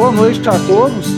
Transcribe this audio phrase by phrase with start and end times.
[0.00, 1.08] Boa noite a todos.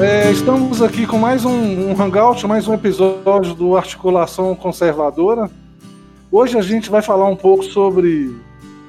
[0.00, 5.50] É, estamos aqui com mais um, um Hangout, mais um episódio do Articulação Conservadora.
[6.30, 8.34] Hoje a gente vai falar um pouco sobre.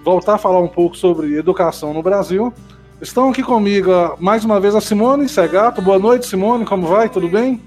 [0.02, 2.54] voltar a falar um pouco sobre educação no Brasil.
[3.02, 5.82] Estão aqui comigo mais uma vez a Simone Segato.
[5.82, 7.10] Boa noite, Simone, como vai?
[7.10, 7.62] Tudo bem?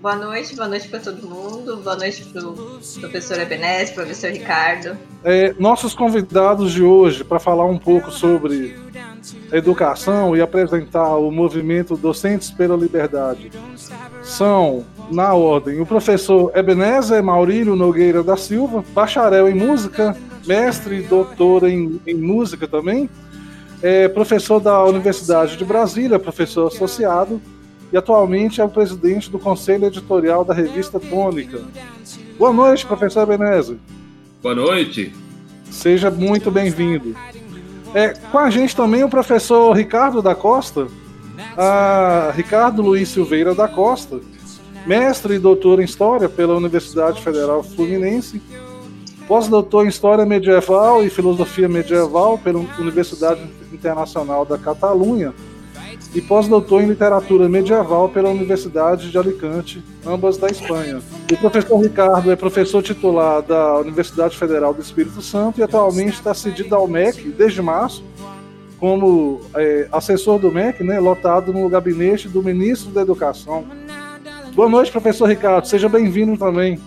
[0.00, 4.96] Boa noite, boa noite para todo mundo, boa noite para o professor Ebenes, professor Ricardo.
[5.22, 8.78] É, nossos convidados de hoje para falar um pouco sobre
[9.52, 13.52] educação e apresentar o movimento Docentes pela Liberdade
[14.22, 21.02] são, na ordem, o professor Ebenezer Maurílio Nogueira da Silva, bacharel em música, mestre e
[21.02, 23.10] doutor em, em música também,
[23.82, 27.38] é professor da Universidade de Brasília, professor associado
[27.92, 31.60] e atualmente é o presidente do conselho editorial da revista Tônica.
[32.38, 33.78] Boa noite, professor Benezzi.
[34.42, 35.12] Boa noite.
[35.70, 37.14] Seja muito bem-vindo.
[37.92, 40.86] É, com a gente também o professor Ricardo da Costa,
[42.34, 44.20] Ricardo Luiz Silveira da Costa,
[44.86, 48.40] mestre e doutor em História pela Universidade Federal Fluminense,
[49.26, 53.40] pós-doutor em História Medieval e Filosofia Medieval pela Universidade
[53.72, 55.34] Internacional da Catalunha
[56.14, 61.00] e pós-doutor em literatura medieval pela Universidade de Alicante, ambas da Espanha.
[61.30, 66.34] O professor Ricardo é professor titular da Universidade Federal do Espírito Santo e atualmente está
[66.34, 68.02] cedido ao MEC desde março
[68.78, 73.64] como é, assessor do MEC, né, lotado no gabinete do ministro da Educação.
[74.54, 75.66] Boa noite, professor Ricardo.
[75.66, 76.80] Seja bem-vindo também.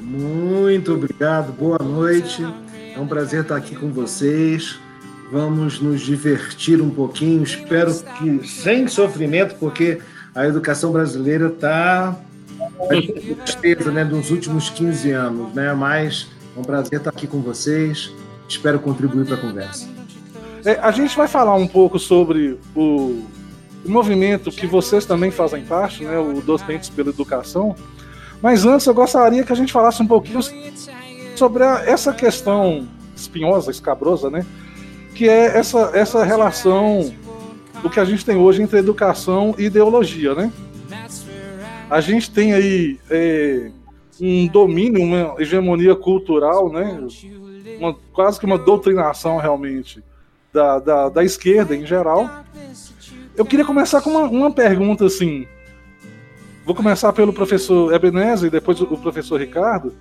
[0.00, 1.52] Muito obrigado.
[1.52, 2.46] Boa noite.
[2.96, 4.78] É um prazer estar aqui com vocês
[5.30, 7.42] vamos nos divertir um pouquinho.
[7.42, 10.00] Espero que sem sofrimento, porque
[10.34, 12.16] a educação brasileira está
[12.88, 15.72] tristeza né, dos últimos 15 anos, né?
[15.74, 18.12] Mas é um prazer estar aqui com vocês.
[18.48, 19.88] Espero contribuir para a conversa.
[20.64, 23.22] É, a gente vai falar um pouco sobre o,
[23.84, 26.18] movimento que vocês também fazem parte, né?
[26.18, 27.76] O Docentes pela Educação.
[28.40, 30.40] Mas antes eu gostaria que a gente falasse um pouquinho
[31.36, 34.44] sobre a, essa questão espinhosa, escabrosa, né?
[35.14, 37.14] Que é essa, essa relação
[37.82, 40.52] do que a gente tem hoje entre educação e ideologia, né?
[41.88, 43.70] A gente tem aí é,
[44.20, 47.00] um domínio, uma hegemonia cultural, né?
[47.78, 50.02] Uma, quase que uma doutrinação realmente
[50.52, 52.28] da, da, da esquerda em geral.
[53.36, 55.46] Eu queria começar com uma, uma pergunta assim.
[56.64, 59.92] Vou começar pelo professor Ebenezer e depois o professor Ricardo.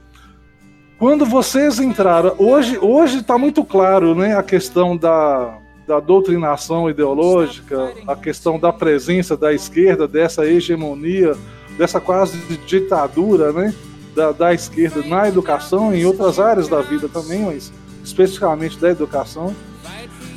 [1.04, 7.92] Quando vocês entraram, hoje hoje está muito claro, né, a questão da, da doutrinação ideológica,
[8.08, 11.36] a questão da presença da esquerda, dessa hegemonia,
[11.78, 13.74] dessa quase ditadura, né,
[14.16, 19.54] da, da esquerda na educação, em outras áreas da vida também, mas especificamente da educação.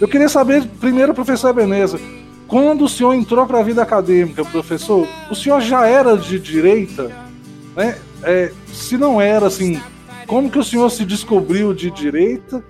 [0.01, 2.01] Eu queria saber, primeiro, professor Beneza,
[2.49, 7.13] quando o senhor entrou para a vida acadêmica, professor, o senhor já era de direita?
[7.77, 7.97] Né?
[8.25, 9.81] É, se não era, assim,
[10.27, 12.63] como que o senhor se descobriu de direita?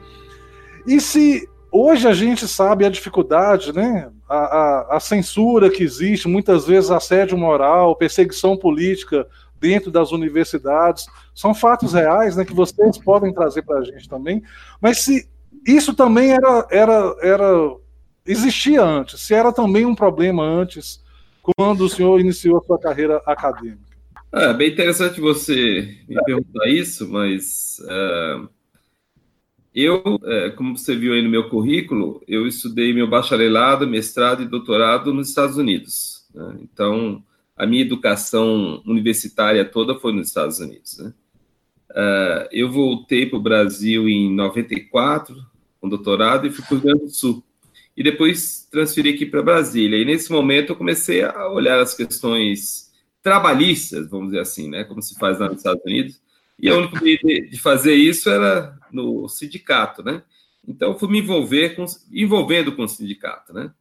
[0.86, 4.10] E se hoje a gente sabe a dificuldade, né?
[4.28, 9.26] A, a, a, censura que existe, muitas vezes assédio moral, perseguição política
[9.58, 12.44] dentro das universidades, são fatos reais, né?
[12.44, 14.42] Que vocês podem trazer para a gente também.
[14.80, 15.28] Mas se
[15.66, 17.76] isso também era, era, era
[18.24, 21.02] existia antes, se era também um problema antes,
[21.42, 23.95] quando o senhor iniciou a sua carreira acadêmica.
[24.32, 28.48] É bem interessante você me perguntar isso, mas uh,
[29.74, 34.48] eu, uh, como você viu aí no meu currículo, eu estudei meu bacharelado, mestrado e
[34.48, 36.24] doutorado nos Estados Unidos.
[36.34, 36.56] Né?
[36.60, 37.22] Então,
[37.56, 40.98] a minha educação universitária toda foi nos Estados Unidos.
[40.98, 41.12] Né?
[41.90, 45.36] Uh, eu voltei para o Brasil em 94,
[45.80, 47.44] com doutorado, e fui para o Rio Grande do Sul.
[47.96, 49.98] E depois transferi aqui para Brasília.
[49.98, 52.85] E nesse momento eu comecei a olhar as questões
[53.26, 56.22] trabalhistas, vamos dizer assim, né, como se faz lá nos Estados Unidos,
[56.56, 60.22] e o único meio de, fazer isso era no sindicato, né?
[60.66, 63.72] Então, fui me envolver com, envolvendo com o sindicato, né?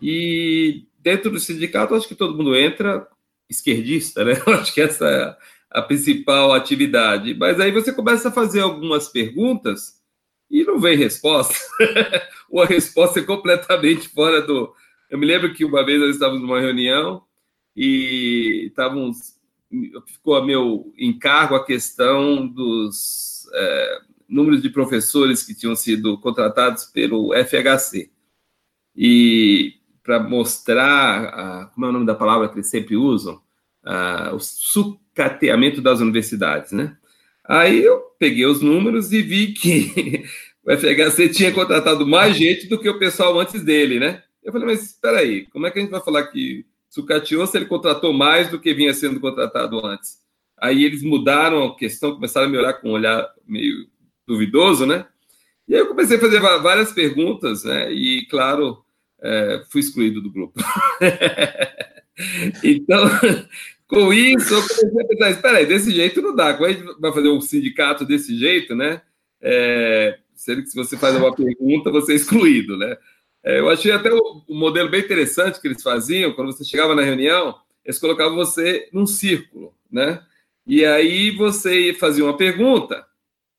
[0.00, 3.08] E dentro do sindicato, acho que todo mundo entra
[3.50, 4.34] esquerdista, né?
[4.46, 5.36] Acho que essa é
[5.68, 7.34] a principal atividade.
[7.34, 10.00] Mas aí você começa a fazer algumas perguntas
[10.48, 11.54] e não vem resposta.
[12.48, 14.72] Ou a resposta é completamente fora do.
[15.10, 17.26] Eu me lembro que uma vez nós estávamos numa reunião
[17.76, 19.36] e estávamos
[20.06, 26.84] ficou a meu encargo a questão dos é, números de professores que tinham sido contratados
[26.84, 28.10] pelo FHC.
[28.96, 33.40] E para mostrar, a, como é o nome da palavra que eles sempre usam,
[33.84, 36.96] a, o sucateamento das universidades, né?
[37.44, 40.24] Aí eu peguei os números e vi que
[40.64, 44.22] o FHC tinha contratado mais gente do que o pessoal antes dele, né?
[44.42, 46.64] Eu falei, mas espera aí, como é que a gente vai falar que
[46.96, 50.18] sucateou se ele contratou mais do que vinha sendo contratado antes?
[50.58, 53.86] Aí eles mudaram a questão, começaram a me olhar com um olhar meio
[54.26, 55.06] duvidoso, né?
[55.68, 57.92] E aí eu comecei a fazer várias perguntas, né?
[57.92, 58.82] E, claro,
[59.20, 60.58] é, fui excluído do grupo.
[62.64, 63.04] então,
[63.86, 66.54] com isso, eu comecei a pensar, espera aí, desse jeito não dá.
[66.54, 69.02] Como a gente vai fazer um sindicato desse jeito, né?
[69.42, 72.96] É, sendo que se você faz uma pergunta, você é excluído, né?
[73.46, 76.94] É, eu achei até o, o, modelo bem interessante que eles faziam, quando você chegava
[76.94, 77.54] na reunião,
[77.84, 80.20] eles colocavam você num círculo, né?
[80.66, 83.06] E aí você fazia uma pergunta,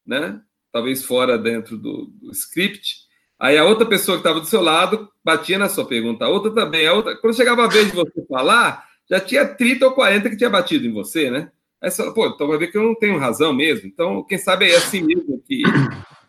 [0.05, 0.41] né?
[0.73, 3.07] Talvez fora dentro do, do script,
[3.39, 6.51] Aí a outra pessoa que estava do seu lado batia na sua pergunta, a outra
[6.51, 6.87] também.
[6.87, 10.37] A outra, quando chegava a vez de você falar, já tinha 30 ou 40 que
[10.37, 11.51] tinha batido em você, né?
[11.79, 13.87] Aí você fala, pô, então vai ver que eu não tenho razão mesmo.
[13.87, 15.61] Então, quem sabe é assim mesmo que,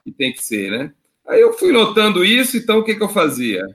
[0.05, 0.93] que tem que ser, né?
[1.29, 3.67] Aí eu fui notando isso, então o que, que eu fazia?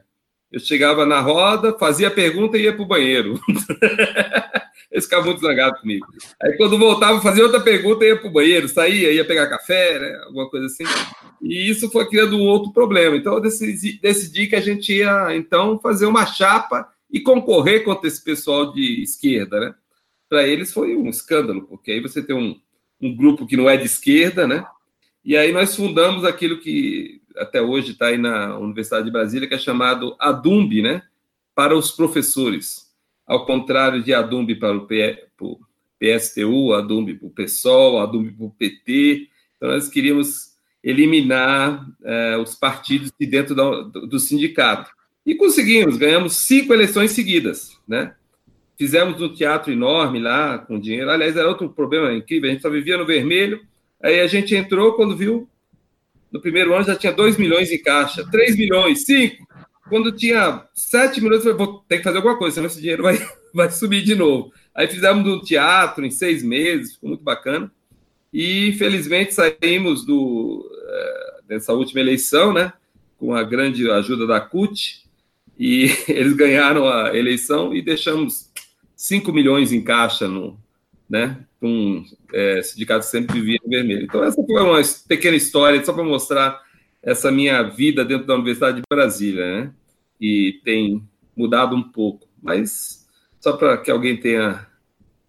[0.51, 3.39] Eu chegava na roda, fazia a pergunta e ia para o banheiro.
[4.91, 6.05] Eles ficavam muito zangados comigo.
[6.41, 9.99] Aí quando voltava, fazia outra pergunta e ia para o banheiro, saía, ia pegar café,
[9.99, 10.21] né?
[10.25, 10.83] alguma coisa assim.
[11.41, 13.17] E isso foi criando um outro problema.
[13.17, 18.07] Então eu decidi, decidi que a gente ia, então, fazer uma chapa e concorrer contra
[18.07, 19.75] esse pessoal de esquerda, né?
[20.29, 22.59] Para eles foi um escândalo, porque aí você tem um,
[23.01, 24.65] um grupo que não é de esquerda, né?
[25.25, 29.55] E aí nós fundamos aquilo que até hoje está aí na Universidade de Brasília, que
[29.55, 31.03] é chamado ADUMB, né?
[31.55, 32.91] Para os professores.
[33.25, 34.87] Ao contrário de ADUMB para o
[35.99, 39.29] PSTU, ADUMB para o PSOL, ADUMB para o PT.
[39.57, 40.53] Então, nós queríamos
[40.83, 44.91] eliminar eh, os partidos de dentro do, do sindicato.
[45.25, 48.13] E conseguimos, ganhamos cinco eleições seguidas, né?
[48.77, 51.09] Fizemos um teatro enorme lá, com dinheiro.
[51.09, 53.61] Aliás, era outro problema incrível, a gente só vivia no vermelho.
[54.01, 55.47] Aí a gente entrou, quando viu,
[56.33, 59.47] no primeiro ano já tinha 2 milhões em caixa, 3 milhões, 5.
[59.87, 63.03] Quando tinha 7 milhões, eu falei, vou ter que fazer alguma coisa, senão esse dinheiro
[63.03, 64.51] vai, vai subir de novo.
[64.73, 67.71] Aí fizemos um teatro em seis meses, ficou muito bacana.
[68.33, 72.73] E felizmente saímos do, eh, dessa última eleição, né?
[73.19, 75.03] Com a grande ajuda da CUT,
[75.59, 78.51] e eles ganharam a eleição e deixamos
[78.95, 80.59] 5 milhões em caixa no,
[81.09, 81.45] né?
[81.61, 82.03] Um
[82.33, 84.03] é, sindicato sempre vivia em vermelho.
[84.03, 86.61] Então, essa foi uma pequena história, só para mostrar
[87.01, 89.73] essa minha vida dentro da Universidade de Brasília, né?
[90.19, 93.05] E tem mudado um pouco, mas
[93.39, 94.65] só para que alguém tenha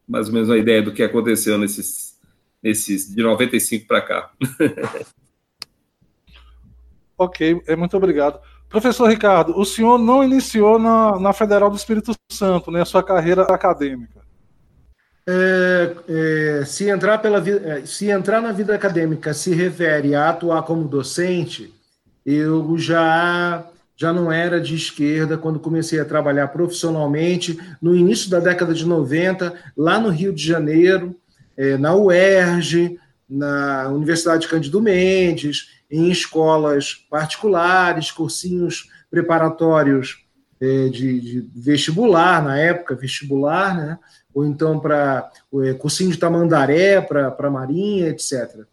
[0.07, 2.19] mais ou menos uma ideia do que aconteceu nesses,
[2.63, 4.31] nesses de 95 para cá.
[7.19, 8.39] ok, é, muito obrigado.
[8.69, 13.03] Professor Ricardo, o senhor não iniciou na, na Federal do Espírito Santo, né, a sua
[13.03, 14.24] carreira acadêmica.
[15.27, 20.63] É, é, se, entrar pela, é, se entrar na vida acadêmica se refere a atuar
[20.65, 21.73] como docente,
[22.27, 23.67] eu já,
[23.97, 28.87] já não era de esquerda quando comecei a trabalhar profissionalmente no início da década de
[28.87, 31.17] 90, lá no Rio de Janeiro,
[31.57, 32.99] é, na UERJ,
[33.29, 40.25] na Universidade Cândido Mendes, em escolas particulares, cursinhos preparatórios
[40.61, 43.99] é, de, de vestibular, na época, vestibular, né?
[44.35, 48.65] Ou então para o é, cursinho de Tamandaré, para a Marinha, etc.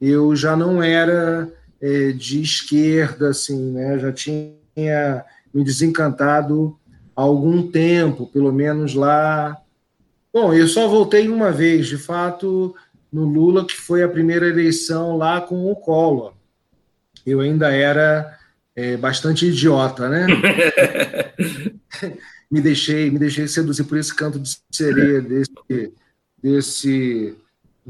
[0.00, 1.50] Eu já não era
[1.80, 3.98] é, de esquerda, assim, né?
[3.98, 6.78] já tinha me desencantado
[7.16, 9.56] há algum tempo, pelo menos lá.
[10.32, 12.74] Bom, eu só voltei uma vez, de fato,
[13.10, 16.34] no Lula, que foi a primeira eleição lá com o Collor.
[17.26, 18.38] Eu ainda era
[18.76, 20.26] é, bastante idiota, né?
[22.50, 25.92] me deixei, me deixei seduzir por esse canto de sereia desse,
[26.42, 27.36] desse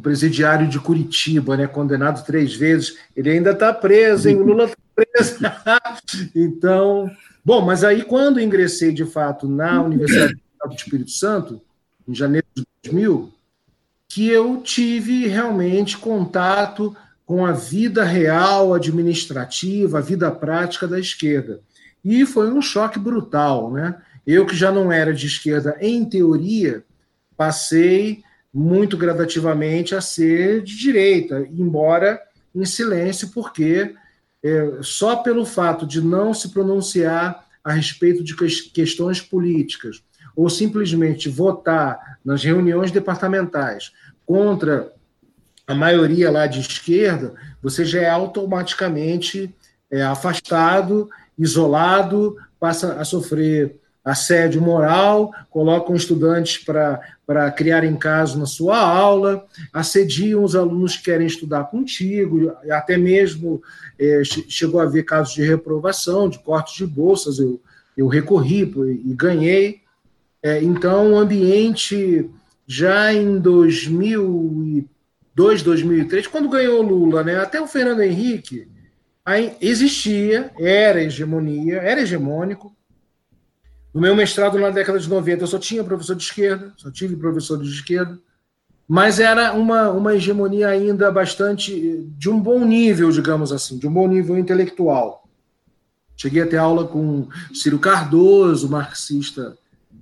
[0.02, 2.96] presidiário de Curitiba, né, condenado três vezes.
[3.16, 4.36] Ele ainda está preso, hein?
[4.36, 5.38] O Lula está preso.
[6.34, 7.10] então,
[7.44, 10.34] bom, mas aí quando ingressei de fato na Universidade
[10.64, 11.60] do Espírito Santo,
[12.06, 13.32] em janeiro de 2000,
[14.08, 16.96] que eu tive realmente contato
[17.26, 21.60] com a vida real administrativa, a vida prática da esquerda.
[22.02, 24.00] E foi um choque brutal, né?
[24.28, 26.84] Eu, que já não era de esquerda em teoria,
[27.34, 32.20] passei muito gradativamente a ser de direita, embora
[32.54, 33.94] em silêncio, porque
[34.44, 38.36] é, só pelo fato de não se pronunciar a respeito de
[38.70, 40.02] questões políticas,
[40.36, 43.92] ou simplesmente votar nas reuniões departamentais
[44.26, 44.92] contra
[45.66, 47.32] a maioria lá de esquerda,
[47.62, 49.54] você já é automaticamente
[49.90, 51.08] é, afastado,
[51.38, 60.42] isolado, passa a sofrer assédio moral, colocam estudantes para criarem caso na sua aula, assediam
[60.42, 63.62] os alunos que querem estudar contigo, até mesmo
[63.98, 67.38] é, chegou a haver casos de reprovação, de cortes de bolsas.
[67.38, 67.60] Eu,
[67.96, 69.80] eu recorri e ganhei.
[70.42, 72.30] É, então, o ambiente
[72.66, 78.66] já em 2002, 2003, quando ganhou Lula, né, até o Fernando Henrique,
[79.60, 82.74] existia, era hegemonia, era hegemônico.
[83.92, 87.16] No meu mestrado na década de 90, eu só tinha professor de esquerda, só tive
[87.16, 88.18] professor de esquerda,
[88.86, 93.92] mas era uma, uma hegemonia ainda bastante de um bom nível, digamos assim, de um
[93.92, 95.28] bom nível intelectual.
[96.16, 99.56] Cheguei a ter aula com Ciro Cardoso, marxista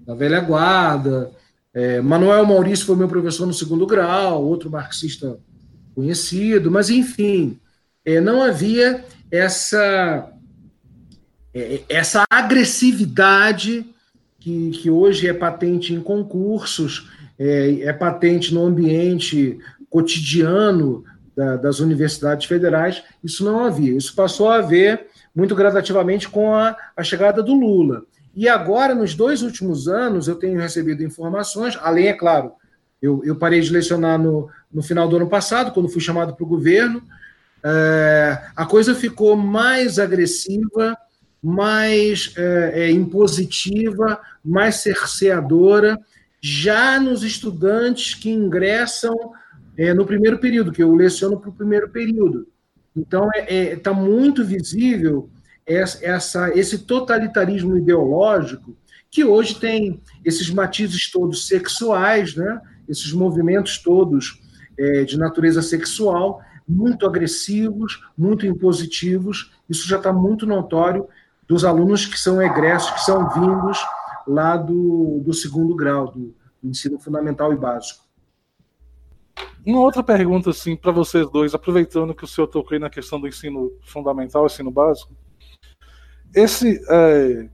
[0.07, 1.33] da velha guarda,
[1.77, 5.39] é, Manuel Maurício foi meu professor no segundo grau, outro marxista
[5.95, 7.61] conhecido, mas enfim,
[8.03, 10.33] é, não havia essa
[11.89, 13.87] essa agressividade
[14.39, 19.59] que, que hoje é patente em concursos, é, é patente no ambiente
[19.89, 23.97] cotidiano da, das universidades federais, isso não havia.
[23.97, 28.05] Isso passou a haver muito gradativamente com a, a chegada do Lula.
[28.35, 32.53] E agora, nos dois últimos anos, eu tenho recebido informações, além, é claro,
[33.01, 36.45] eu, eu parei de lecionar no, no final do ano passado, quando fui chamado para
[36.45, 37.03] o governo,
[37.63, 40.97] é, a coisa ficou mais agressiva,
[41.43, 45.99] mais é, é, impositiva, mais cerceadora,
[46.41, 49.15] já nos estudantes que ingressam
[49.77, 52.49] é, no primeiro período, que eu leciono para o primeiro período.
[52.97, 55.29] Então, está é, é, muito visível
[55.67, 58.77] essa, esse totalitarismo ideológico
[59.11, 62.61] que hoje tem esses matizes todos sexuais, né?
[62.89, 64.41] esses movimentos todos
[64.79, 69.53] é, de natureza sexual, muito agressivos, muito impositivos.
[69.69, 71.07] Isso já está muito notório
[71.49, 73.79] dos alunos que são egressos, que são vindos
[74.27, 78.05] lá do, do segundo grau, do, do ensino fundamental e básico.
[79.65, 83.27] Uma outra pergunta, assim, para vocês dois, aproveitando que o senhor tocou na questão do
[83.27, 85.13] ensino fundamental, ensino básico,
[86.35, 87.49] esse é,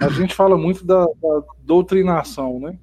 [0.00, 2.78] a gente fala muito da, da, doutrinação, né?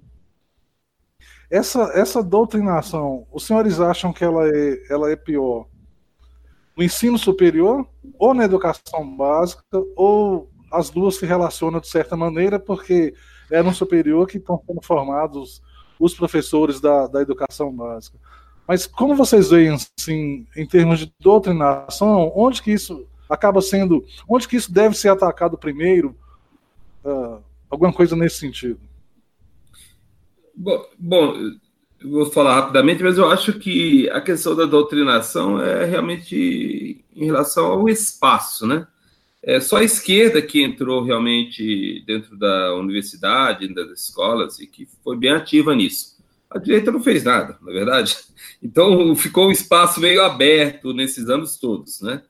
[1.49, 5.67] Essa, essa doutrinação, os senhores acham que ela é, ela é pior
[6.75, 7.87] no ensino superior
[8.17, 9.63] ou na educação básica
[9.95, 13.13] ou as duas se relacionam de certa maneira porque
[13.51, 15.61] é no superior que estão sendo formados
[15.99, 18.17] os professores da, da educação básica.
[18.67, 24.05] Mas como vocês veem, assim, em termos de doutrinação, onde que isso acaba sendo.
[24.27, 26.15] Onde que isso deve ser atacado primeiro?
[27.03, 28.79] Uh, alguma coisa nesse sentido.
[30.55, 31.33] Bom, bom,
[32.03, 37.65] vou falar rapidamente, mas eu acho que a questão da doutrinação é realmente em relação
[37.65, 38.87] ao espaço, né?
[39.41, 45.17] É só a esquerda que entrou realmente dentro da universidade, das escolas, e que foi
[45.17, 46.13] bem ativa nisso.
[46.49, 48.17] A direita não fez nada, na é verdade.
[48.61, 52.21] Então ficou um espaço meio aberto nesses anos todos, né?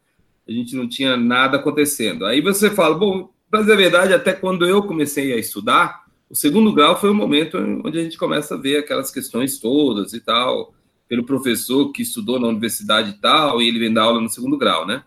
[0.47, 2.25] a gente não tinha nada acontecendo.
[2.25, 6.02] Aí você fala, bom, dizer a verdade, até quando eu comecei a estudar,
[6.33, 10.13] o segundo grau foi o momento onde a gente começa a ver aquelas questões todas
[10.13, 10.73] e tal,
[11.07, 14.57] pelo professor que estudou na universidade e tal, e ele vem dar aula no segundo
[14.57, 15.03] grau, né?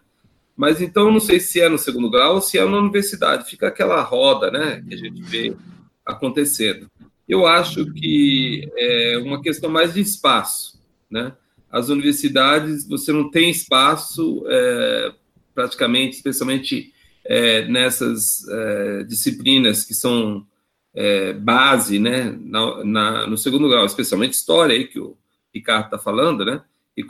[0.57, 3.51] Mas então, não sei se é no segundo grau ou se é na universidade.
[3.51, 5.53] Fica aquela roda, né, que a gente vê
[6.05, 6.89] acontecendo.
[7.29, 10.81] Eu acho que é uma questão mais de espaço,
[11.11, 11.33] né?
[11.69, 15.13] As universidades, você não tem espaço é,
[15.53, 16.93] praticamente, especialmente
[17.25, 20.47] é, nessas é, disciplinas que são
[20.97, 25.17] é, base, né, na, na, no segundo grau, especialmente história, aí que o
[25.55, 26.63] Ricardo está falando, né,
[26.97, 27.05] e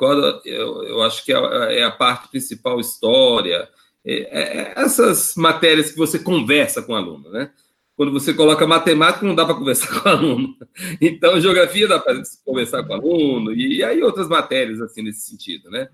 [0.44, 3.68] eu, eu acho que é, é a parte principal, história,
[4.04, 7.50] é, é, essas matérias que você conversa com o aluno, né,
[7.96, 10.56] quando você coloca matemática, não dá para conversar com o aluno.
[11.00, 15.20] Então, geografia dá para conversar com o aluno, e, e aí outras matérias, assim, nesse
[15.20, 15.88] sentido, né?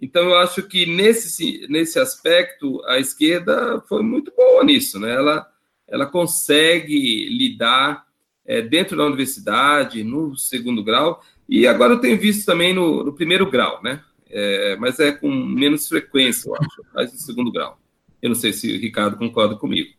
[0.00, 5.12] Então, eu acho que nesse, nesse aspecto, a esquerda foi muito boa nisso, né?
[5.12, 5.44] Ela,
[5.88, 8.06] ela consegue lidar
[8.46, 13.12] é, dentro da universidade, no segundo grau, e agora eu tenho visto também no, no
[13.12, 14.02] primeiro grau, né?
[14.30, 17.78] É, mas é com menos frequência, eu acho, mais no segundo grau.
[18.20, 19.90] Eu não sei se o Ricardo concorda comigo.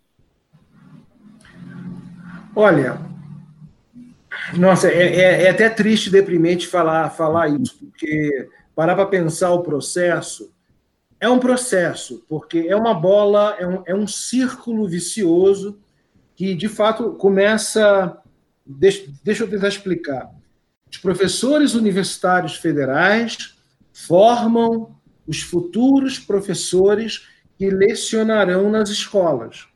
[2.55, 3.00] Olha,
[4.58, 9.63] nossa, é, é, é até triste, deprimente falar, falar isso, porque parar para pensar o
[9.63, 10.51] processo,
[11.19, 15.79] é um processo, porque é uma bola, é um, é um círculo vicioso
[16.35, 18.17] que, de fato, começa.
[18.65, 20.31] Deixa, deixa eu tentar explicar.
[20.89, 23.55] Os professores universitários federais
[23.91, 24.95] formam
[25.27, 29.67] os futuros professores que lecionarão nas escolas,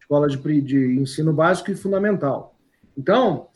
[0.00, 2.58] escolas de, de ensino básico e fundamental.
[2.96, 3.46] Então,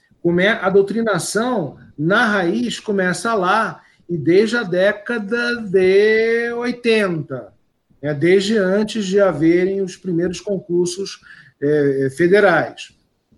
[0.61, 3.83] a doutrinação, na raiz, começa lá
[4.13, 7.51] e desde a década de 80,
[8.03, 11.23] né, desde antes de haverem os primeiros concursos
[11.59, 12.93] é, federais.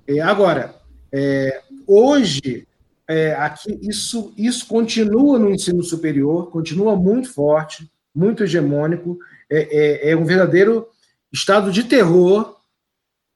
[0.04, 0.74] É, agora,
[1.12, 2.66] é, hoje,
[3.06, 9.16] é, aqui, isso, isso continua no ensino superior, continua muito forte, muito hegemônico,
[9.48, 10.88] é, é, é um verdadeiro
[11.32, 12.56] estado de terror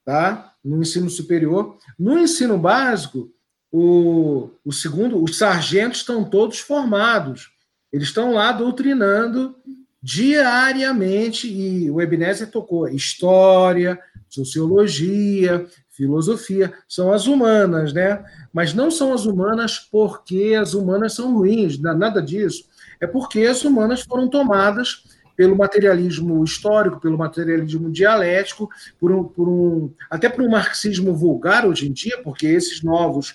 [0.04, 0.54] tá?
[0.64, 1.78] no ensino superior.
[1.96, 3.30] No ensino básico,
[3.70, 7.50] o, o segundo, os sargentos estão todos formados.
[7.92, 9.56] Eles estão lá doutrinando
[10.02, 13.98] diariamente, e o Ebenezer tocou história,
[14.28, 18.24] sociologia, filosofia, são as humanas, né?
[18.52, 22.64] Mas não são as humanas porque as humanas são ruins, nada disso.
[23.00, 25.04] É porque as humanas foram tomadas
[25.36, 31.66] pelo materialismo histórico, pelo materialismo dialético, por um, por um, até por um marxismo vulgar
[31.66, 33.34] hoje em dia, porque esses novos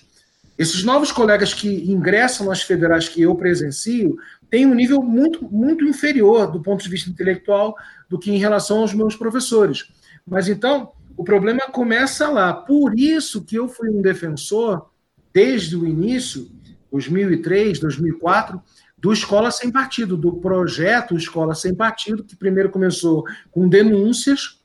[0.56, 4.16] esses novos colegas que ingressam nas federais que eu presencio
[4.48, 7.74] têm um nível muito, muito inferior do ponto de vista intelectual
[8.08, 9.90] do que em relação aos meus professores.
[10.24, 12.52] Mas então, o problema começa lá.
[12.52, 14.90] Por isso que eu fui um defensor,
[15.32, 16.48] desde o início,
[16.92, 18.62] 2003, 2004,
[18.96, 24.60] do Escola Sem Partido, do projeto Escola Sem Partido, que primeiro começou com denúncias.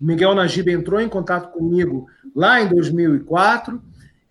[0.00, 3.82] Miguel Najib entrou em contato comigo lá em 2004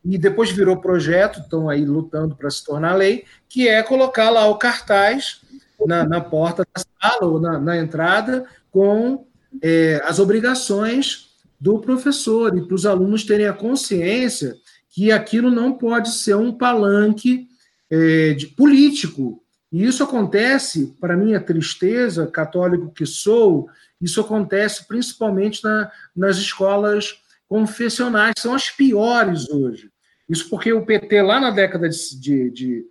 [0.10, 4.48] e depois virou projeto, estão aí lutando para se tornar lei, que é colocar lá
[4.48, 5.42] o cartaz
[5.86, 9.28] na, na porta da sala ou na, na entrada com
[9.62, 11.28] é, as obrigações
[11.60, 14.56] do professor e para os alunos terem a consciência
[14.90, 17.50] que aquilo não pode ser um palanque
[17.90, 19.44] é, de, político.
[19.70, 23.68] E isso acontece, para minha tristeza, católico que sou,
[24.00, 29.92] isso acontece principalmente na, nas escolas confessionais, são as piores hoje.
[30.30, 32.86] Isso porque o PT, lá na década de, de, de,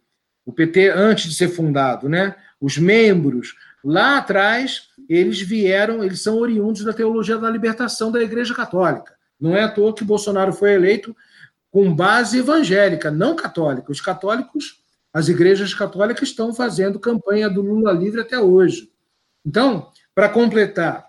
[0.44, 2.34] O PT, antes de ser fundado, né?
[2.60, 8.54] Os membros, lá atrás, eles vieram, eles são oriundos da teologia da libertação da Igreja
[8.54, 9.14] Católica.
[9.38, 11.14] Não é à toa que Bolsonaro foi eleito
[11.70, 13.92] com base evangélica, não católica.
[13.92, 14.82] Os católicos,
[15.12, 18.90] as igrejas católicas estão fazendo campanha do Lula livre até hoje.
[19.44, 21.06] Então, para completar,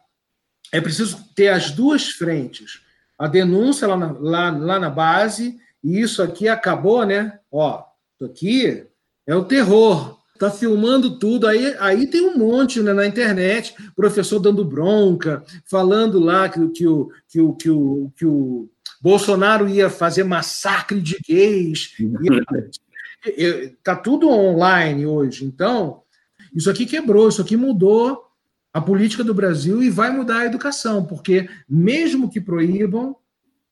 [0.71, 2.82] é preciso ter as duas frentes.
[3.17, 7.39] A denúncia lá na, lá, lá na base e isso aqui acabou, né?
[7.51, 7.83] Ó,
[8.15, 8.85] isso aqui
[9.25, 10.17] é o terror.
[10.37, 16.19] Tá filmando tudo, aí, aí tem um monte né, na internet, professor dando bronca, falando
[16.19, 18.69] lá que, que, o, que, o, que, o, que o
[19.01, 21.93] Bolsonaro ia fazer massacre de gays.
[23.83, 25.43] Tá tudo online hoje.
[25.43, 26.03] Então,
[26.53, 28.23] isso aqui quebrou, isso aqui mudou
[28.71, 33.15] a política do Brasil e vai mudar a educação, porque mesmo que proíbam,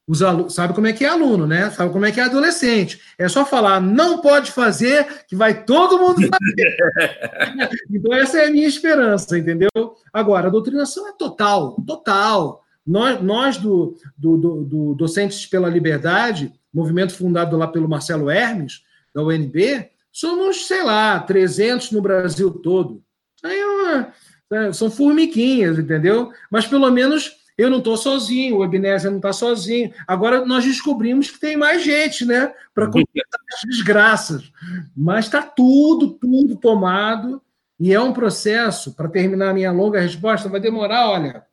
[0.08, 1.72] os alunos, sabe como é que é aluno, né?
[1.72, 3.02] Sabe como é que é adolescente.
[3.18, 7.70] É só falar, não pode fazer, que vai todo mundo fazer.
[7.90, 9.70] então, essa é a minha esperança, entendeu?
[10.14, 12.64] Agora, a doutrinação é total, total.
[12.86, 18.84] Nós, nós do, do, do, do Docentes pela Liberdade, movimento fundado lá pelo Marcelo Hermes,
[19.14, 23.02] da UNB, somos, sei lá, 300 no Brasil todo.
[23.44, 24.14] Aí é uma,
[24.52, 26.32] é, são formiguinhas, entendeu?
[26.52, 29.94] Mas pelo menos eu não estou sozinho, o Ebenezer não está sozinho.
[30.06, 32.54] Agora nós descobrimos que tem mais gente, né?
[32.74, 34.52] Para completar as desgraças.
[34.96, 37.42] Mas está tudo, tudo tomado.
[37.80, 41.46] E é um processo, para terminar a minha longa resposta, vai demorar, olha,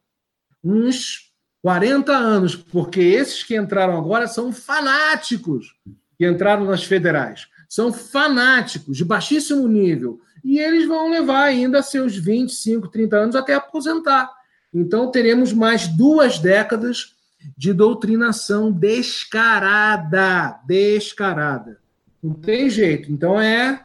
[0.63, 5.75] uns 40 anos, porque esses que entraram agora são fanáticos
[6.19, 7.47] que entraram nas federais.
[7.69, 10.21] São fanáticos, de baixíssimo nível.
[10.45, 14.31] E eles vão levar ainda seus 25, 30 anos até aposentar.
[14.73, 17.15] Então, teremos mais duas décadas
[17.57, 20.61] de doutrinação descarada.
[20.67, 21.79] Descarada.
[22.23, 23.11] Não tem jeito.
[23.11, 23.85] Então, é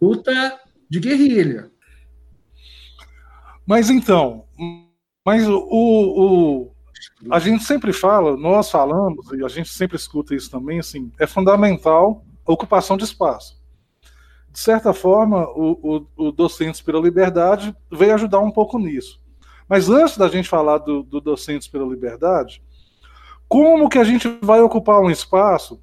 [0.00, 1.70] luta de guerrilha.
[3.66, 4.44] Mas então,
[5.24, 6.74] mas o, o,
[7.30, 11.26] a gente sempre fala, nós falamos, e a gente sempre escuta isso também, assim, é
[11.26, 13.58] fundamental a ocupação de espaço.
[14.50, 19.20] De certa forma, o, o, o Docentes pela Liberdade veio ajudar um pouco nisso.
[19.68, 22.62] Mas antes da gente falar do, do Docentes pela Liberdade,
[23.48, 25.80] como que a gente vai ocupar um espaço?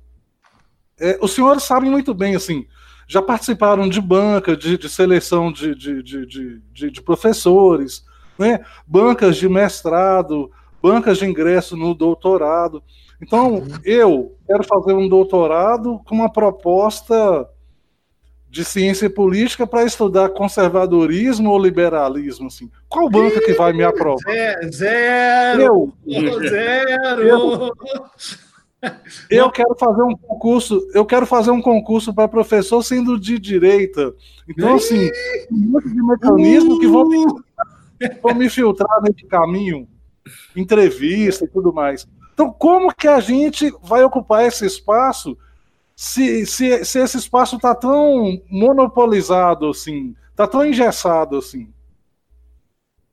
[1.00, 2.67] É, os senhores sabem muito bem, assim,
[3.08, 8.06] já participaram de banca, de, de seleção de, de, de, de, professores,
[8.38, 8.63] né?
[8.88, 12.84] bancas de mestrado, bancas de ingresso no doutorado.
[13.22, 17.48] Então, eu quero fazer um doutorado com uma proposta
[18.52, 22.70] de ciência política para estudar conservadorismo ou liberalismo, assim.
[22.90, 24.20] Qual banca que vai me aprovar?
[24.74, 25.94] Zero!
[26.06, 27.22] Eu, zero!
[27.22, 27.74] Eu,
[29.30, 34.14] eu quero fazer um concurso, eu quero fazer um concurso para professor sendo de direita.
[34.50, 35.10] Então, assim,
[35.50, 37.26] um monte de mecanismos que vão me,
[38.22, 39.88] vão me filtrar nesse caminho.
[40.58, 42.06] entrevista e tudo mais.
[42.34, 45.38] Então, como que a gente vai ocupar esse espaço
[46.02, 51.72] se, se, se esse espaço está tão monopolizado assim, está tão engessado assim?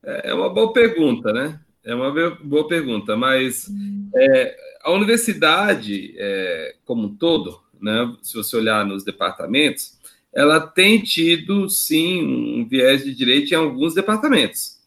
[0.03, 1.61] É, é uma boa pergunta, né?
[1.85, 2.11] É uma
[2.43, 3.67] boa pergunta, mas
[4.15, 9.99] é, a universidade, é, como um todo, né, se você olhar nos departamentos,
[10.33, 14.79] ela tem tido, sim, um viés de direito em alguns departamentos.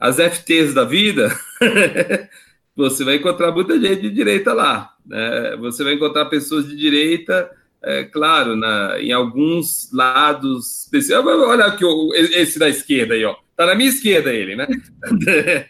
[0.00, 1.28] As FTs da vida,
[2.76, 4.94] você vai encontrar muita gente de direita lá.
[5.06, 5.56] Né?
[5.60, 7.50] Você vai encontrar pessoas de direita,
[7.82, 10.88] é, claro, na, em alguns lados.
[11.24, 11.84] Olha aqui
[12.14, 13.36] esse da esquerda aí, ó.
[13.56, 14.66] Tá na minha esquerda ele, né?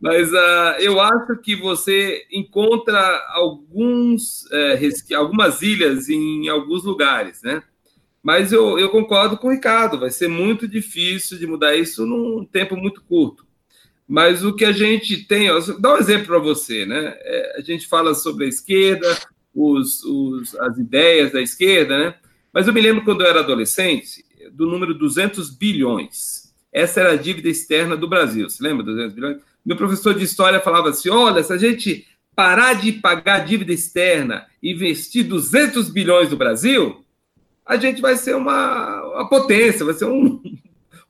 [0.00, 4.78] Mas uh, eu acho que você encontra alguns, é,
[5.14, 7.62] algumas ilhas em alguns lugares, né?
[8.22, 12.44] Mas eu, eu concordo com o Ricardo, vai ser muito difícil de mudar isso num
[12.44, 13.45] tempo muito curto.
[14.08, 15.48] Mas o que a gente tem,
[15.80, 17.14] dá um exemplo para você, né?
[17.18, 19.18] É, a gente fala sobre a esquerda,
[19.54, 22.14] os, os, as ideias da esquerda, né?
[22.52, 26.54] Mas eu me lembro quando eu era adolescente do número 200 bilhões.
[26.72, 28.48] Essa era a dívida externa do Brasil.
[28.48, 29.38] Você lembra 200 bilhões?
[29.64, 34.46] Meu professor de história falava assim: olha, se a gente parar de pagar dívida externa
[34.62, 37.02] e investir 200 bilhões no Brasil,
[37.64, 40.40] a gente vai ser uma, uma potência, vai ser um,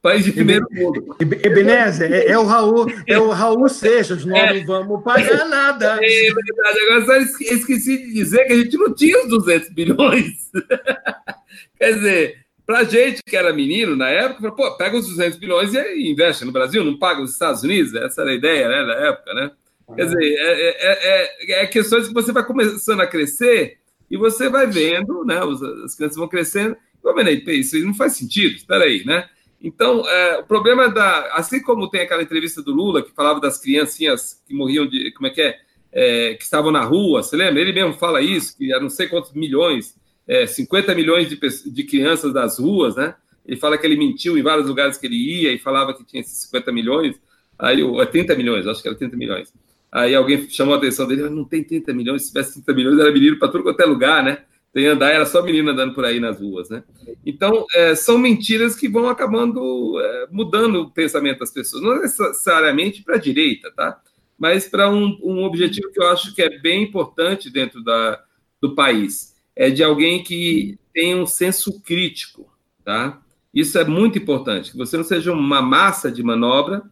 [0.07, 1.17] país de primeiro mundo.
[1.21, 5.99] Ebenezer, é, é, o Raul, é o Raul Seixas, nós é, não vamos pagar nada.
[6.01, 10.49] É verdade, agora só esqueci de dizer que a gente não tinha os 200 bilhões.
[11.77, 16.09] Quer dizer, para gente que era menino na época, pô, pega os 200 bilhões e
[16.09, 19.35] investe no Brasil, não paga os Estados Unidos, essa era a ideia né, na época,
[19.35, 19.51] né?
[19.97, 24.49] Quer dizer, é, é, é, é questões que você vai começando a crescer e você
[24.49, 25.41] vai vendo, né?
[25.85, 29.29] As crianças vão crescendo, e vai vendo, isso não faz sentido, espera aí, né?
[29.67, 31.27] Então, é, o problema da.
[31.33, 35.11] Assim como tem aquela entrevista do Lula que falava das criancinhas que morriam de.
[35.11, 35.59] Como é que é?
[35.93, 37.61] é que estavam na rua, você lembra?
[37.61, 39.97] Ele mesmo fala isso, que há não sei quantos milhões,
[40.29, 41.37] é, 50 milhões de,
[41.69, 43.17] de crianças das ruas, né?
[43.45, 46.21] Ele fala que ele mentiu em vários lugares que ele ia e falava que tinha
[46.21, 47.17] esses 50 milhões,
[47.59, 49.53] aí, ou 30 é milhões, acho que era 30 milhões.
[49.91, 53.01] Aí alguém chamou a atenção dele, ah, não tem 30 milhões, se tivesse 30 milhões
[53.01, 54.45] era menino para tudo quanto é lugar, né?
[54.77, 56.85] Tem andar, era só menina andando por aí nas ruas, né?
[57.25, 63.03] Então, é, são mentiras que vão acabando é, mudando o pensamento das pessoas, não necessariamente
[63.03, 63.99] para a direita, tá?
[64.39, 68.23] Mas para um, um, objetivo que eu acho que é bem importante dentro da,
[68.61, 72.47] do país, é de alguém que tem um senso crítico,
[72.85, 73.23] tá?
[73.55, 76.83] Isso é muito importante, que você não seja uma massa de manobra,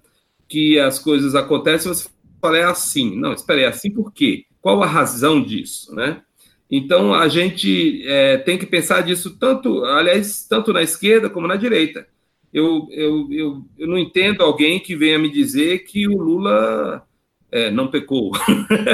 [0.49, 2.09] que as coisas acontecem você
[2.41, 3.15] fala, é assim.
[3.15, 4.47] Não, espera, é assim por quê?
[4.63, 6.23] Qual a razão disso, né?
[6.71, 11.57] Então, a gente é, tem que pensar disso tanto, aliás, tanto na esquerda como na
[11.57, 12.07] direita.
[12.53, 17.05] Eu, eu, eu, eu não entendo alguém que venha me dizer que o Lula
[17.51, 18.33] é, não pecou.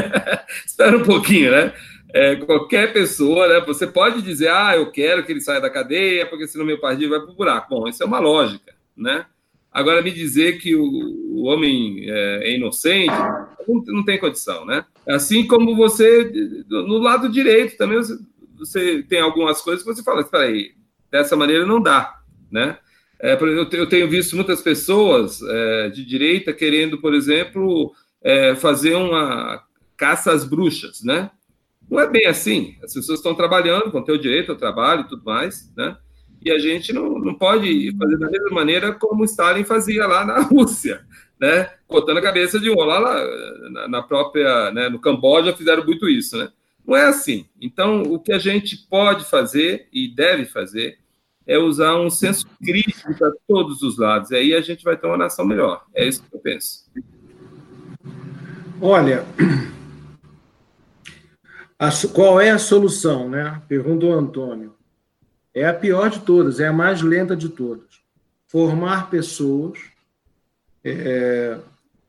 [0.66, 1.72] Espera um pouquinho, né?
[2.12, 3.60] É, qualquer pessoa, né?
[3.66, 7.10] Você pode dizer, ah, eu quero que ele saia da cadeia, porque senão meu partido
[7.10, 7.68] vai para o buraco.
[7.70, 9.26] Bom, isso é uma lógica, né?
[9.72, 13.12] Agora, me dizer que o, o homem é, é inocente,
[13.68, 14.84] não, não, tem condição, né?
[15.08, 16.30] Assim como você,
[16.68, 18.18] no lado direito também, você,
[18.58, 20.72] você tem algumas coisas que você fala, espera aí,
[21.10, 22.78] dessa maneira não dá, né?
[23.22, 23.38] É,
[23.72, 29.62] eu tenho visto muitas pessoas é, de direita querendo, por exemplo, é, fazer uma
[29.96, 31.30] caça às bruxas, né?
[31.88, 32.76] Não é bem assim.
[32.82, 35.96] As pessoas estão trabalhando, vão ter o direito ao trabalho e tudo mais, né?
[36.42, 40.40] E a gente não, não pode fazer da mesma maneira como Stalin fazia lá na
[40.48, 41.04] Rússia,
[41.38, 41.70] né?
[41.86, 42.76] Cortando a cabeça de um.
[42.76, 46.50] Lá, lá na, própria, né, no Camboja fizeram muito isso, né?
[46.86, 47.46] Não é assim.
[47.60, 50.98] Então, o que a gente pode fazer e deve fazer
[51.46, 54.30] é usar um senso crítico para todos os lados.
[54.30, 55.84] E aí a gente vai ter uma nação melhor.
[55.94, 56.90] É isso que eu penso.
[58.80, 59.26] Olha,
[61.78, 63.60] a, qual é a solução, né?
[63.68, 64.74] Pergunta o Antônio.
[65.54, 68.00] É a pior de todas, é a mais lenta de todas.
[68.46, 69.78] Formar pessoas
[70.84, 71.58] é,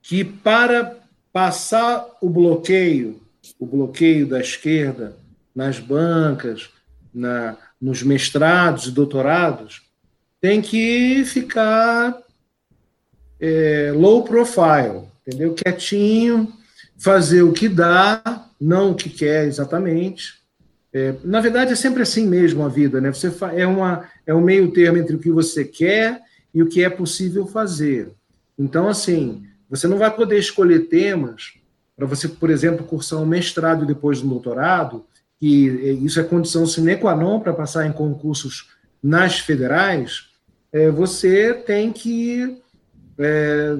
[0.01, 0.97] que, para
[1.31, 3.21] passar o bloqueio,
[3.59, 5.15] o bloqueio da esquerda
[5.55, 6.69] nas bancas,
[7.13, 9.81] na, nos mestrados e doutorados,
[10.39, 12.17] tem que ficar
[13.39, 15.53] é, low profile, entendeu?
[15.53, 16.51] Quietinho,
[16.97, 20.40] fazer o que dá, não o que quer exatamente,
[20.93, 23.11] é, na verdade, é sempre assim mesmo a vida, né?
[23.13, 26.21] Você é, uma, é um meio termo entre o que você quer
[26.53, 28.11] e o que é possível fazer.
[28.59, 31.53] Então, assim, você não vai poder escolher temas
[31.95, 35.05] para você, por exemplo, cursar um mestrado depois um doutorado,
[35.39, 35.47] que
[36.03, 38.69] isso é condição sine qua non para passar em concursos
[39.01, 40.29] nas federais,
[40.71, 42.60] é, você tem que
[43.21, 43.75] é,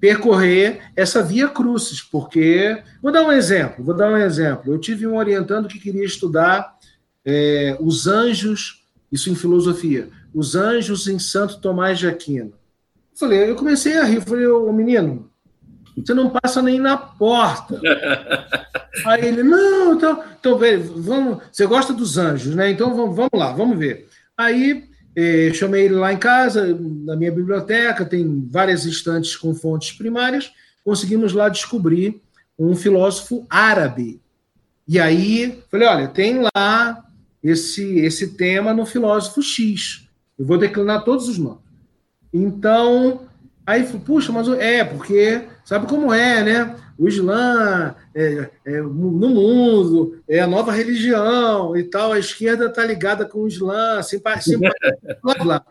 [0.00, 4.72] percorrer essa via crucis, porque vou dar um exemplo, vou dar um exemplo.
[4.72, 6.76] Eu tive um orientando que queria estudar
[7.24, 12.52] é, os anjos, isso em filosofia, os anjos em Santo Tomás de Aquino.
[13.12, 15.30] Eu falei, eu comecei a rir, falei, ô menino,
[15.96, 17.80] você não passa nem na porta.
[19.06, 20.58] Aí ele, não, então, então
[20.96, 22.70] vamos, você gosta dos anjos, né?
[22.70, 24.08] Então vamos, vamos lá, vamos ver.
[24.36, 24.84] Aí
[25.16, 30.52] eh, chamei ele lá em casa, na minha biblioteca, tem várias estantes com fontes primárias,
[30.84, 32.20] conseguimos lá descobrir
[32.58, 34.20] um filósofo árabe.
[34.86, 37.04] E aí, falei, olha, tem lá
[37.42, 40.08] esse, esse tema no filósofo X.
[40.38, 41.62] Eu vou declinar todos os nomes.
[42.32, 43.22] Então,
[43.66, 46.76] aí, puxa, mas é, porque sabe como é, né?
[46.98, 52.84] O Islã é, é, no mundo é a nova religião e tal, a esquerda está
[52.84, 54.58] ligada com o Islã, assim, assim
[55.22, 55.66] blá, blá.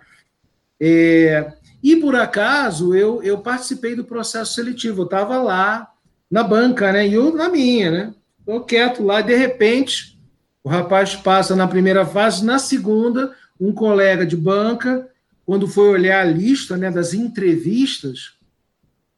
[0.79, 5.89] É, e por acaso eu, eu participei do processo seletivo, eu estava lá
[6.29, 7.07] na banca, né?
[7.07, 8.13] E eu na minha, né?
[8.39, 10.19] Estou quieto lá, de repente,
[10.63, 15.07] o rapaz passa na primeira fase, na segunda, um colega de banca
[15.45, 18.33] quando foi olhar a lista né, das entrevistas,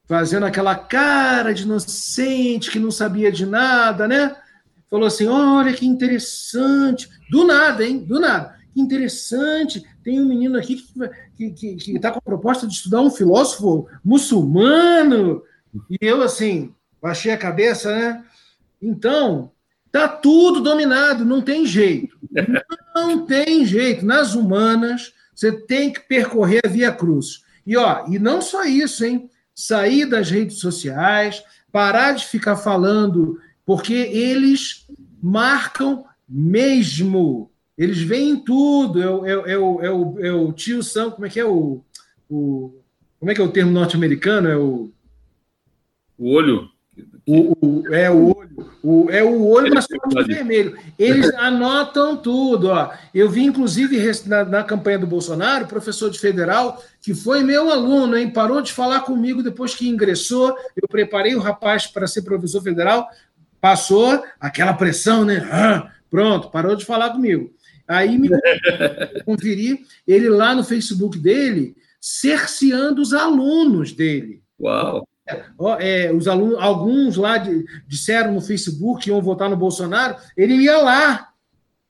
[0.06, 4.36] fazendo aquela cara de inocente que não sabia de nada, né?
[4.90, 7.08] Falou assim: olha que interessante.
[7.30, 7.98] Do nada, hein?
[7.98, 8.56] Do nada.
[8.72, 9.84] Que interessante.
[10.04, 10.84] Tem um menino aqui
[11.36, 15.42] que está com a proposta de estudar um filósofo muçulmano.
[15.90, 18.24] E eu, assim, baixei a cabeça, né?
[18.80, 19.50] Então,
[19.90, 22.16] tá tudo dominado, não tem jeito.
[22.94, 24.06] Não tem jeito.
[24.06, 27.42] Nas humanas, você tem que percorrer a Via Cruz.
[27.66, 29.28] E, ó, e não só isso, hein?
[29.56, 31.42] Sair das redes sociais,
[31.72, 34.86] parar de ficar falando, porque eles
[35.20, 37.50] marcam mesmo.
[37.76, 39.02] Eles veem tudo.
[39.02, 41.44] É, o, é, é, o, é, o, é o tio Sam, como é que é
[41.44, 41.82] o,
[42.28, 42.80] o.
[43.18, 44.48] Como é que é o termo norte-americano?
[44.48, 44.92] É o.
[46.18, 46.68] O olho.
[47.26, 48.35] O, o, é o olho,
[48.82, 50.76] o, é o olho, mas com vermelho.
[50.98, 52.68] Eles anotam tudo.
[52.68, 52.90] Ó.
[53.14, 58.16] Eu vi, inclusive, na, na, campanha do Bolsonaro, professor de federal, que foi meu aluno,
[58.16, 58.30] hein?
[58.30, 60.56] Parou de falar comigo depois que ingressou.
[60.80, 63.08] Eu preparei o rapaz para ser professor federal,
[63.60, 65.48] passou aquela pressão, né?
[65.50, 67.52] Ah, pronto, parou de falar comigo.
[67.88, 68.28] Aí me
[69.24, 74.42] conferi ele lá no Facebook dele, cerceando os alunos dele.
[74.60, 75.06] Uau!
[75.80, 80.54] É, os alunos, alguns lá de, disseram no Facebook que iam votar no Bolsonaro, ele
[80.54, 81.32] ia lá,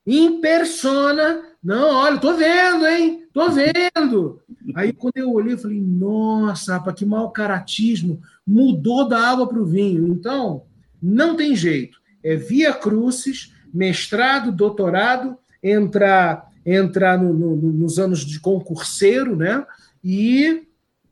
[0.06, 3.24] em persona, não, olha, tô vendo, hein?
[3.32, 4.40] Tô vendo.
[4.74, 9.58] Aí quando eu olhei, eu falei, nossa, rapaz, que mau caratismo, mudou da água para
[9.58, 10.06] o vinho.
[10.06, 10.62] Então,
[11.02, 11.98] não tem jeito.
[12.22, 19.66] É via crucis, mestrado, doutorado, entrar, entrar no, no, nos anos de concurseiro, né?
[20.02, 20.62] E,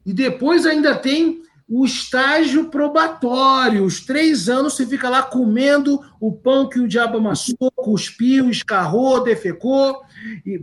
[0.06, 3.84] e depois ainda tem o estágio probatório.
[3.84, 9.22] Os três anos você fica lá comendo o pão que o diabo amassou, cuspiu, escarrou,
[9.22, 10.02] defecou,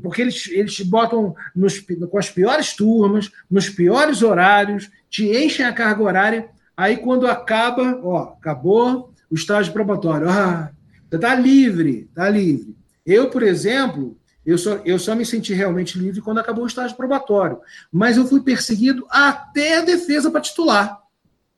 [0.02, 5.66] porque eles, eles te botam nos, com as piores turmas, nos piores horários, te enchem
[5.66, 6.50] a carga horária.
[6.76, 10.30] Aí, quando acaba, ó, acabou o estágio probatório.
[10.30, 10.72] Ah,
[11.10, 12.76] você está livre, está livre.
[13.06, 16.98] Eu, por exemplo, eu só, eu só me senti realmente livre quando acabou o estágio
[16.98, 17.60] probatório.
[17.92, 21.00] Mas eu fui perseguido até a defesa para titular.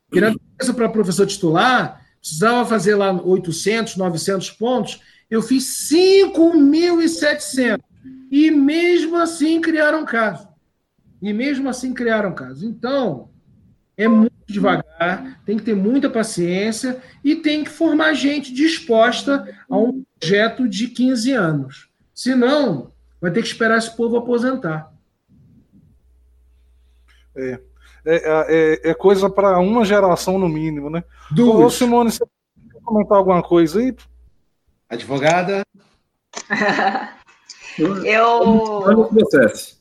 [0.09, 4.99] Porque na defesa para professor titular, precisava fazer lá 800, 900 pontos.
[5.29, 7.79] Eu fiz 5.700.
[8.29, 10.47] E mesmo assim criaram caso.
[11.21, 12.65] E mesmo assim criaram caso.
[12.65, 13.29] Então,
[13.95, 19.77] é muito devagar, tem que ter muita paciência e tem que formar gente disposta a
[19.77, 21.92] um projeto de 15 anos.
[22.13, 24.91] Senão, vai ter que esperar esse povo aposentar.
[27.35, 27.59] É,
[28.05, 31.03] é, é, é coisa para uma geração no mínimo, né?
[31.31, 31.57] Duas.
[31.57, 32.23] Ô, Simone, você
[32.71, 33.95] quer comentar alguma coisa aí?
[34.89, 35.63] Advogada?
[37.79, 38.45] eu.
[38.85, 39.77] Não nos processe.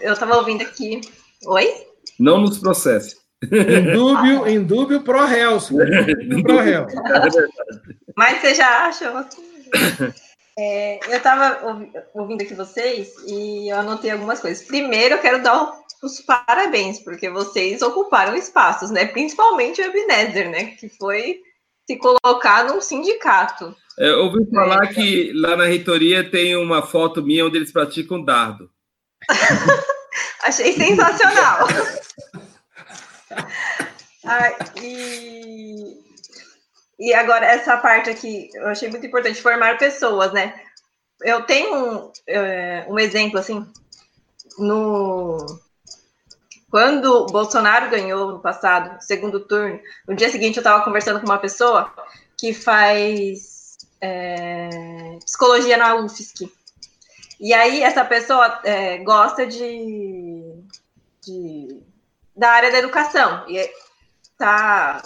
[0.00, 1.00] Eu estava ouvindo aqui.
[1.46, 1.86] Oi?
[2.18, 3.16] Não nos processe.
[3.42, 5.58] Em dúbio, em dúbio pro réu.
[6.42, 6.86] Pro réu.
[8.16, 9.28] Mas você já acha?
[10.58, 14.66] É, eu estava ouvindo aqui vocês e eu anotei algumas coisas.
[14.66, 19.06] Primeiro, eu quero dar os parabéns, porque vocês ocuparam espaços, né?
[19.06, 20.66] Principalmente o Ebenezer, né?
[20.76, 21.40] Que foi
[21.86, 23.76] se colocar num sindicato.
[23.98, 24.94] É, eu ouvi falar é.
[24.94, 28.70] que lá na reitoria tem uma foto minha onde eles praticam dardo.
[30.42, 31.66] Achei sensacional.
[34.24, 36.05] ah, e
[36.98, 40.54] e agora, essa parte aqui, eu achei muito importante, formar pessoas, né?
[41.20, 43.66] Eu tenho um, é, um exemplo, assim,
[44.58, 45.36] no...
[46.70, 49.78] quando Bolsonaro ganhou no passado, segundo turno,
[50.08, 51.92] no dia seguinte eu estava conversando com uma pessoa
[52.38, 56.50] que faz é, psicologia na UFSC.
[57.38, 60.62] E aí essa pessoa é, gosta de,
[61.22, 61.82] de,
[62.34, 63.44] da área da educação.
[63.48, 63.70] E
[64.38, 65.02] tá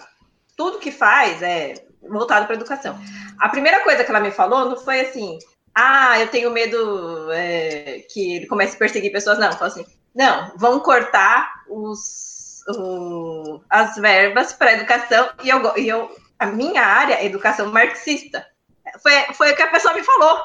[0.60, 2.94] tudo que faz é voltado para educação.
[3.38, 5.38] A primeira coisa que ela me falou não foi assim,
[5.74, 9.50] ah, eu tenho medo é, que ele comece a perseguir pessoas, não.
[9.52, 16.14] Falou assim, não, vão cortar os, o, as verbas para educação e eu, e eu,
[16.38, 18.46] a minha área é educação marxista.
[19.02, 20.40] Foi, foi o que a pessoa me falou.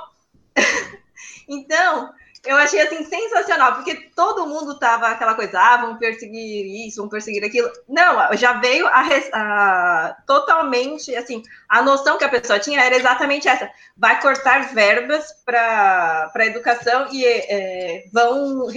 [1.50, 2.10] então,
[2.46, 7.12] eu achei assim sensacional, porque todo mundo tava aquela coisa, ah, vamos perseguir isso, vamos
[7.12, 7.72] perseguir aquilo.
[7.88, 9.04] Não, já veio a,
[9.34, 15.32] a, totalmente assim, a noção que a pessoa tinha era exatamente essa: vai cortar verbas
[15.46, 18.68] para a educação e é, vão,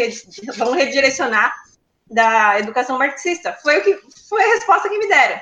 [0.57, 1.55] vão redirecionar
[2.11, 3.57] da educação marxista.
[3.63, 5.41] Foi o que foi a resposta que me deram.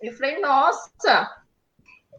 [0.00, 1.41] Eu falei, nossa,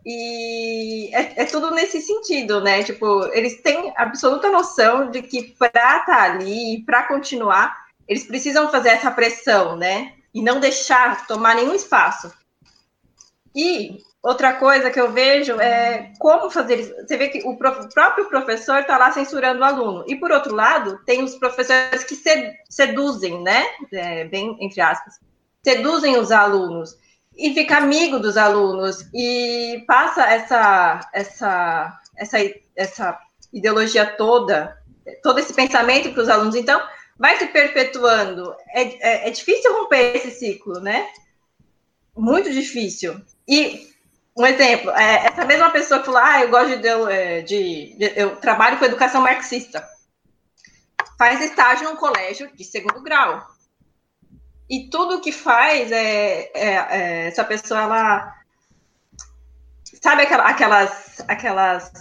[0.05, 2.83] e é, é, tudo nesse sentido, né?
[2.83, 8.69] Tipo, eles têm absoluta noção de que para estar tá ali, para continuar, eles precisam
[8.69, 10.13] fazer essa pressão, né?
[10.33, 12.31] E não deixar tomar nenhum espaço.
[13.55, 16.93] E outra coisa que eu vejo é como fazer isso.
[16.95, 20.03] Você vê que o próprio professor está lá censurando o aluno.
[20.07, 22.15] E por outro lado, tem os professores que
[22.69, 23.63] seduzem, né?
[23.93, 25.17] É, bem entre aspas,
[25.63, 26.97] seduzem os alunos
[27.37, 32.37] e fica amigo dos alunos e passa essa essa essa
[32.75, 33.19] essa
[33.51, 34.77] ideologia toda,
[35.21, 36.55] todo esse pensamento para os alunos.
[36.55, 36.81] Então,
[37.17, 38.55] vai se perpetuando.
[38.69, 41.07] É, é, é, difícil romper esse ciclo, né?
[42.17, 43.19] Muito difícil.
[43.47, 43.91] E
[44.35, 48.13] um exemplo, é, essa mesma pessoa que falou, ah, eu gosto de, é, de, de,
[48.15, 49.87] eu trabalho com educação marxista,
[51.17, 53.52] faz estágio num colégio de segundo grau
[54.69, 58.35] e tudo que faz é, é, é, essa pessoa ela
[60.01, 61.91] sabe aquelas aquelas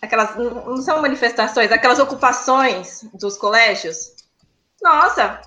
[0.00, 4.14] aquelas não são manifestações aquelas ocupações dos colégios?
[4.82, 5.40] Nossa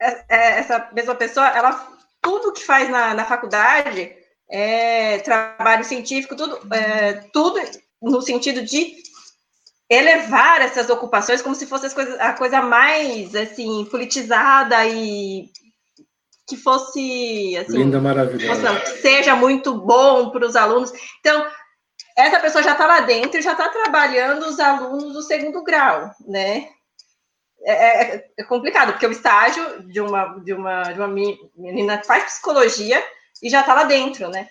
[0.00, 1.88] é, é, essa mesma pessoa ela
[2.22, 4.16] tudo que faz na, na faculdade
[4.48, 7.60] é trabalho científico tudo é, tudo
[8.00, 9.09] no sentido de
[9.90, 15.50] elevar essas ocupações como se fosse coisas, a coisa mais assim politizada e
[16.48, 20.92] que fosse assim, linda, maravilhosa, que seja muito bom para os alunos.
[21.18, 21.46] Então,
[22.16, 26.10] essa pessoa já está lá dentro e já está trabalhando os alunos do segundo grau,
[26.26, 26.68] né?
[27.62, 32.24] É, é, é, complicado, porque o estágio de uma, de uma, de uma menina faz
[32.24, 33.04] psicologia
[33.42, 34.48] e já está lá dentro, né?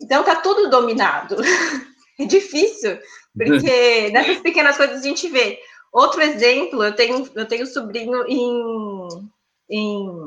[0.00, 1.36] Então tá tudo dominado.
[2.18, 2.98] é difícil,
[3.36, 5.58] porque nessas pequenas coisas a gente vê.
[5.92, 9.08] Outro exemplo, eu tenho, eu tenho sobrinho em,
[9.70, 10.26] em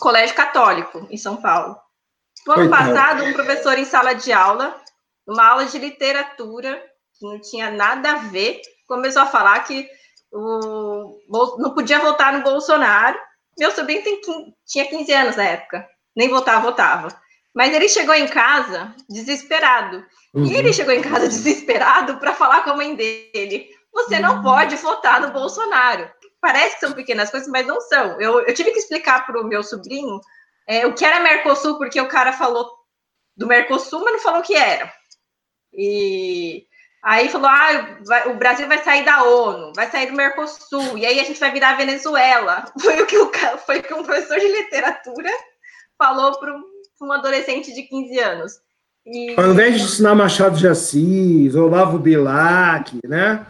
[0.00, 1.76] colégio católico, em São Paulo.
[2.46, 4.80] No ano passado, um professor em sala de aula,
[5.26, 6.82] uma aula de literatura,
[7.18, 9.86] que não tinha nada a ver, começou a falar que
[10.32, 11.18] o,
[11.58, 13.18] não podia votar no Bolsonaro.
[13.58, 14.20] Meu sobrinho tem,
[14.66, 15.86] tinha 15 anos na época,
[16.16, 17.08] nem votar, votava.
[17.54, 20.04] Mas ele chegou em casa desesperado.
[20.34, 20.44] Uhum.
[20.44, 24.42] E ele chegou em casa desesperado para falar com a mãe dele: você não uhum.
[24.42, 26.10] pode votar no Bolsonaro.
[26.40, 28.20] Parece que são pequenas coisas, mas não são.
[28.20, 30.20] Eu, eu tive que explicar para o meu sobrinho
[30.68, 32.70] é, o que era Mercosul, porque o cara falou
[33.36, 34.92] do Mercosul, mas não falou o que era.
[35.72, 36.66] E
[37.02, 41.06] aí falou: ah, vai, o Brasil vai sair da ONU, vai sair do Mercosul, e
[41.06, 42.64] aí a gente vai virar Venezuela.
[42.80, 43.32] Foi o que, o,
[43.64, 45.30] foi o que um professor de literatura
[45.96, 46.62] falou para um
[47.00, 48.52] um adolescente de 15 anos.
[49.06, 49.34] E...
[49.38, 53.46] Ao invés de ensinar Machado de Assis, Olavo Bilac, né?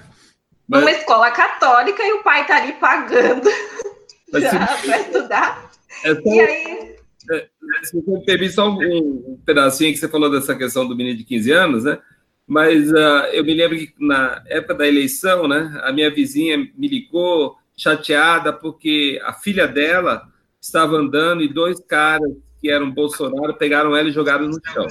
[0.69, 0.83] Mas...
[0.83, 3.49] Uma escola católica e o pai tá ali pagando
[4.31, 5.71] para estudar.
[6.05, 6.35] É tão...
[6.35, 6.99] E aí...
[7.31, 7.47] É,
[7.83, 11.25] se você permite só um, um, pedacinho que você falou dessa questão do menino de
[11.25, 11.99] 15 anos, né?
[12.47, 16.89] Mas uh, eu me lembro que na época da eleição, né, a minha vizinha me
[16.89, 20.27] ligou chateada porque a filha dela
[20.59, 22.31] estava andando e dois caras
[22.61, 24.87] que eram Bolsonaro, pegaram ela e jogaram no chão.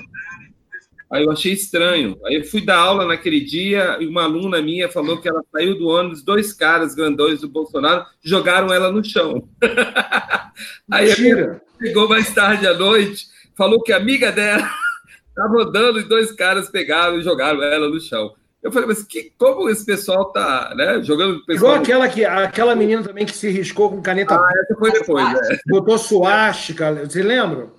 [1.09, 2.17] Aí eu achei estranho.
[2.25, 5.77] Aí eu fui dar aula naquele dia e uma aluna minha falou que ela saiu
[5.77, 9.47] do ônibus, dois caras grandões do Bolsonaro jogaram ela no chão.
[10.91, 14.69] Aí ela chegou mais tarde à noite, falou que a amiga dela
[15.29, 18.33] estava andando e dois caras pegaram e jogaram ela no chão.
[18.67, 21.39] Eu falei, mas que, como esse pessoal tá, né, jogando...
[21.45, 21.71] Pessoal...
[21.71, 24.35] Igual aquela, que, aquela menina também que se riscou com caneta...
[24.35, 25.57] Ah, essa foi depois, né?
[25.67, 27.71] Botou suástica, vocês lembram?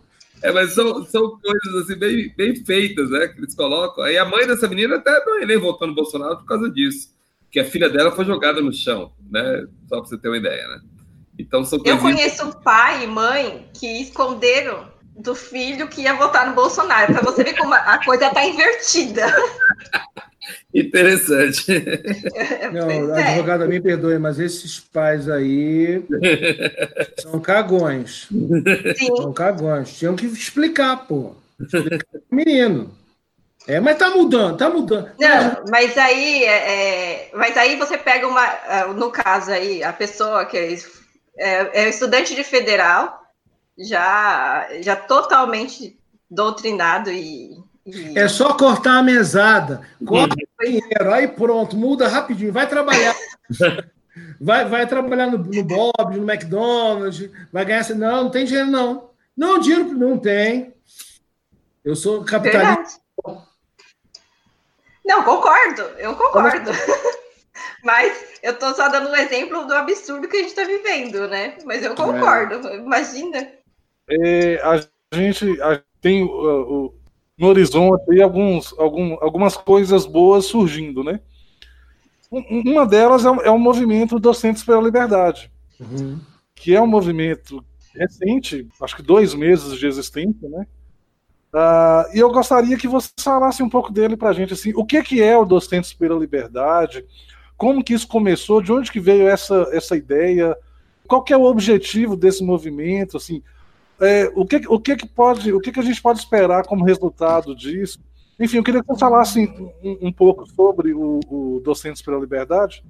[0.43, 4.03] É, mas são, são coisas assim bem, bem feitas, né, que eles colocam.
[4.03, 7.11] Aí a mãe dessa menina até não, nem votou no Bolsonaro por causa disso,
[7.51, 10.68] que a filha dela foi jogada no chão, né, só para você ter uma ideia,
[10.68, 10.80] né.
[11.39, 16.55] Então são Eu conheço pai e mãe que esconderam do filho que ia votar no
[16.55, 19.26] Bolsonaro, para você ver como a coisa está invertida.
[20.74, 21.66] Interessante.
[22.72, 23.30] Não, é.
[23.30, 26.03] advogada, me perdoe, mas esses pais aí
[27.18, 28.28] são cagões.
[28.96, 29.16] Sim.
[29.16, 29.96] São cagões.
[29.99, 31.34] Tinham que explicar, pô.
[31.61, 32.96] Explicar menino.
[33.66, 35.12] É, mas tá mudando, tá mudando.
[35.20, 39.92] Não, mas aí, é, é mas aí você pega uma, é, no caso aí, a
[39.92, 40.74] pessoa que é,
[41.36, 43.22] é, é estudante de federal,
[43.78, 45.99] já, já totalmente
[46.30, 47.62] doutrinado e...
[48.14, 53.14] É só cortar a mesada, corta o dinheiro, aí pronto, muda rapidinho, vai trabalhar.
[54.41, 57.89] vai, vai trabalhar no, no Bob, no McDonald's, vai ganhar.
[57.95, 59.11] Não, não tem dinheiro, não.
[59.36, 60.74] Não, dinheiro não tem.
[61.84, 63.01] Eu sou capitalista.
[63.24, 63.49] Verdade.
[65.05, 66.70] Não, concordo, eu concordo.
[67.84, 71.57] Mas eu estou só dando um exemplo do absurdo que a gente está vivendo, né?
[71.64, 72.68] Mas eu concordo.
[72.68, 72.76] É.
[72.76, 73.59] Imagina
[74.09, 74.80] é, a
[75.14, 76.95] gente a, tem uh,
[77.39, 81.20] no horizonte alguns, algum, algumas coisas boas surgindo, né?
[82.30, 86.18] Uma delas é, é o movimento Docentes pela Liberdade, uhum.
[86.55, 87.64] que é um movimento
[87.95, 90.66] recente, acho que dois meses de existência, né?
[91.55, 94.84] Uh, e eu gostaria que você falasse um pouco dele para a gente, assim, o
[94.84, 97.05] que, que é o Docentes pela Liberdade,
[97.57, 100.55] como que isso começou, de onde que veio essa, essa ideia,
[101.07, 103.43] qual que é o objetivo desse movimento, assim,
[104.01, 106.84] é, o que, o que, que pode, o que, que a gente pode esperar como
[106.84, 107.99] resultado disso?
[108.38, 109.40] Enfim, eu queria que você falasse
[109.82, 112.84] um, um pouco sobre o, o, Docentes pela Liberdade.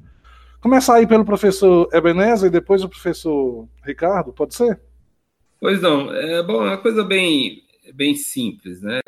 [0.61, 4.79] Começar aí pelo professor Ebenezer e depois o professor Ricardo, pode ser?
[5.59, 6.13] Pois não.
[6.13, 7.63] É, bom, é uma coisa bem,
[7.95, 9.01] bem simples, né?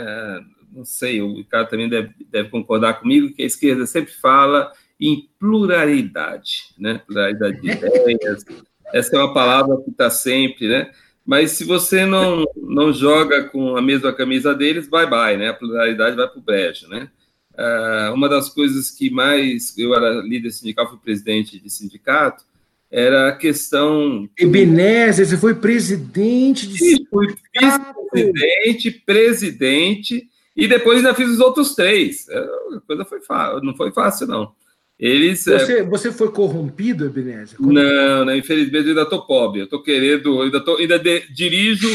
[0.72, 5.28] Não sei, o Ricardo também deve, deve concordar comigo que a esquerda sempre fala em
[5.38, 7.02] pluralidade, né?
[7.06, 8.44] Pluralidade de ideias.
[8.92, 10.90] Essa é uma palavra que está sempre, né?
[11.30, 15.50] Mas se você não, não joga com a mesma camisa deles, bye bye, né?
[15.50, 17.08] A pluralidade vai para o brejo, né?
[17.52, 22.42] Uh, uma das coisas que mais eu era líder sindical, fui presidente de sindicato,
[22.90, 24.28] era a questão.
[24.36, 31.76] Ebenezer, você foi presidente de Sim, fui vice-presidente, presidente, e depois ainda fiz os outros
[31.76, 32.28] três.
[32.28, 33.20] É, a coisa foi
[33.62, 34.52] não foi fácil, não.
[35.00, 35.82] Eles, é, você, é...
[35.82, 37.56] você foi corrompido, Ebenezer?
[37.56, 37.72] Como...
[37.72, 39.60] Não, não, infelizmente eu ainda estou pobre.
[39.60, 41.88] Eu estou querendo, ainda, tô, ainda de, dirijo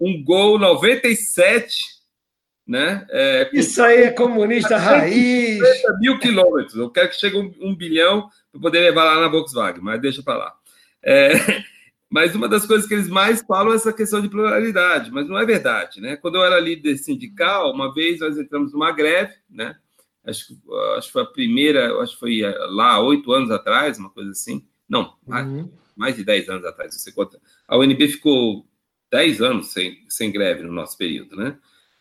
[0.00, 1.84] um Gol 97,
[2.66, 3.06] né?
[3.10, 5.60] É, Isso aí é comunista raiz.
[6.00, 6.74] mil quilômetros.
[6.76, 10.22] Eu quero que chegue um, um bilhão para poder levar lá na Volkswagen, mas deixa
[10.22, 10.54] para lá.
[11.02, 11.32] É,
[12.08, 15.38] mas uma das coisas que eles mais falam é essa questão de pluralidade, mas não
[15.38, 16.16] é verdade, né?
[16.16, 19.76] Quando eu era líder sindical, uma vez nós entramos numa greve, né?
[20.26, 20.56] Acho,
[20.96, 24.30] acho que foi a primeira, acho que foi eh, lá oito anos atrás, uma coisa
[24.30, 24.66] assim.
[24.88, 25.70] Não, uhum.
[25.96, 27.40] mais de dez anos atrás, você conta.
[27.66, 28.66] A UNB ficou
[29.10, 31.58] dez anos sem, sem greve no nosso período, né?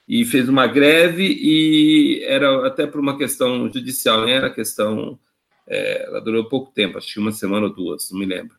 [0.07, 4.33] E fez uma greve e era até por uma questão judicial, né?
[4.33, 5.19] Era questão.
[5.67, 8.55] É, ela durou pouco tempo, acho que uma semana ou duas, não me lembro.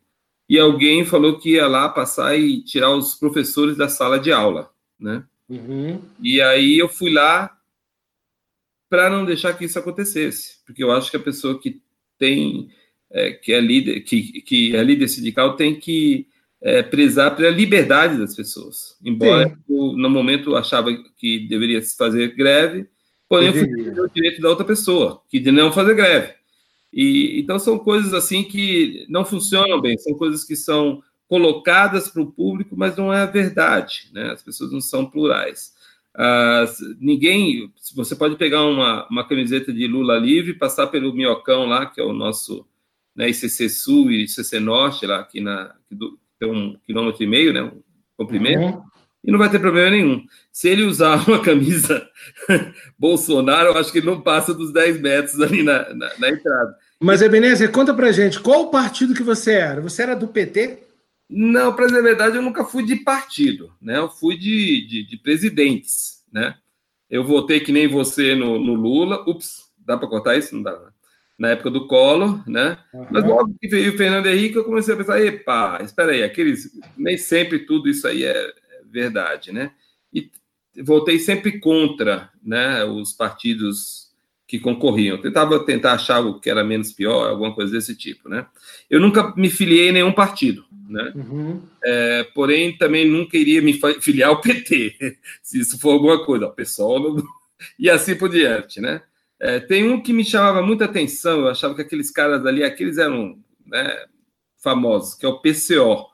[0.49, 4.71] E alguém falou que ia lá passar e tirar os professores da sala de aula,
[4.99, 5.25] né?
[5.49, 6.01] Uhum.
[6.21, 7.56] E aí eu fui lá,
[8.89, 11.81] para não deixar que isso acontecesse, porque eu acho que a pessoa que
[12.19, 12.69] tem
[13.11, 16.27] é, que é líder que, que é líder sindical tem que
[16.61, 18.97] é, prezar pela liberdade das pessoas.
[19.05, 22.89] Embora eu, no momento achava que deveria se fazer greve,
[23.29, 26.35] porém eu fui o direito da outra pessoa, que de não fazer greve.
[26.93, 32.23] E então são coisas assim que não funcionam bem, são coisas que são colocadas para
[32.23, 34.31] o público, mas não é a verdade, né?
[34.31, 35.75] As pessoas não são plurais.
[36.17, 37.71] Uh, ninguém.
[37.95, 42.05] Você pode pegar uma, uma camiseta de Lula livre, passar pelo Minhocão lá, que é
[42.05, 42.67] o nosso
[43.15, 45.75] né, ICC Sul e ICC Norte, lá aqui na.
[45.89, 47.63] Que do, tem um quilômetro e meio, né?
[47.63, 47.83] Um
[48.17, 48.77] comprimento.
[48.79, 48.83] Uhum.
[49.25, 50.25] E não vai ter problema nenhum.
[50.53, 52.09] Se ele usar uma camisa
[52.99, 56.77] Bolsonaro, eu acho que ele não passa dos 10 metros ali na, na, na entrada.
[56.99, 59.83] Mas, Ebenezer, conta pra gente, qual o partido que você era?
[59.83, 60.86] Você era do PT?
[61.29, 63.99] Não, para dizer a verdade, eu nunca fui de partido, né?
[63.99, 66.57] Eu fui de, de, de presidentes, né?
[67.11, 69.29] Eu votei que nem você no, no Lula.
[69.29, 70.55] Ups, dá para cortar isso?
[70.55, 70.73] Não dá.
[70.73, 70.89] Né?
[71.39, 72.79] Na época do Collor, né?
[72.95, 73.07] Uhum.
[73.11, 76.71] Mas logo que veio o Fernando Henrique, eu comecei a pensar, epa, espera aí, aqueles,
[76.97, 78.55] nem sempre tudo isso aí é, é
[78.91, 79.73] verdade, né?
[80.13, 80.31] E
[80.83, 84.07] votei sempre contra, né, os partidos
[84.47, 85.17] que concorriam.
[85.17, 88.47] Eu tentava tentar achar o que era menos pior, alguma coisa desse tipo, né?
[88.89, 91.13] Eu nunca me filiei em nenhum partido, né?
[91.15, 91.63] Uhum.
[91.85, 96.53] É, porém, também nunca iria me filiar ao PT, se isso for alguma coisa, o
[96.53, 97.23] pessoal não...
[97.79, 99.03] e assim por diante, né?
[99.39, 102.97] É, tem um que me chamava muita atenção, eu achava que aqueles caras ali, aqueles
[102.97, 104.07] eram né,
[104.63, 106.07] famosos, que é o PCO,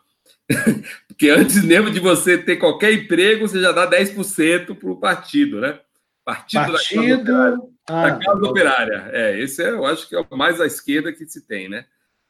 [1.09, 5.61] Porque antes mesmo de você ter qualquer emprego, você já dá 10% para o partido,
[5.61, 5.79] né?
[6.25, 9.11] Partido, partido da Casa, ah, da casa Operária.
[9.13, 11.85] É, esse é, eu acho que é o mais à esquerda que se tem, né?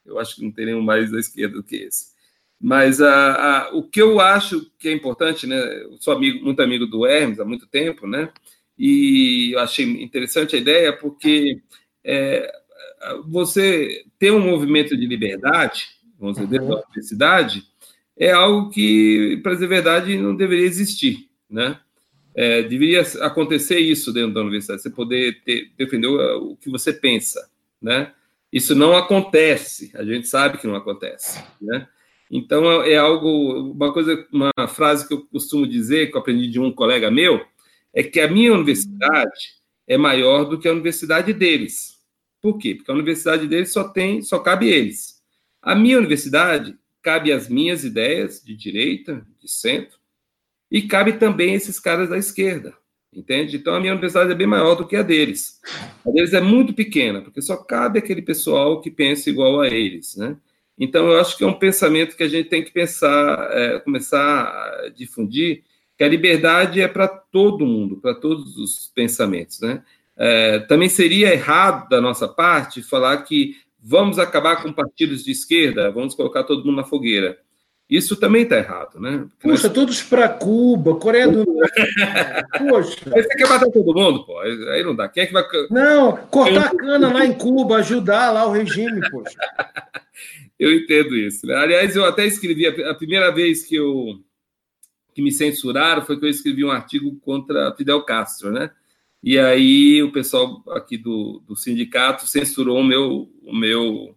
[0.05, 2.12] Eu acho que não tem nenhum mais à esquerda do que esse.
[2.63, 5.57] Mas a, a, o que eu acho que é importante, né?
[5.83, 8.31] Eu sou amigo, muito amigo do Hermes há muito tempo, né?
[8.79, 11.61] E eu achei interessante a ideia porque
[12.05, 12.53] é,
[13.27, 15.89] você ter um movimento de liberdade,
[16.19, 16.83] vamos dizer, dentro da uhum.
[16.85, 17.65] universidade,
[18.17, 21.81] é algo que, para dizer a verdade, não deveria existir, né?
[22.35, 26.93] É, deveria acontecer isso dentro da universidade, você poder ter, defender o, o que você
[26.93, 27.51] pensa,
[27.81, 28.13] né?
[28.53, 31.89] Isso não acontece, a gente sabe que não acontece, né?
[32.35, 36.59] Então é algo, uma coisa, uma frase que eu costumo dizer, que eu aprendi de
[36.59, 37.45] um colega meu,
[37.93, 42.01] é que a minha universidade é maior do que a universidade deles.
[42.41, 42.75] Por quê?
[42.75, 45.21] Porque a universidade deles só tem, só cabe eles.
[45.61, 49.99] A minha universidade cabe as minhas ideias de direita, de centro,
[50.71, 52.75] e cabe também esses caras da esquerda,
[53.13, 53.59] entende?
[53.59, 55.61] Então a minha universidade é bem maior do que a deles.
[56.07, 60.17] A deles é muito pequena, porque só cabe aquele pessoal que pensa igual a eles,
[60.17, 60.39] né?
[60.79, 64.45] Então eu acho que é um pensamento que a gente tem que pensar, é, começar
[64.49, 65.63] a difundir,
[65.97, 69.83] que a liberdade é para todo mundo, para todos os pensamentos, né?
[70.17, 75.91] É, também seria errado da nossa parte falar que vamos acabar com partidos de esquerda,
[75.91, 77.39] vamos colocar todo mundo na fogueira.
[77.91, 79.27] Isso também está errado, né?
[79.39, 79.73] Puxa, nós...
[79.75, 81.83] todos para Cuba, Coreia do Norte.
[82.59, 82.97] Poxa.
[83.15, 84.39] Aí você quer matar todo mundo, pô.
[84.41, 85.09] Aí não dá.
[85.09, 85.45] Quem é que vai.
[85.69, 89.37] Não, cortar a cana lá em Cuba, ajudar lá o regime, poxa.
[90.63, 91.47] eu entendo isso.
[91.47, 91.55] Né?
[91.57, 94.23] Aliás, eu até escrevi, a primeira vez que eu
[95.15, 98.71] que me censuraram foi que eu escrevi um artigo contra Fidel Castro, né?
[99.23, 104.17] E aí o pessoal aqui do, do sindicato censurou o meu, o meu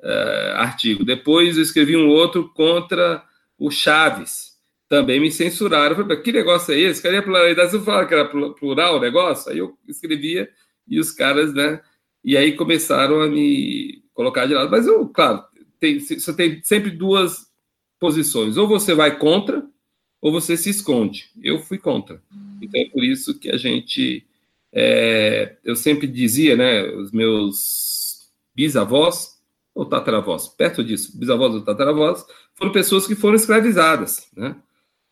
[0.00, 1.04] uh, artigo.
[1.04, 3.22] Depois eu escrevi um outro contra
[3.56, 4.56] o Chaves.
[4.88, 5.94] Também me censuraram.
[5.94, 7.02] Falei, que negócio é esse?
[7.02, 7.70] Cadê a pluralidade?
[7.70, 9.52] Você falou que era plural o negócio?
[9.52, 10.50] Aí eu escrevia
[10.88, 11.80] e os caras, né?
[12.24, 14.70] E aí começaram a me colocar de lado.
[14.70, 15.44] Mas eu, claro,
[15.78, 17.46] tem, você tem sempre duas
[17.98, 18.56] posições.
[18.56, 19.66] Ou você vai contra,
[20.20, 21.30] ou você se esconde.
[21.42, 22.22] Eu fui contra.
[22.60, 24.26] Então é por isso que a gente.
[24.72, 26.82] É, eu sempre dizia, né?
[26.94, 29.38] Os meus bisavós,
[29.74, 32.24] ou tataravós, perto disso, bisavós ou tataravós,
[32.54, 34.56] foram pessoas que foram escravizadas, né?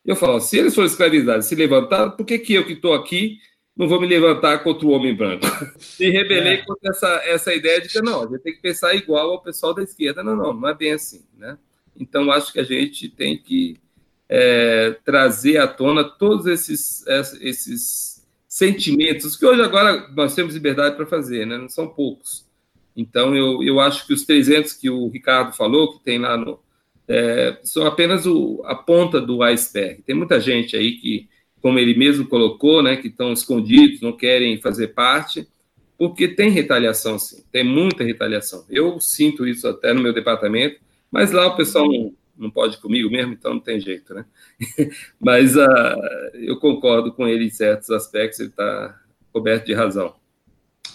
[0.03, 3.39] Eu falo, se eles foram escravizados, se levantaram, por que, que eu que estou aqui
[3.75, 5.45] não vou me levantar contra o homem branco?
[5.99, 6.57] Me rebelei é.
[6.65, 9.73] contra essa, essa ideia de que não, a gente tem que pensar igual ao pessoal
[9.73, 10.23] da esquerda.
[10.23, 11.57] Não, não, não é bem assim, né?
[11.97, 13.77] Então, acho que a gente tem que
[14.29, 17.05] é, trazer à tona todos esses,
[17.41, 21.57] esses sentimentos que hoje agora nós temos liberdade para fazer, né?
[21.57, 22.45] não são poucos.
[22.95, 26.59] Então, eu, eu acho que os 300 que o Ricardo falou, que tem lá no.
[27.07, 30.01] É, são apenas o, a ponta do iceberg.
[30.01, 31.27] Tem muita gente aí que,
[31.65, 35.47] como ele mesmo colocou, né, que estão escondidos, não querem fazer parte,
[35.97, 38.63] porque tem retaliação, sim, tem muita retaliação.
[38.69, 43.09] Eu sinto isso até no meu departamento, mas lá o pessoal não, não pode comigo
[43.09, 44.25] mesmo, então não tem jeito, né?
[45.19, 45.65] Mas uh,
[46.35, 49.01] eu concordo com ele em certos aspectos, ele está
[49.33, 50.13] coberto de razão.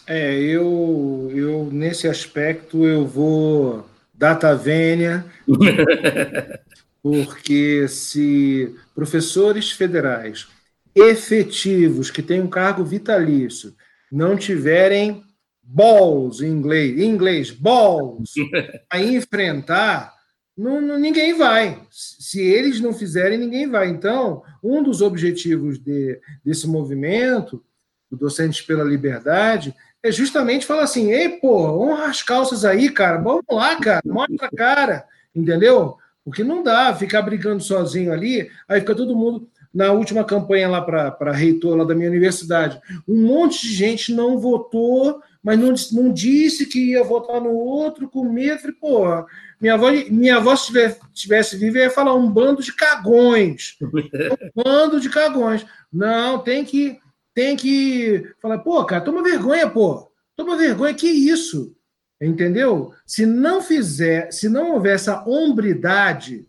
[0.06, 5.24] É, eu, eu nesse aspecto eu vou data vênia,
[7.02, 10.46] porque se professores federais
[10.94, 13.74] efetivos que têm um cargo vitalício
[14.10, 15.22] não tiverem
[15.62, 18.32] balls em inglês, em inglês balls,
[18.90, 20.12] a enfrentar
[20.60, 21.80] não, não, ninguém vai.
[21.90, 23.88] Se eles não fizerem, ninguém vai.
[23.88, 27.64] Então, um dos objetivos de, desse movimento,
[28.10, 33.16] do Docentes pela Liberdade, é justamente falar assim: ei, pô, honra as calças aí, cara,
[33.16, 35.96] vamos lá, cara, mostra a cara, entendeu?
[36.22, 39.48] Porque não dá ficar brigando sozinho ali, aí fica todo mundo.
[39.72, 44.38] Na última campanha lá para reitor lá da minha universidade, um monte de gente não
[44.38, 48.60] votou, mas não, não disse que ia votar no outro com medo.
[48.60, 49.26] Falei, porra,
[49.60, 53.76] minha avó, minha avó se tivesse, tivesse viva, ia falar um bando de cagões.
[53.80, 55.64] um bando de cagões.
[55.92, 56.98] Não, tem que,
[57.32, 60.10] tem que falar, pô, cara, toma vergonha, pô.
[60.36, 61.76] Toma vergonha, que isso?
[62.20, 62.92] Entendeu?
[63.06, 66.46] Se não fizer, se não houver essa hombridade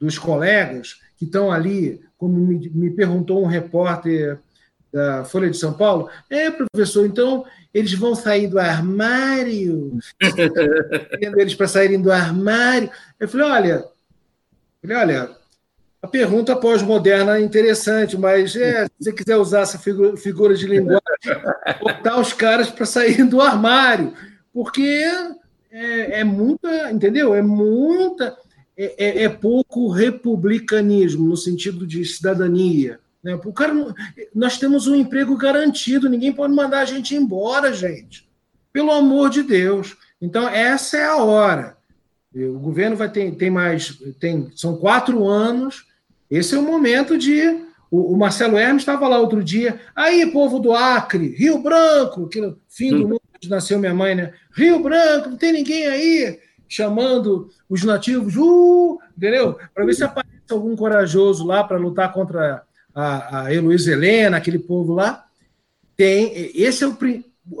[0.00, 4.40] dos colegas que estão ali, como me, me perguntou um repórter
[4.92, 9.98] da Folha de São Paulo, é, professor, então eles vão sair do armário,
[11.38, 12.90] eles para saírem do armário.
[13.20, 13.84] Eu falei, olha,
[14.82, 15.30] falei, olha,
[16.02, 20.66] a pergunta pós-moderna é interessante, mas é, se você quiser usar essa figura, figura de
[20.66, 21.00] linguagem,
[21.80, 24.12] botar os caras para saírem do armário,
[24.52, 25.04] porque
[25.70, 27.32] é, é, muita, entendeu?
[27.32, 28.36] É muita,
[28.82, 32.98] é, é, é, pouco republicanismo no sentido de cidadania.
[33.22, 33.32] Né?
[33.44, 33.72] O cara,
[34.34, 38.28] nós temos um emprego garantido, ninguém pode mandar a gente embora, gente.
[38.72, 39.96] Pelo amor de Deus.
[40.20, 41.76] Então, essa é a hora.
[42.34, 45.86] O governo vai ter tem mais, tem, são quatro anos.
[46.28, 47.40] Esse é o momento de.
[47.88, 49.78] O, o Marcelo Hermes estava lá outro dia.
[49.94, 53.08] Aí, povo do Acre, Rio Branco, que fim do hum.
[53.10, 54.32] mundo nasceu minha mãe, né?
[54.56, 56.40] Rio Branco, não tem ninguém aí
[56.72, 59.58] chamando os nativos, uh, entendeu?
[59.74, 62.62] Para ver se aparece algum corajoso lá para lutar contra
[62.94, 65.26] a, a Heloísa Helena, aquele povo lá.
[65.94, 66.96] Tem, esse é o,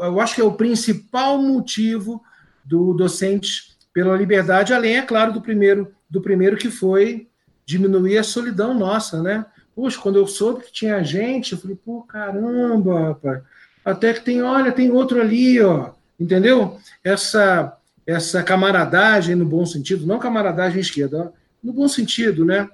[0.02, 2.22] eu acho que é o principal motivo
[2.64, 7.28] do docente pela liberdade, além, é claro, do primeiro, do primeiro que foi
[7.66, 9.44] diminuir a solidão nossa, né?
[9.76, 13.42] Poxa, quando eu soube que tinha gente, eu falei, pô, caramba, rapaz.
[13.84, 15.90] Até que tem, olha, tem outro ali, ó.
[16.18, 16.78] Entendeu?
[17.04, 17.76] Essa
[18.06, 21.32] essa camaradagem no bom sentido, não camaradagem esquerda,
[21.62, 22.68] no bom sentido, né?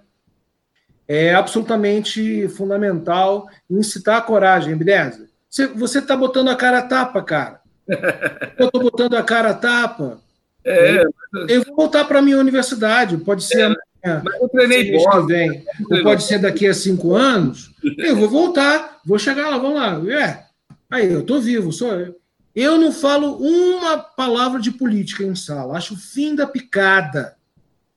[1.07, 5.29] É absolutamente fundamental incitar a coragem, beleza?
[5.74, 7.61] Você está botando a cara a tapa, cara.
[8.59, 10.20] Eu estou botando a cara a tapa.
[10.64, 11.03] É,
[11.49, 14.22] eu vou voltar para a minha universidade, pode ser é, amanhã.
[14.22, 15.26] Mas eu treinei bola.
[15.26, 17.70] Vem, ou pode ser daqui a cinco anos.
[17.97, 20.14] Eu vou voltar, vou chegar lá, vamos lá.
[20.14, 20.45] É,
[20.91, 22.14] aí, eu estou vivo, sou eu.
[22.61, 27.37] Eu não falo uma palavra de política em sala, acho o fim da picada.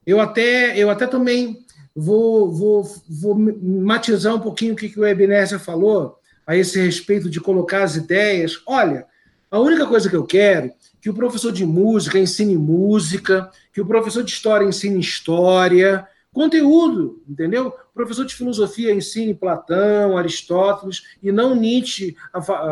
[0.05, 5.05] Eu até, eu até também vou, vou, vou matizar um pouquinho o que, que o
[5.07, 8.61] Ebenezer falou a esse respeito de colocar as ideias.
[8.67, 9.07] Olha,
[9.49, 13.81] a única coisa que eu quero é que o professor de música ensine música, que
[13.81, 17.73] o professor de história ensine história, conteúdo, entendeu?
[17.93, 22.15] Professor de filosofia ensine Platão, Aristóteles, e não Nietzsche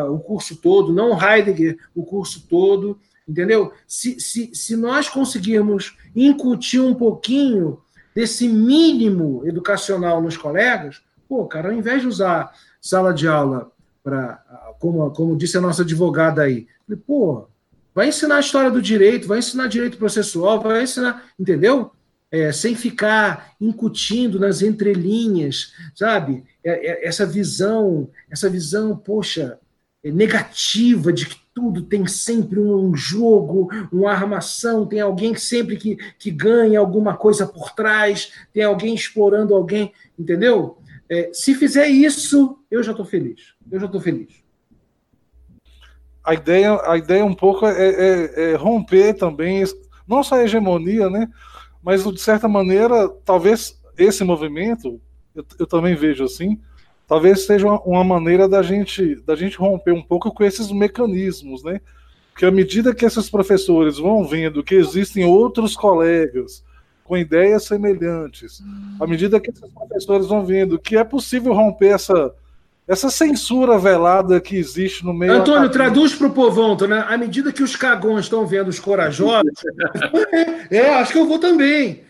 [0.10, 2.98] o curso todo, não Heidegger o curso todo,
[3.28, 3.74] entendeu?
[3.86, 7.82] Se, se, se nós conseguirmos incutir um pouquinho
[8.16, 12.52] desse mínimo educacional nos colegas, pô, cara, ao invés de usar
[12.82, 13.72] sala de aula
[14.04, 14.44] para,
[14.80, 16.68] como, como disse a nossa advogada aí,
[17.06, 17.48] pô,
[17.94, 21.92] vai ensinar a história do direito, vai ensinar direito processual, vai ensinar, entendeu?
[22.32, 26.44] É, sem ficar incutindo nas entrelinhas, sabe?
[26.64, 29.60] É, é, essa visão, essa visão, poxa,
[30.04, 35.98] é negativa de que tudo tem sempre um jogo, uma armação, tem alguém sempre que,
[36.18, 40.78] que ganha alguma coisa por trás, tem alguém explorando alguém, entendeu?
[41.10, 43.54] É, se fizer isso, eu já estou feliz.
[43.70, 44.44] Eu já estou feliz.
[46.24, 49.64] A ideia, a ideia um pouco é, é, é romper também,
[50.08, 51.28] não só a hegemonia, né?
[51.90, 55.02] Mas de certa maneira, talvez esse movimento,
[55.34, 56.60] eu, eu também vejo assim,
[57.08, 61.64] talvez seja uma, uma, maneira da gente, da gente romper um pouco com esses mecanismos,
[61.64, 61.82] né?
[62.32, 66.64] Porque à medida que esses professores vão vendo que existem outros colegas
[67.04, 68.62] com ideias semelhantes,
[69.00, 72.32] à medida que esses professores vão vendo que é possível romper essa
[72.90, 75.32] essa censura velada que existe no meio.
[75.32, 77.06] Antônio, traduz para o povão, né?
[77.08, 79.54] À medida que os cagões estão vendo os corajosos,
[80.72, 82.02] é, é, acho que eu vou também.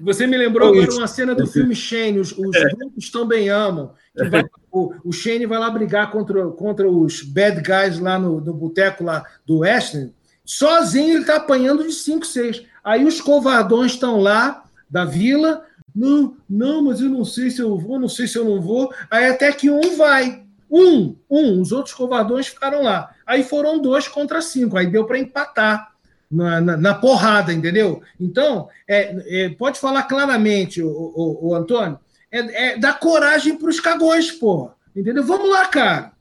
[0.00, 3.92] Você me lembrou agora uma cena do filme Shane, os, os grupos também amam.
[4.30, 8.54] Vai, o, o Shane vai lá brigar contra, contra os bad guys lá no, no
[8.54, 10.10] boteco lá do Western.
[10.42, 12.62] Sozinho ele está apanhando de 5, 6.
[12.82, 17.76] Aí os covardões estão lá da vila, não, não, mas eu não sei se eu
[17.76, 18.92] vou, não sei se eu não vou.
[19.10, 20.42] Aí até que um vai.
[20.70, 23.14] Um, um, os outros covardões ficaram lá.
[23.26, 24.76] Aí foram dois contra cinco.
[24.76, 25.92] Aí deu para empatar
[26.30, 28.02] na, na, na, porrada, entendeu?
[28.18, 33.68] Então, é, é, pode falar claramente, o, o, o Antônio, é, é dar coragem para
[33.68, 34.70] os cagões, pô.
[34.96, 35.22] Entendeu?
[35.22, 36.12] Vamos lá, cara.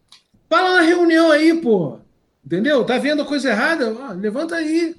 [0.50, 2.00] Fala na reunião aí, pô.
[2.46, 2.84] Entendeu?
[2.84, 3.94] Tá vendo a coisa errada?
[3.94, 4.96] Ó, levanta aí.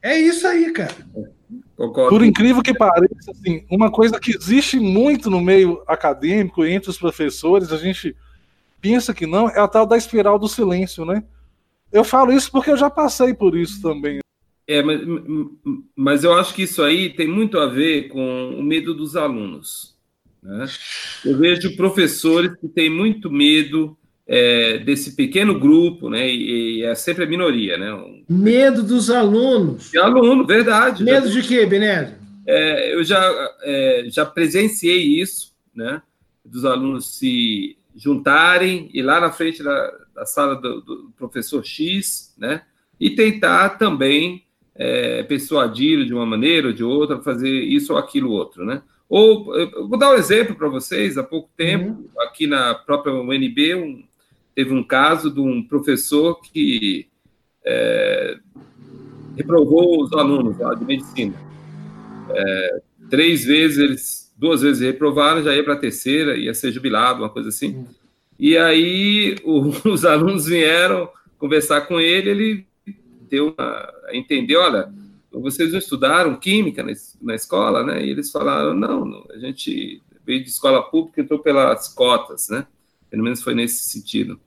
[0.00, 0.94] É isso aí, cara.
[1.76, 2.10] Concordo.
[2.10, 6.98] Por incrível que pareça, assim, uma coisa que existe muito no meio acadêmico, entre os
[6.98, 8.16] professores, a gente
[8.80, 11.24] pensa que não, é a tal da espiral do silêncio, né?
[11.90, 14.20] Eu falo isso porque eu já passei por isso também.
[14.66, 15.00] É, mas,
[15.94, 19.94] mas eu acho que isso aí tem muito a ver com o medo dos alunos.
[20.42, 20.66] Né?
[21.24, 23.96] Eu vejo professores que têm muito medo
[24.26, 26.28] é, desse pequeno grupo, né?
[26.28, 28.22] E, e, é sempre a minoria, né?
[28.28, 29.90] Medo dos alunos.
[29.90, 31.04] De aluno, verdade.
[31.04, 32.16] Medo de quê, Benésio?
[32.46, 33.22] É, eu já,
[33.62, 36.02] é, já presenciei isso, né?
[36.44, 42.34] Dos alunos se juntarem e lá na frente da, da sala do, do, professor X,
[42.38, 42.62] né?
[42.98, 44.44] E tentar também
[44.74, 48.82] é, persuadir de uma maneira ou de outra, fazer isso ou aquilo outro, né?
[49.06, 49.44] Ou,
[49.86, 52.08] vou dar um exemplo para vocês, há pouco tempo, uhum.
[52.22, 54.02] aqui na própria UNB, um,
[54.54, 57.08] teve um caso de um professor que
[57.64, 58.38] é,
[59.36, 61.34] reprovou os alunos lá de medicina.
[62.30, 67.22] É, três vezes eles, duas vezes reprovaram, já ia para a terceira, ia ser jubilado,
[67.22, 67.86] uma coisa assim.
[68.38, 72.66] E aí o, os alunos vieram conversar com ele, ele
[73.28, 74.92] deu uma, entendeu, olha,
[75.32, 78.04] vocês não estudaram química na, na escola, né?
[78.04, 82.66] E eles falaram, não, a gente veio de escola pública, entrou pelas cotas, né?
[83.14, 84.40] Pelo menos foi nesse sentido.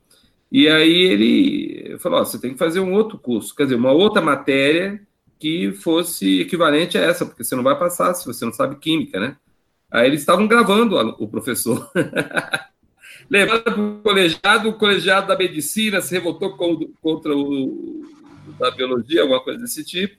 [0.52, 4.22] E aí ele falou: você tem que fazer um outro curso, quer dizer, uma outra
[4.22, 5.02] matéria
[5.40, 9.22] que fosse equivalente a essa, porque você não vai passar se você não sabe química,
[9.22, 9.38] né?
[9.90, 11.90] Aí eles estavam gravando o professor.
[13.30, 16.58] Levaram para o colegiado, o colegiado da medicina se revoltou
[17.02, 18.06] contra o
[18.60, 20.18] da biologia, alguma coisa desse tipo,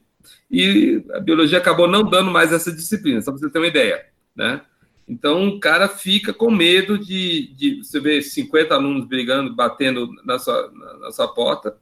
[0.50, 4.06] e a biologia acabou não dando mais essa disciplina, só para você ter uma ideia,
[4.34, 4.62] né?
[5.08, 10.38] Então, o cara fica com medo de, de você ver 50 alunos brigando, batendo na
[10.38, 11.76] sua, na sua porta.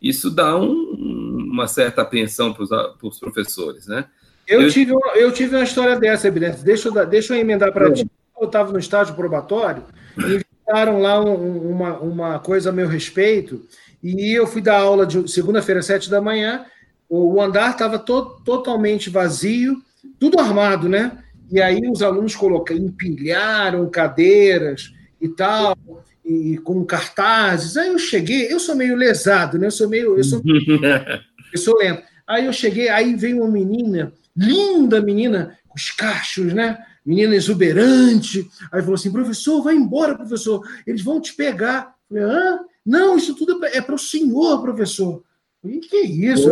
[0.00, 2.64] Isso dá um, uma certa apreensão para
[3.02, 4.06] os professores, né?
[4.48, 6.62] Eu, eu, tive uma, eu tive uma história dessa, Evidente.
[6.62, 8.04] Deixa, eu, deixa eu emendar para ti.
[8.38, 9.84] Eu estava no estágio probatório
[10.18, 13.64] e inventaram lá um, uma, uma coisa a meu respeito
[14.02, 16.66] e eu fui dar aula de segunda-feira, sete da manhã.
[17.08, 19.80] O andar estava to, totalmente vazio,
[20.18, 21.22] tudo armado, né?
[21.52, 24.90] E aí os alunos colocaram, empilharam cadeiras
[25.20, 25.76] e tal,
[26.24, 27.76] e com cartazes.
[27.76, 29.66] Aí eu cheguei, eu sou meio lesado, né?
[29.66, 30.40] Eu sou meio, eu sou,
[31.52, 32.02] eu sou lento.
[32.26, 36.78] Aí eu cheguei, aí veio uma menina, linda menina, com os cachos, né?
[37.04, 38.48] Menina exuberante.
[38.72, 41.94] Aí falou assim: professor, vai embora, professor, eles vão te pegar.
[42.10, 42.60] Eu falei, hã?
[42.84, 45.22] Não, isso tudo é para o senhor, professor.
[45.64, 46.50] E que isso?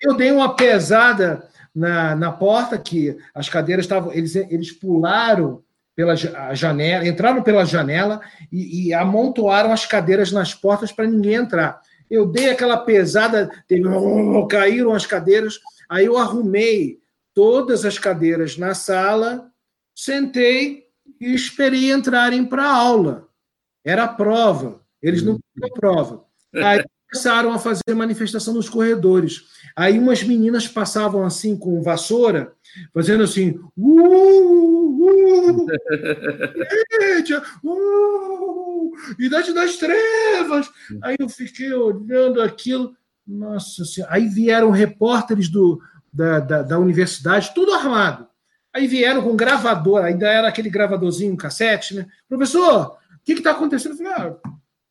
[0.00, 1.46] Eu dei uma pesada
[1.78, 4.12] na, na porta que as cadeiras estavam.
[4.12, 5.62] Eles, eles pularam
[5.94, 6.14] pela
[6.54, 8.20] janela, entraram pela janela
[8.52, 11.80] e, e amontoaram as cadeiras nas portas para ninguém entrar.
[12.10, 13.82] Eu dei aquela pesada, teve,
[14.48, 16.98] caíram as cadeiras, aí eu arrumei
[17.34, 19.50] todas as cadeiras na sala,
[19.94, 20.84] sentei
[21.20, 23.28] e esperei entrarem para a aula.
[23.84, 26.24] Era a prova, eles não tinham prova.
[26.54, 29.44] Aí começaram a fazer manifestação nos corredores.
[29.74, 32.52] Aí umas meninas passavam assim com vassoura,
[32.92, 34.46] fazendo assim, uh,
[35.00, 35.66] uh,
[37.64, 40.70] uh, idade das trevas.
[41.02, 42.94] Aí eu fiquei olhando aquilo,
[43.26, 44.12] nossa senhora.
[44.12, 45.80] Aí vieram repórteres do,
[46.12, 48.28] da, da, da universidade, tudo armado.
[48.74, 52.06] Aí vieram com gravador, ainda era aquele gravadorzinho cassete, né?
[52.28, 53.92] Professor, o que está acontecendo?
[53.92, 54.36] Eu falei, ah,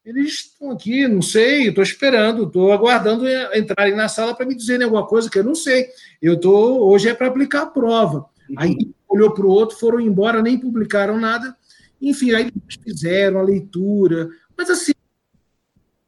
[0.07, 4.85] eles estão aqui, não sei, estou esperando, estou aguardando entrarem na sala para me dizerem
[4.85, 5.85] alguma coisa que eu não sei.
[6.21, 8.19] Eu tô hoje é para aplicar a prova.
[8.49, 8.55] Uhum.
[8.57, 11.53] Aí olhou para o outro, foram embora, nem publicaram nada.
[12.01, 12.49] Enfim, aí
[12.85, 14.29] fizeram a leitura.
[14.57, 14.93] Mas assim,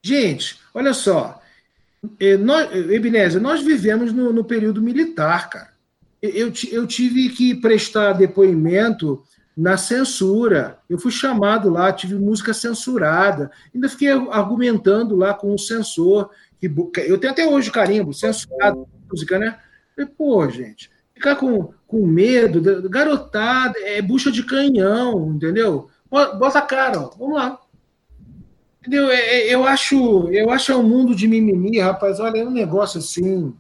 [0.02, 1.42] gente, olha só,
[2.22, 5.74] é, nós, Ebenezer, nós vivemos no, no período militar, cara.
[6.22, 9.22] Eu, eu tive que prestar depoimento
[9.60, 10.80] na censura.
[10.90, 13.52] Eu fui chamado lá, tive música censurada.
[13.76, 16.30] Ainda fiquei argumentando lá com o censor.
[16.60, 16.72] Que,
[17.06, 19.60] eu tenho até hoje carimbo, censurado música, né?
[19.96, 25.90] Falei, pô, gente, ficar com, com medo, garotada, é bucha de canhão, entendeu?
[26.10, 27.60] Bota a cara, ó, vamos lá.
[28.80, 29.10] Entendeu?
[29.10, 32.20] É, é, eu acho, eu acho um mundo de mimimi, rapaz.
[32.22, 33.54] Olha, é um negócio assim.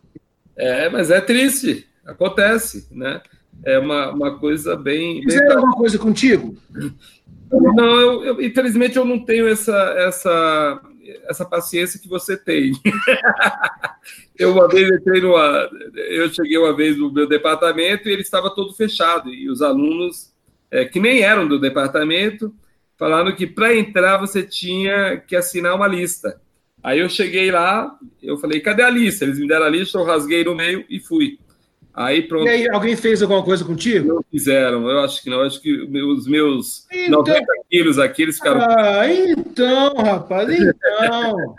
[0.55, 3.21] É, mas é triste, acontece, né?
[3.65, 5.21] É uma, uma coisa bem.
[5.23, 5.55] Fizeram bem...
[5.57, 6.57] alguma coisa contigo?
[7.51, 10.81] Não, eu, eu, infelizmente eu não tenho essa, essa,
[11.27, 12.73] essa paciência que você tem.
[14.37, 15.69] eu uma vez entrei numa.
[15.95, 19.33] Eu cheguei uma vez no meu departamento e ele estava todo fechado.
[19.33, 20.31] E os alunos,
[20.69, 22.53] é, que nem eram do departamento,
[22.97, 26.39] falaram que para entrar você tinha que assinar uma lista.
[26.81, 29.25] Aí eu cheguei lá, eu falei, cadê a lista?
[29.25, 31.37] Eles me deram a lista, eu rasguei no meio e fui.
[31.99, 32.45] Aí pronto.
[32.45, 34.07] E aí, alguém fez alguma coisa contigo?
[34.07, 35.41] Não fizeram, eu acho que não.
[35.41, 37.19] Eu acho que os meus então...
[37.19, 38.61] 90 quilos aqui, eles ficaram.
[38.61, 41.55] Ah, então, rapaz, então.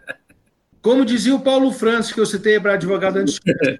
[0.80, 3.38] Como dizia o Paulo Francis, que eu citei para advogado antes.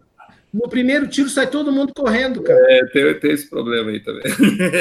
[0.53, 2.61] No primeiro tiro sai todo mundo correndo, cara.
[2.69, 4.23] É, tem, tem esse problema aí também.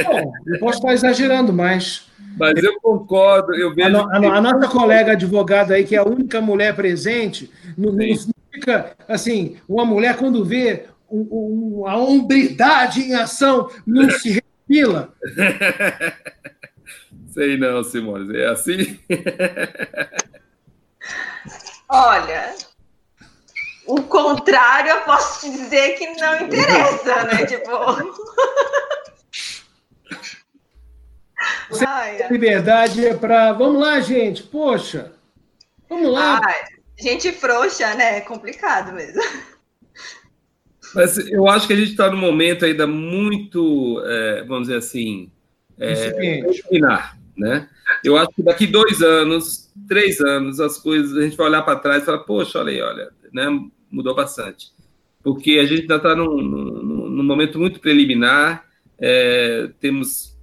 [0.04, 2.08] Bom, eu posso estar exagerando, mas.
[2.38, 3.96] Mas eu concordo, eu vejo.
[3.96, 8.06] A, a, a nossa colega advogada aí, que é a única mulher presente, não, não
[8.52, 15.14] fica assim, uma mulher quando vê o, o, a hombridade em ação não se repila.
[17.34, 18.98] Sei não, Simone, é assim?
[21.88, 22.56] Olha,
[23.86, 27.44] o contrário eu posso te dizer que não interessa, né?
[27.46, 27.72] Tipo.
[31.86, 33.52] Ai, liberdade é para.
[33.54, 34.44] Vamos lá, gente.
[34.44, 35.14] Poxa.
[35.90, 36.40] Vamos lá.
[36.44, 36.56] Ai,
[36.98, 38.18] gente frouxa, né?
[38.18, 39.22] É complicado mesmo.
[40.94, 45.32] Mas eu acho que a gente está num momento ainda muito, é, vamos dizer assim,
[45.78, 47.68] é, disciplinar, né?
[48.04, 51.80] Eu acho que daqui dois anos, três anos, as coisas, a gente vai olhar para
[51.80, 53.48] trás e falar, poxa, olha aí, olha, né?
[53.90, 54.72] Mudou bastante.
[55.24, 58.66] Porque a gente ainda está num, num, num, momento muito preliminar,
[59.00, 60.36] é, temos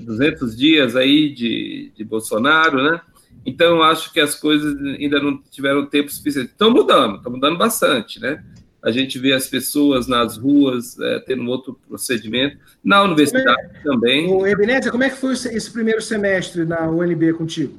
[0.00, 3.00] 200 dias aí de, de Bolsonaro, né?
[3.46, 6.52] Então, eu acho que as coisas ainda não tiveram tempo suficiente.
[6.52, 8.42] Estão mudando, estão mudando bastante, né?
[8.84, 12.58] A gente vê as pessoas nas ruas é, tendo outro procedimento.
[12.84, 14.30] Na universidade é, também.
[14.30, 17.78] O Ebenezer, como é que foi esse primeiro semestre na UNB contigo?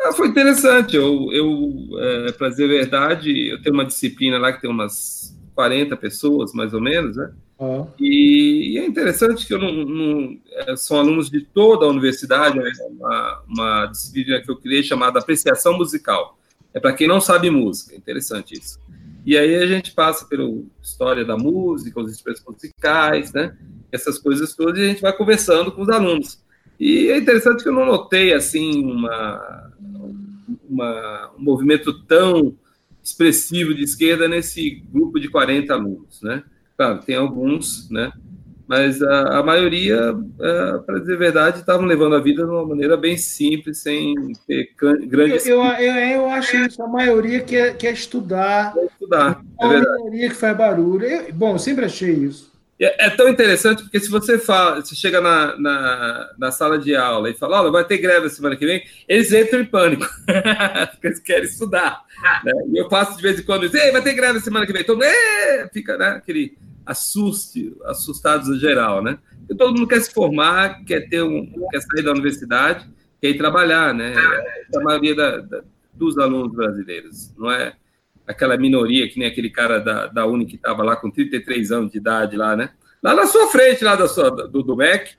[0.00, 0.96] Ah, foi interessante.
[0.96, 5.36] Eu, eu é, para dizer a verdade, eu tenho uma disciplina lá que tem umas
[5.54, 7.30] 40 pessoas, mais ou menos, né?
[7.60, 7.84] Ah.
[8.00, 12.56] E, e, é interessante que eu não, não, é, são alunos de toda a universidade,
[12.56, 12.70] né?
[12.88, 16.38] uma, uma disciplina que eu criei chamada Apreciação Musical.
[16.72, 18.78] É para quem não sabe música, interessante isso.
[19.24, 20.48] E aí a gente passa pela
[20.82, 23.56] história da música, os instrumentos musicais, né?
[23.92, 26.42] Essas coisas todas, e a gente vai conversando com os alunos.
[26.78, 29.72] E é interessante que eu não notei, assim, uma,
[30.68, 32.56] uma, um movimento tão
[33.02, 36.42] expressivo de esquerda nesse grupo de 40 alunos, né?
[36.76, 38.12] Claro, tem alguns, né?
[38.68, 42.66] Mas a, a maioria, é, para dizer a verdade, estavam levando a vida de uma
[42.66, 44.14] maneira bem simples, sem
[44.46, 44.74] ter
[45.06, 45.46] grandes.
[45.46, 48.74] Eu, eu, eu, acho isso, a maioria quer, quer estudar.
[48.74, 51.06] Quer estudar, é a maioria que faz barulho.
[51.06, 52.52] Eu, bom, eu sempre achei isso.
[52.80, 56.94] É, é, tão interessante porque se você fala, você chega na, na, na, sala de
[56.94, 60.06] aula e fala, olha, vai ter greve semana que vem, eles entram em pânico,
[60.92, 62.04] porque eles querem estudar.
[62.44, 62.52] Né?
[62.72, 64.96] E eu faço de vez em quando, Ei, vai ter greve semana que vem, então,
[65.72, 66.56] fica né, aquele
[66.88, 69.18] assuste, assustados em geral, né?
[69.40, 72.88] Porque todo mundo quer se formar, quer ter um, quer sair da universidade,
[73.20, 74.14] quer ir trabalhar, né?
[74.14, 75.62] É a maioria da, da,
[75.92, 77.74] dos alunos brasileiros, não é?
[78.28, 81.90] aquela minoria, que nem aquele cara da, da Uni que estava lá com 33 anos
[81.90, 82.70] de idade lá, né?
[83.02, 85.12] Lá na sua frente, lá da sua, do, do MEC,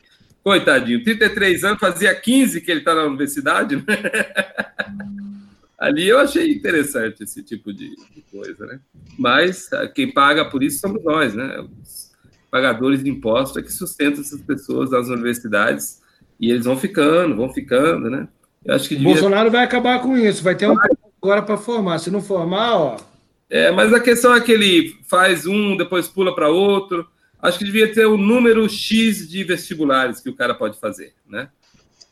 [0.43, 3.83] coitadinho, 33 anos, fazia 15 que ele está na universidade, né?
[5.79, 8.79] Ali eu achei interessante esse tipo de, de, coisa, né?
[9.17, 11.65] Mas ah, quem paga por isso somos nós, né?
[11.81, 12.11] Os
[12.51, 16.01] pagadores de impostos é que sustentam essas pessoas nas universidades
[16.39, 18.27] e eles vão ficando, vão ficando, né?
[18.65, 19.13] Eu acho que devia...
[19.13, 20.75] Bolsonaro vai acabar com isso, vai ter um
[21.21, 21.99] agora para formar.
[21.99, 22.97] Se não formar, ó.
[23.49, 27.07] É, mas a questão é que ele faz um, depois pula para outro.
[27.41, 31.13] Acho que devia ter o um número X de vestibulares que o cara pode fazer,
[31.27, 31.49] né?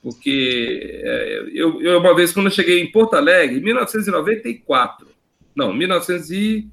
[0.07, 5.05] Porque é, eu, eu, uma vez, quando eu cheguei em Porto Alegre, em 1994,
[5.53, 6.69] não, 1900 e,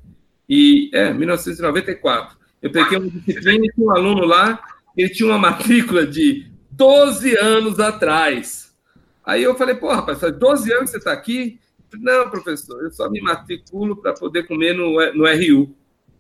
[0.49, 4.63] e, é, 1994, eu peguei uma disciplina e tinha um aluno lá,
[4.97, 8.73] ele tinha uma matrícula de 12 anos atrás.
[9.27, 11.59] Aí eu falei, pô, rapaz, faz 12 anos que você está aqui,
[11.99, 15.75] não, professor, eu só me matriculo para poder comer no, no RU.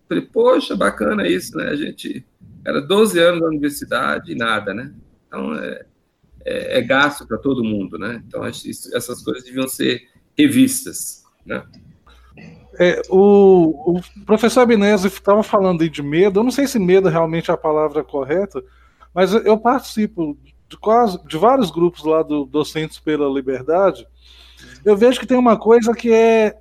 [0.08, 1.68] Falei, poxa, bacana isso, né?
[1.68, 2.26] A gente
[2.64, 4.92] era 12 anos na universidade e nada, né?
[5.28, 5.86] Então, é,
[6.44, 8.22] é, é gasto para todo mundo, né?
[8.26, 10.02] Então, isso, essas coisas deviam ser
[10.36, 11.64] revistas, né?
[12.78, 17.50] É, o, o, professor Abinese estava falando de medo, eu não sei se medo realmente
[17.50, 18.60] é a palavra correta,
[19.14, 20.36] mas eu participo
[20.68, 24.04] de quase de vários grupos lá do Docentes pela Liberdade,
[24.84, 26.58] eu vejo que tem uma coisa que é.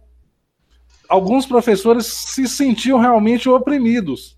[1.09, 4.37] Alguns professores se sentiam realmente oprimidos.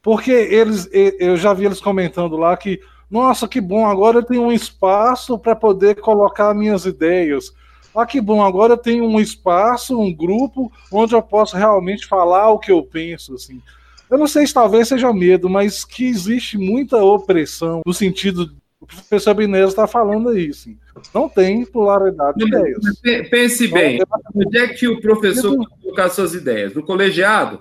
[0.00, 4.42] Porque eles, eu já vi eles comentando lá que, nossa, que bom, agora eu tenho
[4.42, 7.52] um espaço para poder colocar minhas ideias.
[7.94, 12.48] Ah, que bom, agora eu tenho um espaço, um grupo, onde eu posso realmente falar
[12.50, 13.60] o que eu penso, assim.
[14.08, 18.86] Eu não sei se talvez seja medo, mas que existe muita opressão no sentido o
[18.86, 20.74] professor Binez está falando isso.
[21.14, 22.80] Não tem pluralidade de ideias.
[23.28, 24.00] Pense bem,
[24.34, 26.74] onde é que o professor pode colocar suas ideias?
[26.74, 27.60] No colegiado?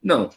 [0.00, 0.30] Não.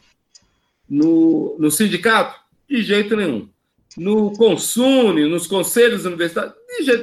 [0.88, 2.34] No, no sindicato?
[2.68, 3.48] De jeito nenhum.
[3.96, 6.54] No consune, nos conselhos universitários?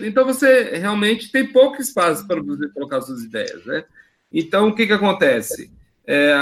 [0.03, 3.65] Então, você realmente tem pouco espaço para você colocar suas ideias.
[3.65, 3.85] Né?
[4.31, 5.71] Então, o que, que acontece?
[6.05, 6.33] É,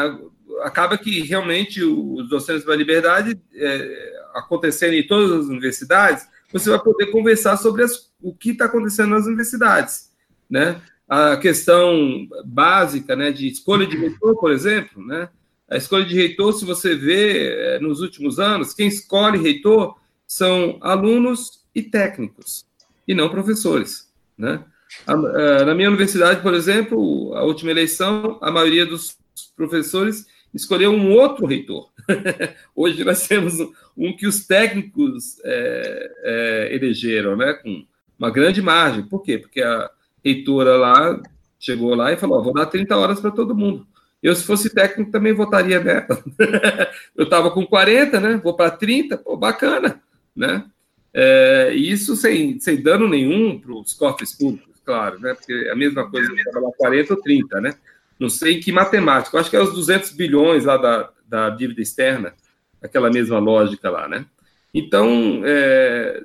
[0.61, 6.79] acaba que realmente os docentes da liberdade é, acontecendo em todas as universidades você vai
[6.79, 10.11] poder conversar sobre as, o que está acontecendo nas universidades,
[10.49, 10.81] né?
[11.07, 15.29] A questão básica, né, de escolha de reitor, por exemplo, né?
[15.69, 19.95] A escolha de reitor, se você vê eh, nos últimos anos, quem escolhe reitor
[20.29, 22.63] são alunos e técnicos,
[23.07, 24.07] e não professores,
[24.37, 24.63] né?
[25.07, 29.17] Eh, na minha universidade, por exemplo, a última eleição, a maioria dos
[29.55, 31.89] professores escolheu um outro reitor.
[32.75, 33.55] Hoje nós temos
[33.97, 37.83] um que os técnicos é, é, elegeram, né, com
[38.17, 39.03] uma grande margem.
[39.03, 39.39] Por quê?
[39.39, 39.89] Porque a
[40.23, 41.19] reitora lá
[41.59, 43.87] chegou lá e falou: vou dar 30 horas para todo mundo.
[44.21, 46.23] Eu, se fosse técnico, também votaria nela.
[47.17, 48.41] eu estava com 40, né?
[48.43, 50.01] Vou para 30, pô, bacana,
[50.35, 50.65] né?
[51.13, 55.33] É, isso sem, sem dano nenhum para os cofres públicos, claro, né?
[55.33, 57.75] Porque é a mesma coisa que trabalhar 40 ou 30, né?
[58.19, 62.33] Não sei que matemática, acho que é os 200 bilhões lá da, da dívida externa,
[62.81, 64.25] aquela mesma lógica lá, né?
[64.73, 66.21] Então, é,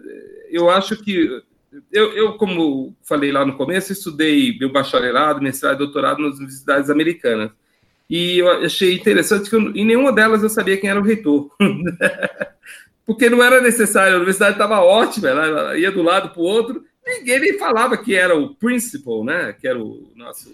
[0.50, 1.42] eu acho que
[1.90, 6.90] eu, eu, como falei lá no começo, estudei meu bacharelado, mestrado e doutorado nas universidades
[6.90, 7.50] americanas.
[8.08, 11.50] E eu achei interessante que eu, em nenhuma delas eu sabia quem era o reitor.
[13.06, 16.84] Porque não era necessário, a universidade estava ótima, ela ia do lado para o outro,
[17.06, 19.52] ninguém nem falava que era o principal, né?
[19.52, 20.50] Que era o nosso.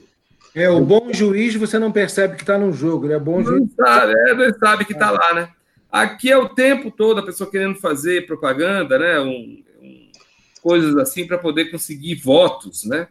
[0.55, 3.19] É, o bom juiz você não percebe que está no jogo, né?
[3.19, 3.73] Bom não juiz.
[3.75, 5.49] Sabe, é, não sabe que está lá, né?
[5.91, 9.21] Aqui é o tempo todo a pessoa querendo fazer propaganda, né?
[9.21, 10.11] Um, um,
[10.61, 13.07] coisas assim para poder conseguir votos, né?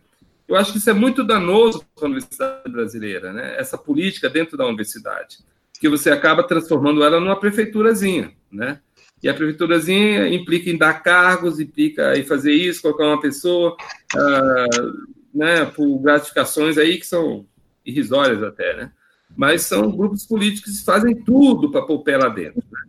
[0.48, 3.56] Eu acho que isso é muito danoso para a universidade brasileira, né?
[3.58, 5.38] Essa política dentro da universidade,
[5.80, 8.80] que você acaba transformando ela numa prefeiturazinha, né?
[9.22, 13.76] E a prefeiturazinha implica em dar cargos, implica em fazer isso, colocar uma pessoa,
[14.16, 15.66] uh, né?
[15.66, 17.46] Por gratificações aí que são
[17.86, 18.92] irrisórias até, né?
[19.36, 22.64] Mas são grupos políticos que fazem tudo para pôr pé lá dentro.
[22.72, 22.80] Né?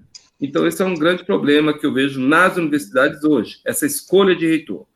[0.41, 4.47] Então, esse é um grande problema que eu vejo nas universidades hoje, essa escolha de
[4.47, 4.87] reitor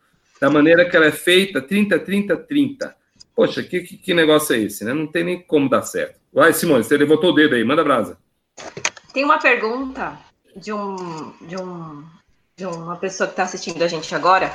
[0.41, 2.95] da maneira que ela é feita, 30, 30, 30.
[3.35, 4.93] Poxa, que, que, que, negócio é esse, né?
[4.93, 6.19] Não tem nem como dar certo.
[6.33, 8.17] Vai, Simone, você levantou o dedo aí, manda brasa.
[9.13, 10.17] Tem uma pergunta
[10.55, 12.03] de um, de um
[12.57, 14.49] de uma pessoa que está assistindo a gente agora,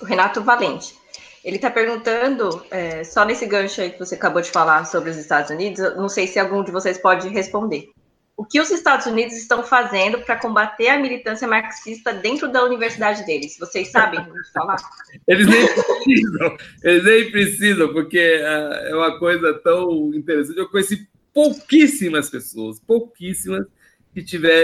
[0.00, 0.94] o Renato Valente.
[1.42, 5.16] Ele está perguntando, é, só nesse gancho aí que você acabou de falar sobre os
[5.16, 7.90] Estados Unidos, não sei se algum de vocês pode responder
[8.36, 13.24] o que os Estados Unidos estão fazendo para combater a militância marxista dentro da universidade
[13.24, 13.56] deles?
[13.58, 14.20] Vocês sabem
[14.52, 14.76] falar?
[15.28, 20.58] Eles nem precisam, eles nem precisam, porque é, é uma coisa tão interessante.
[20.58, 23.66] Eu conheci pouquíssimas pessoas, pouquíssimas,
[24.14, 24.62] que tiveram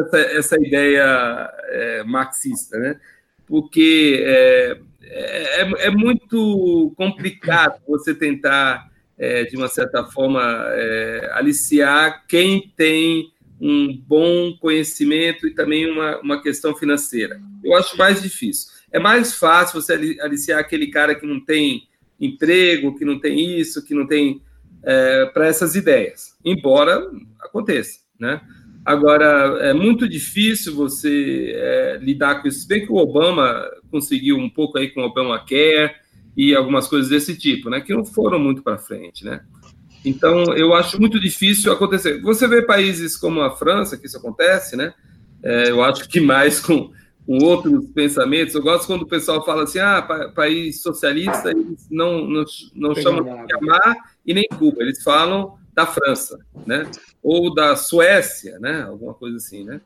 [0.00, 3.00] essa, essa ideia é, marxista, né?
[3.46, 12.24] Porque é, é, é muito complicado você tentar é, de uma certa forma, é, aliciar
[12.26, 13.30] quem tem
[13.60, 17.38] um bom conhecimento e também uma, uma questão financeira.
[17.62, 18.72] Eu acho mais difícil.
[18.90, 21.86] É mais fácil você aliciar aquele cara que não tem
[22.18, 24.42] emprego, que não tem isso, que não tem
[24.82, 27.06] é, para essas ideias, embora
[27.40, 28.40] aconteça, né?
[28.84, 32.60] Agora, é muito difícil você é, lidar com isso.
[32.60, 35.94] Se bem que o Obama conseguiu um pouco aí com o Obamacare,
[36.36, 39.42] e algumas coisas desse tipo, né, que não foram muito para frente, né?
[40.04, 42.22] Então, eu acho muito difícil acontecer.
[42.22, 44.94] Você vê países como a França, que isso acontece, né?
[45.42, 46.90] É, eu acho que mais com,
[47.26, 48.54] com, outros pensamentos.
[48.54, 52.94] Eu gosto quando o pessoal fala assim, ah, pa país socialista, eles não, não, não
[52.94, 56.90] chamam de Amar e nem Cuba, eles falam da França, né?
[57.22, 58.82] Ou da Suécia, né?
[58.82, 59.80] Alguma coisa assim, né?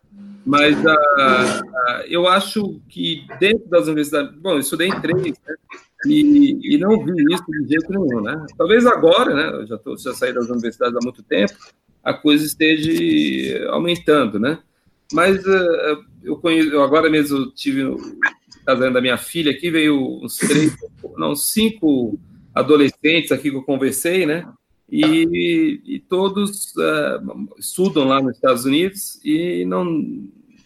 [0.46, 5.54] Mas uh, uh, eu acho que dentro das universidades, bom, eu estudei em três, né?
[6.06, 8.46] E, e, não vi isso de jeito nenhum, né?
[8.58, 9.62] Talvez agora, né?
[9.62, 11.54] Eu já, tô, já saí das universidades há muito tempo,
[12.02, 14.58] a coisa esteja aumentando, né?
[15.12, 17.96] Mas uh, eu conheço, eu agora mesmo tive o
[18.64, 20.76] casamento da minha filha aqui, veio uns três,
[21.16, 22.18] não, cinco
[22.54, 24.46] adolescentes aqui que eu conversei, né?
[24.90, 29.84] E, e todos uh, estudam lá nos Estados Unidos e não,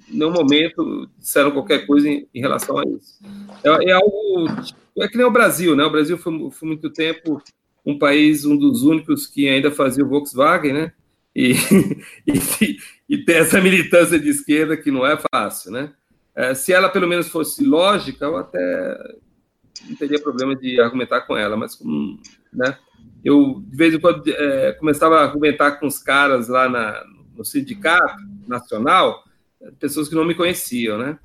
[0.08, 3.18] nenhum momento disseram qualquer coisa em, em relação a isso.
[3.62, 4.48] É, é algo
[4.98, 5.84] é que nem o Brasil, né?
[5.84, 7.40] O Brasil foi, foi, muito tempo
[7.86, 10.92] um país, um dos únicos que ainda fazia o Volkswagen, né?
[11.34, 11.52] E,
[12.26, 15.92] e, e tem essa militância de esquerda que não é fácil, né?
[16.34, 19.14] É, se ela pelo menos fosse lógica, eu até
[19.88, 22.20] não teria problema de argumentar com ela, mas como,
[22.52, 22.76] né?
[23.24, 27.04] Eu de vez em quando é, começava a argumentar com os caras lá na,
[27.36, 29.24] no sindicato nacional,
[29.78, 31.18] pessoas que não me conheciam, né?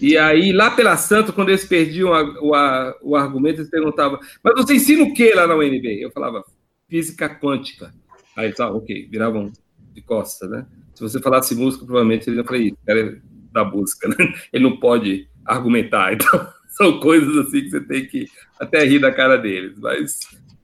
[0.00, 4.18] E aí, lá pela Santo, quando eles perdiam a, o, a, o argumento, eles perguntavam,
[4.42, 6.00] mas você ensina o que lá na UNB?
[6.00, 6.42] Eu falava,
[6.88, 7.92] física quântica.
[8.34, 9.52] Aí, tá, ok, viravam
[9.92, 10.66] de costa, né?
[10.94, 13.16] Se você falasse música, provavelmente eles iam falar, isso, cara é
[13.52, 14.16] da música, né?
[14.52, 16.12] Ele não pode argumentar.
[16.14, 18.26] Então, são coisas assim que você tem que
[18.58, 19.78] até rir da cara deles.
[19.78, 20.20] Mas,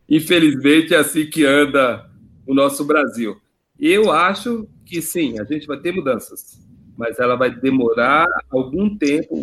[0.09, 2.09] infelizmente, é assim que anda
[2.47, 3.37] o nosso Brasil.
[3.79, 9.35] Eu acho que sim, a gente vai ter mudanças mas ela vai demorar algum tempo.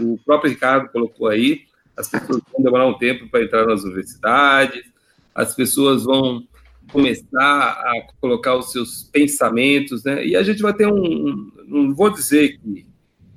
[0.00, 1.62] O, próprio Ricardo colocou aí,
[1.96, 4.84] as pessoas vão demorar um tempo para entrar nas universidades,
[5.34, 6.46] as pessoas vão
[6.92, 10.26] começar a colocar os seus pensamentos, né?
[10.26, 12.86] E a gente vai ter um, não vou dizer que,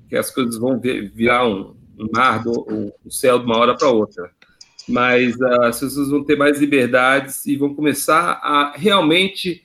[0.10, 1.76] que as coisas vão virar um,
[2.12, 4.32] mar do um céu de uma hora para outra,
[4.88, 9.64] mas uh, as pessoas vão ter mais liberdades e vão começar a realmente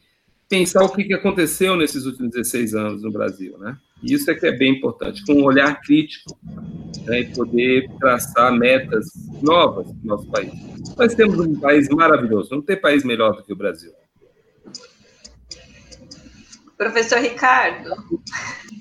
[0.48, 3.76] pensar o que, que aconteceu nesses últimos 16 anos no Brasil, né?
[4.02, 6.38] E isso é que é bem importante, com um olhar crítico
[7.04, 9.06] né, e poder traçar metas
[9.42, 10.52] novas no nosso país.
[10.96, 13.92] Nós temos um país maravilhoso, não tem país melhor do que o Brasil.
[16.76, 17.90] Professor Ricardo,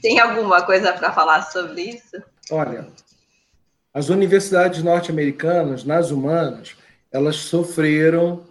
[0.03, 2.21] tem alguma coisa para falar sobre isso?
[2.51, 2.87] Olha,
[3.97, 6.75] as universidades norte-americanas, nas humanas,
[7.11, 8.43] elas sofreram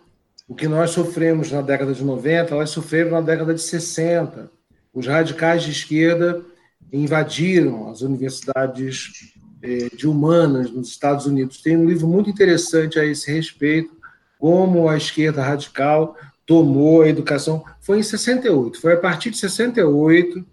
[0.48, 4.50] o que nós sofremos na década de 90, elas sofreram na década de 60.
[4.92, 6.44] Os radicais de esquerda
[6.92, 11.62] invadiram as universidades eh, de humanas nos Estados Unidos.
[11.62, 13.96] Tem um livro muito interessante a esse respeito,
[14.40, 17.64] como a esquerda radical tomou a educação.
[17.80, 20.44] Foi em 68, foi a partir de 68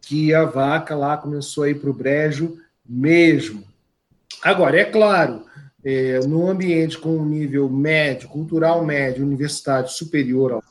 [0.00, 2.56] que a vaca lá começou a ir para o brejo
[2.88, 3.67] mesmo.
[4.42, 5.44] Agora, é claro,
[5.84, 10.62] é, num ambiente com um nível médio, cultural médio, universitário superior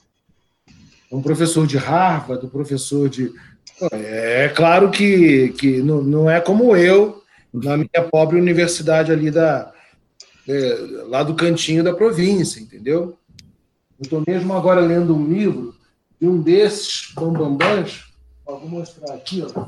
[1.11, 3.31] um professor de Harvard, um professor de.
[3.91, 7.21] É claro que, que não, não é como eu,
[7.53, 9.71] na minha pobre universidade ali da,
[10.47, 13.17] é, lá do cantinho da província, entendeu?
[13.99, 15.75] Eu estou mesmo agora lendo um livro
[16.19, 18.05] de um desses bambambãs,
[18.45, 19.61] vou mostrar aqui, ó,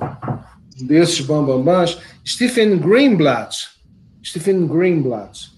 [0.82, 3.68] um desses bambambãs, Stephen Greenblatt,
[4.30, 5.52] Stephen Greenblatt,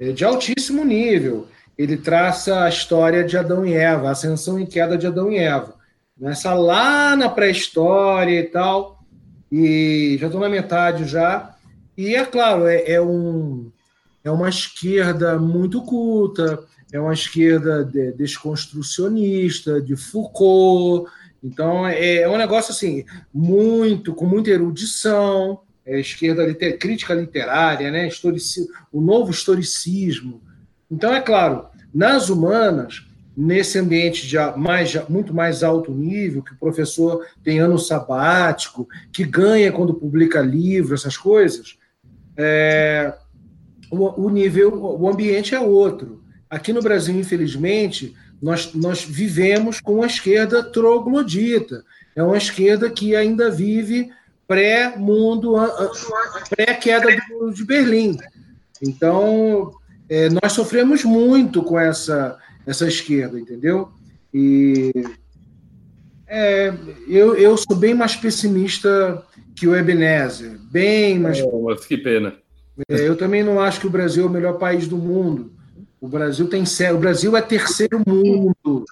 [0.00, 1.46] é de altíssimo nível.
[1.78, 5.38] Ele traça a história de Adão e Eva, a ascensão e queda de Adão e
[5.38, 5.74] Eva.
[6.18, 9.04] Nessa lá na pré-história e tal,
[9.50, 11.54] e já estou na metade já.
[11.96, 13.70] E é claro, é, é, um,
[14.24, 21.08] é uma esquerda muito culta, é uma esquerda de, desconstrucionista, de Foucault.
[21.42, 25.60] Então, é, é um negócio assim, muito, com muita erudição,
[25.90, 28.08] é, esquerda liter, crítica literária, né?
[28.92, 30.40] o novo historicismo.
[30.88, 33.04] Então, é claro, nas humanas,
[33.36, 39.24] nesse ambiente de mais, muito mais alto nível, que o professor tem ano sabático, que
[39.24, 41.76] ganha quando publica livro, essas coisas,
[42.36, 43.12] é,
[43.90, 46.22] o, o nível, o ambiente é outro.
[46.48, 51.84] Aqui no Brasil, infelizmente, nós, nós vivemos com uma esquerda troglodita.
[52.14, 54.10] É uma esquerda que ainda vive
[54.50, 55.54] pré-mundo,
[56.48, 57.06] pré-queda
[57.54, 58.18] de Berlim.
[58.82, 59.70] Então,
[60.08, 62.36] é, nós sofremos muito com essa,
[62.66, 63.92] essa esquerda, entendeu?
[64.34, 64.90] E
[66.26, 66.74] é,
[67.06, 69.24] eu, eu sou bem mais pessimista
[69.54, 71.40] que o Ebenezer, bem mais.
[71.42, 72.34] Oh, mas que pena.
[72.88, 75.52] É, eu também não acho que o Brasil é o melhor país do mundo.
[76.00, 78.84] O Brasil tem o Brasil é terceiro mundo.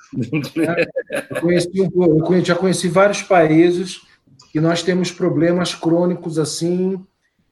[0.54, 0.86] Né?
[1.30, 4.02] Eu, conheci, eu já conheci vários países
[4.52, 7.04] que nós temos problemas crônicos assim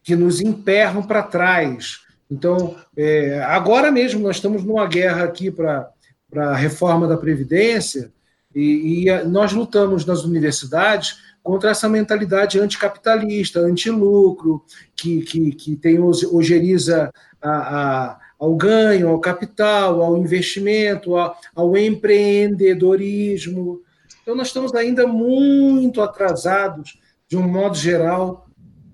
[0.02, 2.00] que nos emperram para trás.
[2.30, 5.90] Então, é, agora mesmo nós estamos numa guerra aqui para
[6.34, 8.12] a reforma da Previdência
[8.54, 14.64] e, e, nós lutamos nas universidades contra essa mentalidade anticapitalista, antilucro,
[14.96, 21.14] que, que, que tem ojeriza a, a, ao ganho, ao capital, ao investimento,
[21.54, 23.80] ao empreendedorismo.
[24.26, 26.98] Então, nós estamos ainda muito atrasados,
[27.28, 28.48] de um modo geral,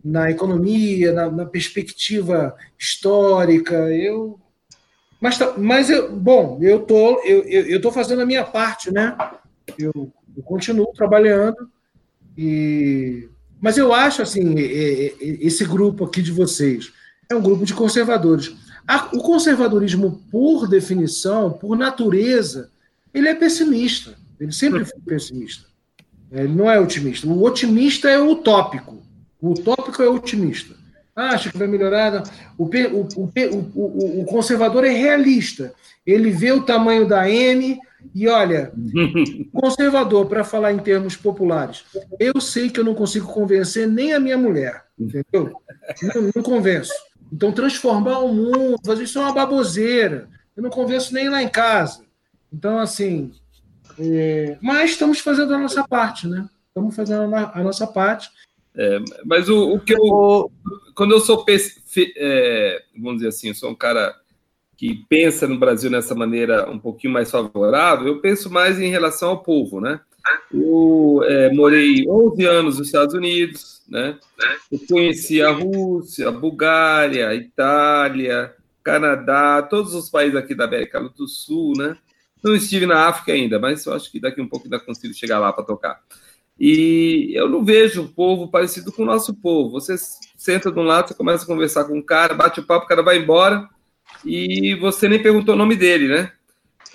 [0.04, 3.74] na economia, na, na perspectiva histórica.
[3.94, 4.38] Eu,
[5.18, 8.92] mas, tá, mas eu, bom, eu tô, eu, eu, eu tô fazendo a minha parte,
[8.92, 9.16] né?
[9.78, 11.66] Eu, eu continuo trabalhando
[12.36, 13.26] e,
[13.58, 16.92] mas eu acho assim, esse grupo aqui de vocês
[17.30, 18.54] é um grupo de conservadores.
[19.14, 22.70] O conservadorismo, por definição, por natureza,
[23.14, 24.20] ele é pessimista.
[24.38, 25.66] Ele sempre foi pessimista.
[26.30, 27.26] Ele não é otimista.
[27.26, 29.02] O otimista é o utópico.
[29.40, 30.74] O utópico é otimista.
[31.14, 32.22] Acha que vai melhorar.
[32.56, 33.30] O, o,
[33.74, 35.74] o, o, conservador é realista.
[36.06, 37.78] Ele vê o tamanho da M
[38.14, 38.72] e olha,
[39.52, 41.84] conservador, para falar em termos populares,
[42.18, 44.84] eu sei que eu não consigo convencer nem a minha mulher.
[44.98, 45.52] Entendeu?
[46.02, 46.92] Não, não convenço.
[47.30, 50.28] Então, transformar o mundo, fazer isso é uma baboseira.
[50.56, 52.04] Eu não convenço nem lá em casa.
[52.52, 53.32] Então, assim,
[54.04, 56.48] é, mas estamos fazendo a nossa parte, né?
[56.68, 58.30] Estamos fazendo a, a nossa parte.
[58.74, 60.50] É, mas o, o, que eu.
[60.94, 61.44] Quando eu sou.
[62.16, 64.14] É, vamos dizer assim, eu sou um cara
[64.76, 69.30] que pensa no Brasil nessa maneira um pouquinho mais favorável, eu penso mais em relação
[69.30, 70.00] ao povo, né?
[70.52, 74.18] Eu é, morei 11 anos nos Estados Unidos, né?
[74.70, 81.00] Eu conheci a Rússia, a Bulgária, a Itália, Canadá, todos os países aqui da América
[81.00, 81.96] do Sul, né?
[82.42, 85.38] Não estive na África ainda, mas eu acho que daqui um pouco ainda consigo chegar
[85.38, 86.00] lá para tocar.
[86.58, 89.70] E eu não vejo um povo parecido com o nosso povo.
[89.72, 89.96] Você
[90.36, 92.88] senta de um lado, você começa a conversar com um cara, bate o papo, o
[92.88, 93.68] cara vai embora,
[94.24, 96.32] e você nem perguntou o nome dele, né?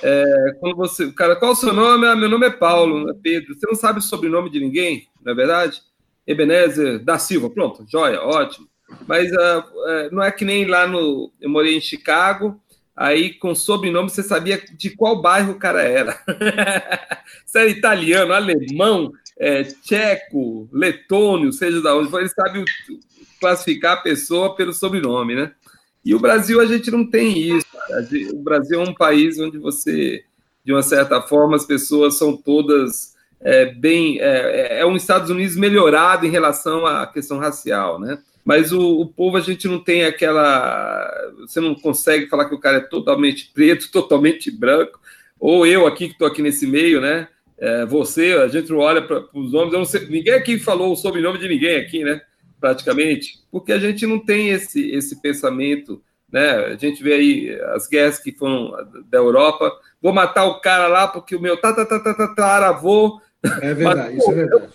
[0.01, 2.05] É, quando você, o cara, qual o seu nome?
[2.05, 3.55] Ah, meu nome é Paulo, é Pedro.
[3.55, 5.81] Você não sabe o sobrenome de ninguém, não é verdade?
[6.25, 8.67] Ebenezer da Silva, pronto, joia, ótimo.
[9.07, 11.31] Mas uh, uh, não é que nem lá no.
[11.41, 12.61] Eu morei em Chicago,
[12.97, 16.19] aí com sobrenome você sabia de qual bairro o cara era.
[17.45, 22.65] Se era italiano, alemão, é, tcheco, letônio, seja da onde for, ele sabe
[23.39, 25.51] classificar a pessoa pelo sobrenome, né?
[26.03, 27.67] E o Brasil, a gente não tem isso.
[28.33, 30.23] O Brasil é um país onde você,
[30.63, 34.17] de uma certa forma, as pessoas são todas é, bem.
[34.19, 38.17] É, é, um Estados Unidos melhorado em relação à questão racial, né?
[38.47, 41.05] Mas o, o, povo, a gente não tem aquela.
[41.41, 44.99] Você não consegue falar que o cara é totalmente preto, totalmente branco.
[45.37, 47.27] Ou eu aqui, que estou aqui nesse meio, né?
[47.59, 49.89] É, você, a gente não olha para os nomes.
[49.89, 52.21] Sei, ninguém aqui falou o sobrenome de ninguém aqui, né?
[52.59, 56.01] Praticamente, porque a gente não tem esse, esse pensamento
[56.31, 56.49] né?
[56.65, 58.71] A gente vê aí as guerras que foram
[59.09, 59.71] da Europa.
[60.01, 63.21] Vou matar o cara lá porque o meu tataravô.
[63.61, 64.67] É verdade, isso é verdade.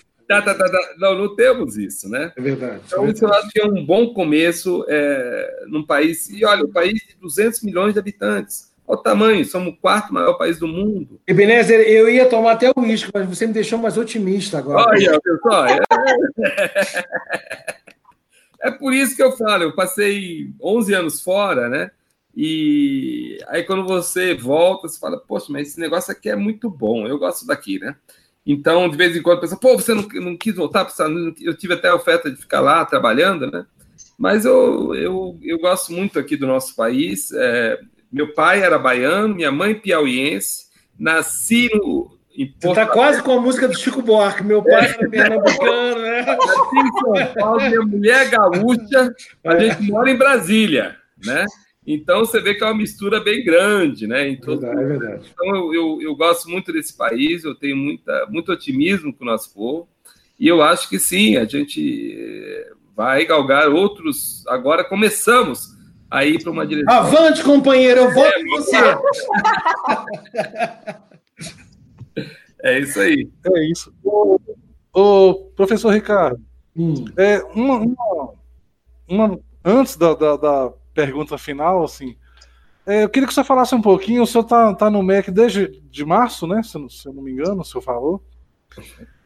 [0.98, 2.32] Não, não temos isso, né?
[2.36, 2.80] É verdade.
[2.86, 6.30] Então, isso eu acho que é um bom começo é, num país.
[6.30, 8.72] E olha, um país de 200 milhões de habitantes.
[8.86, 11.20] Olha o tamanho, somos o quarto maior país do mundo.
[11.26, 14.88] Ebenezer, eu ia tomar até o uísque, mas você me deixou mais otimista agora.
[14.88, 15.66] Olha, pessoal.
[15.66, 15.78] É...
[18.62, 21.90] É por isso que eu falo, eu passei 11 anos fora, né?
[22.34, 27.06] E aí quando você volta, você fala, poxa, mas esse negócio aqui é muito bom,
[27.06, 27.96] eu gosto daqui, né?
[28.44, 31.06] Então, de vez em quando, pensa, pô, você não, não quis voltar para
[31.40, 33.64] Eu tive até a oferta de ficar lá trabalhando, né?
[34.18, 37.30] Mas eu, eu, eu gosto muito aqui do nosso país.
[37.32, 37.78] É,
[38.12, 40.70] meu pai era baiano, minha mãe piauiense.
[40.98, 44.42] Nasci no, você está quase com a música do Chico Buarque.
[44.42, 46.20] Meu pai era pernambucano, né?
[46.32, 49.14] Aqui em São Paulo, minha mulher é gaúcha,
[49.44, 49.60] a é.
[49.60, 51.44] gente mora em Brasília, né?
[51.86, 54.28] Então você vê que é uma mistura bem grande, né?
[54.28, 55.30] Então, é verdade.
[55.32, 59.26] Então eu, eu, eu, gosto muito desse país, eu tenho muita, muito otimismo com o
[59.26, 59.88] nosso povo,
[60.38, 64.46] e eu acho que sim, a gente eh, vai galgar outros.
[64.46, 65.76] Agora começamos
[66.10, 66.92] a ir para uma direção.
[66.92, 68.76] Avante, companheiro, eu voto é, em você.
[72.62, 73.28] É isso aí.
[73.44, 73.92] É isso.
[74.04, 74.40] Ô,
[74.92, 76.40] ô professor Ricardo,
[76.76, 77.04] hum.
[77.16, 78.34] é, uma, uma,
[79.08, 82.16] uma, antes da, da, da, pergunta final, assim,
[82.86, 84.22] é, eu queria que você falasse um pouquinho.
[84.22, 86.62] O senhor está tá no MEC desde de março, né?
[86.62, 88.22] Se, se eu não me engano, o senhor falou.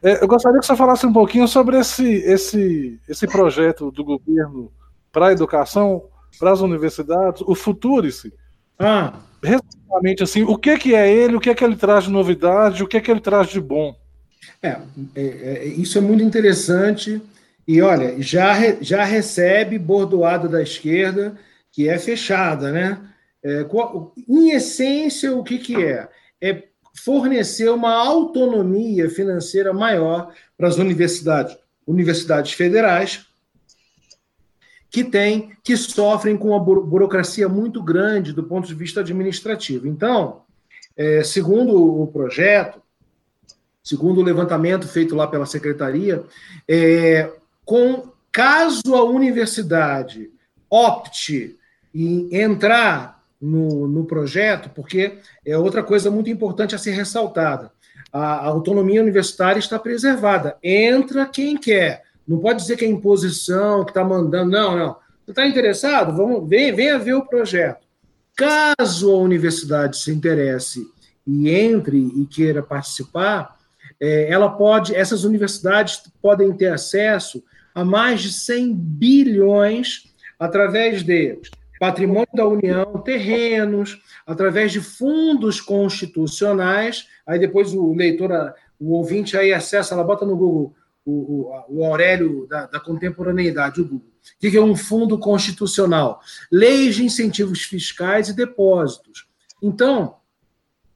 [0.02, 4.72] É, eu gostaria que você falasse um pouquinho sobre esse, esse, esse projeto do governo
[5.10, 8.32] para a educação, para as universidades, o Futurice.
[8.78, 12.82] Ah resumidamente assim, o que, que é ele, o que, que ele traz de novidade,
[12.82, 13.96] o que, que ele traz de bom?
[14.62, 14.76] É,
[15.14, 17.20] é, é isso é muito interessante.
[17.66, 21.36] E olha, já, re, já recebe bordoado da esquerda,
[21.76, 22.98] que é fechada, né?
[23.44, 23.66] É,
[24.26, 26.08] em essência, o que, que é?
[26.40, 26.68] É
[27.04, 31.54] fornecer uma autonomia financeira maior para as universidades,
[31.86, 33.26] universidades federais,
[34.88, 39.86] que tem, que sofrem com uma burocracia muito grande do ponto de vista administrativo.
[39.86, 40.44] Então,
[40.96, 42.80] é, segundo o projeto,
[43.84, 46.24] segundo o levantamento feito lá pela secretaria,
[46.66, 47.30] é,
[47.66, 50.30] com caso a universidade
[50.70, 51.58] opte
[52.04, 57.70] em entrar no, no projeto, porque é outra coisa muito importante a ser ressaltada.
[58.12, 60.56] A, a autonomia universitária está preservada.
[60.62, 62.02] Entra quem quer.
[62.26, 64.50] Não pode dizer que é imposição, que está mandando.
[64.50, 64.96] Não, não.
[65.24, 66.16] Você está interessado?
[66.16, 67.86] Vamos, vem, venha ver o projeto.
[68.36, 70.86] Caso a universidade se interesse
[71.26, 73.56] e entre e queira participar,
[73.98, 77.42] é, ela pode, essas universidades podem ter acesso
[77.74, 81.38] a mais de 100 bilhões através de
[81.78, 87.06] patrimônio da União, terrenos, através de fundos constitucionais.
[87.26, 88.30] Aí depois o leitor,
[88.78, 90.74] o ouvinte aí acessa, ela bota no Google
[91.04, 94.08] o, o, Aurélio da, da, contemporaneidade, o Google.
[94.08, 96.20] O que é um fundo constitucional?
[96.50, 99.28] Leis de incentivos fiscais e depósitos.
[99.62, 100.16] Então,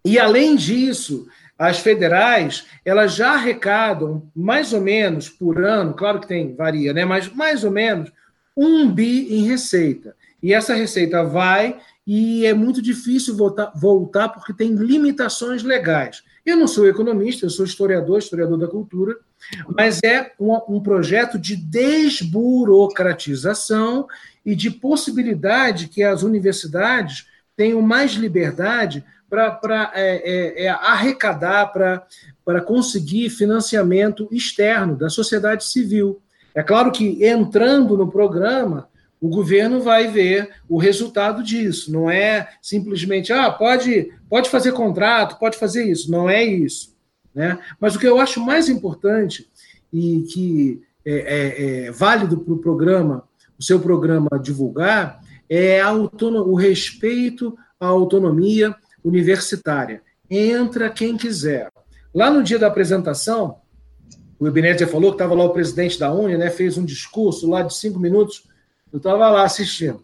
[0.04, 6.26] e além disso, as federais, elas já arrecadam mais ou menos por ano, claro que
[6.26, 7.04] tem, varia, né?
[7.04, 8.10] Mas mais ou menos
[8.56, 10.16] um bi em receita.
[10.42, 16.24] E essa receita vai e é muito difícil voltar, voltar porque tem limitações legais.
[16.44, 19.16] Eu não sou economista, eu sou historiador, historiador da cultura,
[19.76, 24.08] mas é um, um projeto de desburocratização
[24.44, 27.26] e de possibilidade que as universidades
[27.56, 31.66] tenham mais liberdade para é, é, é, arrecadar,
[32.44, 36.20] para conseguir financiamento externo da sociedade civil.
[36.52, 38.89] É claro que entrando no programa,
[39.20, 41.92] o governo vai ver o resultado disso.
[41.92, 46.10] Não é simplesmente, ah, pode, pode fazer contrato, pode fazer isso.
[46.10, 46.96] Não é isso.
[47.34, 47.58] Né?
[47.78, 49.48] Mas o que eu acho mais importante
[49.92, 53.24] e que é, é, é válido para o programa,
[53.58, 58.74] o seu programa divulgar, é o respeito à autonomia
[59.04, 60.02] universitária.
[60.30, 61.70] Entra quem quiser.
[62.14, 63.58] Lá no dia da apresentação,
[64.38, 67.62] o Ebenezer falou que estava lá o presidente da Uni, né, fez um discurso lá
[67.62, 68.48] de cinco minutos,
[68.92, 70.02] eu estava lá assistindo.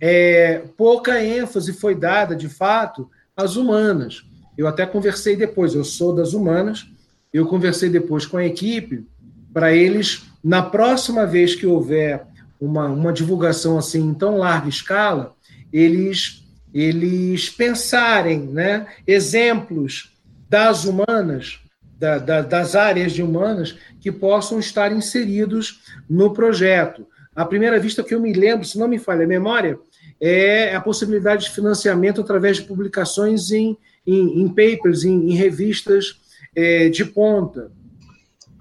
[0.00, 4.24] É, pouca ênfase foi dada, de fato, às humanas.
[4.56, 6.86] Eu até conversei depois, eu sou das humanas,
[7.32, 9.06] eu conversei depois com a equipe
[9.52, 12.26] para eles, na próxima vez que houver
[12.60, 15.34] uma, uma divulgação assim em tão larga escala,
[15.72, 20.12] eles, eles pensarem né, exemplos
[20.48, 21.58] das humanas,
[21.98, 27.06] da, da, das áreas de humanas, que possam estar inseridos no projeto.
[27.34, 29.78] À primeira vista que eu me lembro, se não me falha a memória,
[30.20, 36.20] é a possibilidade de financiamento através de publicações em, em, em papers, em, em revistas
[36.54, 37.72] é, de ponta.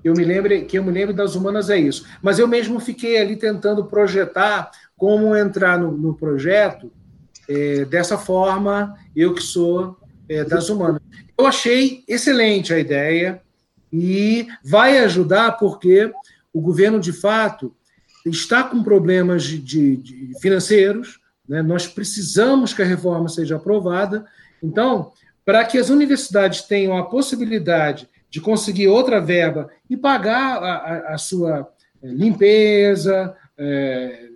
[0.04, 2.06] Eu me lembro que eu me lembro das humanas é isso.
[2.22, 6.92] Mas eu mesmo fiquei ali tentando projetar como entrar no, no projeto
[7.48, 9.98] é, dessa forma, eu que sou
[10.28, 11.02] é, das humanas.
[11.38, 13.42] Eu achei excelente a ideia
[13.92, 16.12] e vai ajudar porque
[16.52, 17.74] o governo, de fato,
[18.26, 21.62] está com problemas de, de, financeiros, né?
[21.62, 24.26] nós precisamos que a reforma seja aprovada.
[24.62, 25.12] Então,
[25.46, 31.14] para que as universidades tenham a possibilidade de conseguir outra verba e pagar a, a,
[31.14, 31.70] a sua
[32.02, 34.30] eh, limpeza, é,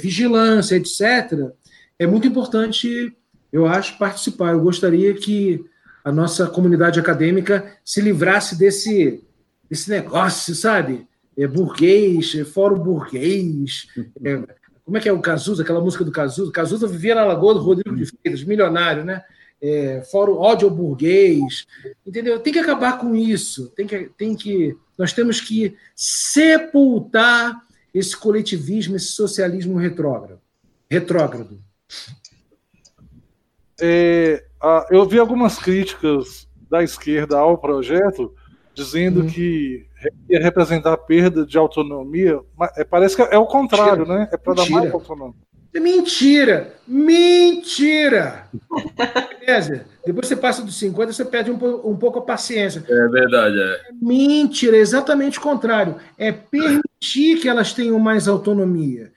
[0.00, 1.50] vigilância, etc.,
[1.98, 3.16] é muito importante,
[3.52, 4.52] eu acho, participar.
[4.52, 5.64] Eu gostaria que
[6.04, 9.22] a nossa comunidade acadêmica se livrasse desse,
[9.70, 11.06] desse negócio, sabe?
[11.36, 13.86] É, burguês, é, fórum burguês.
[14.24, 14.42] É,
[14.84, 16.52] como é que é o Cazuza, aquela música do Cazuza?
[16.52, 19.22] Cazuza vivia na Lagoa do Rodrigo de Freitas, milionário, né?
[19.60, 21.66] É, fórum ódio burguês,
[22.04, 22.40] entendeu?
[22.40, 23.68] Tem que acabar com isso.
[23.76, 27.62] Tem que, tem que, nós temos que sepultar
[27.94, 30.40] esse coletivismo, esse socialismo retrógrado.
[30.90, 31.60] retrógrado.
[33.80, 34.44] É,
[34.90, 38.34] eu vi algumas críticas da esquerda ao projeto
[38.74, 39.26] dizendo hum.
[39.26, 39.86] que
[40.28, 44.18] ia representar a perda de autonomia, mas é, parece que é o contrário, Mentira.
[44.18, 44.28] né?
[44.32, 45.34] É para dar mais autonomia.
[45.74, 46.74] Mentira!
[46.86, 48.46] Mentira!
[49.40, 49.86] Beleza?
[50.04, 51.54] Depois você passa dos 50, você perde um,
[51.88, 52.84] um pouco a paciência.
[52.86, 53.80] É verdade, é.
[54.00, 55.96] Mentira, é exatamente o contrário.
[56.18, 59.12] É permitir que elas tenham mais autonomia.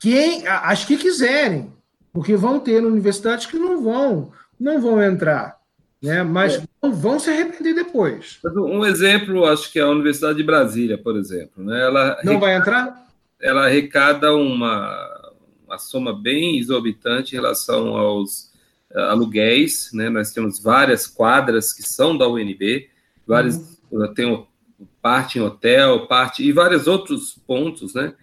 [0.00, 1.72] Quem, as que quiserem.
[2.12, 5.61] Porque vão ter universidades que não vão, não vão entrar
[6.02, 6.22] né?
[6.22, 6.62] mas é.
[6.82, 8.40] vão se arrepender depois.
[8.44, 11.62] Um exemplo, acho que é a Universidade de Brasília, por exemplo.
[11.62, 11.80] Né?
[11.80, 13.06] Ela não vai entrar?
[13.40, 15.32] Ela arrecada uma,
[15.66, 18.50] uma soma bem exorbitante em relação aos
[18.94, 19.90] uh, aluguéis.
[19.92, 20.08] Né?
[20.08, 22.88] Nós temos várias quadras que são da UNB,
[23.26, 24.12] várias, uhum.
[24.12, 24.46] tem
[25.00, 28.14] parte em hotel, parte e vários outros pontos, né?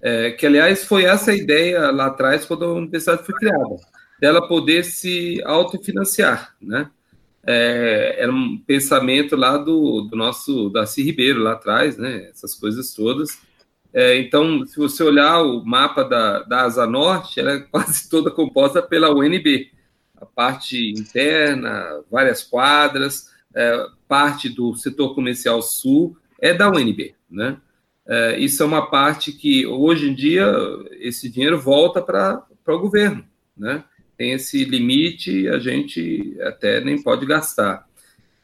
[0.00, 3.76] É, que aliás foi essa a ideia lá atrás quando a universidade foi criada,
[4.20, 6.88] dela poder se autofinanciar, né?
[7.50, 12.28] É, era um pensamento lá do, do nosso Darcy Ribeiro, lá atrás, né?
[12.28, 13.40] Essas coisas todas.
[13.90, 18.30] É, então, se você olhar o mapa da, da Asa Norte, ela é quase toda
[18.30, 19.70] composta pela UNB.
[20.18, 27.56] A parte interna, várias quadras, é, parte do setor comercial sul é da UNB, né?
[28.06, 30.46] É, isso é uma parte que, hoje em dia,
[31.00, 33.24] esse dinheiro volta para o governo,
[33.56, 33.84] né?
[34.18, 37.86] Tem esse limite, a gente até nem pode gastar.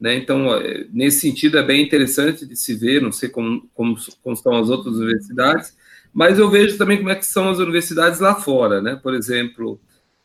[0.01, 0.15] Né?
[0.15, 0.47] Então,
[0.93, 4.71] nesse sentido, é bem interessante de se ver, não sei como, como, como estão as
[4.71, 5.77] outras universidades,
[6.13, 8.95] mas eu vejo também como é que são as universidades lá fora, né?
[9.03, 9.81] Por exemplo,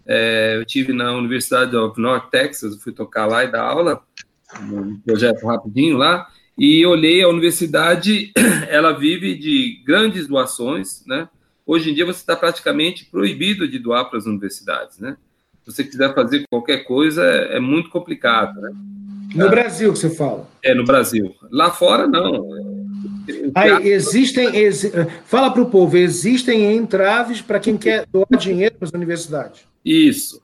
[0.06, 4.04] é, eu tive na Universidade of North Texas, fui tocar lá e dar aula,
[4.62, 8.32] um projeto rapidinho lá, e olhei a universidade,
[8.70, 11.28] ela vive de grandes doações, né?
[11.66, 15.18] Hoje em dia você está praticamente proibido de doar para as universidades, né?
[15.70, 18.72] Se você quiser fazer qualquer coisa, é, é muito complicado, né?
[19.36, 20.50] No Brasil que você fala?
[20.64, 21.36] É, no Brasil.
[21.52, 22.50] Lá fora, não.
[23.54, 24.56] Aí, existem.
[24.56, 24.92] Exi...
[25.26, 29.62] Fala para o povo, existem entraves para quem quer doar dinheiro para as universidades.
[29.86, 30.42] Isso.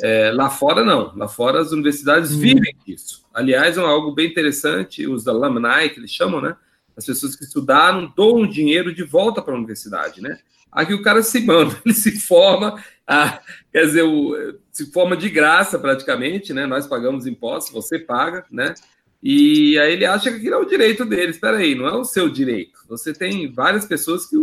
[0.00, 1.12] É, lá fora, não.
[1.16, 2.38] Lá fora, as universidades hum.
[2.38, 3.24] vivem disso.
[3.34, 6.56] Aliás, é algo bem interessante, os alumni, que eles chamam, né?
[6.96, 10.38] As pessoas que estudaram doam dinheiro de volta para a universidade, né?
[10.74, 13.40] Aqui o cara se manda, ele se forma, ah,
[13.72, 16.66] quer dizer, o, se forma de graça praticamente, né?
[16.66, 18.74] Nós pagamos impostos, você paga, né?
[19.22, 21.30] E aí ele acha que aquilo é o direito dele.
[21.30, 22.80] Espera aí, não é o seu direito.
[22.88, 24.36] Você tem várias pessoas que,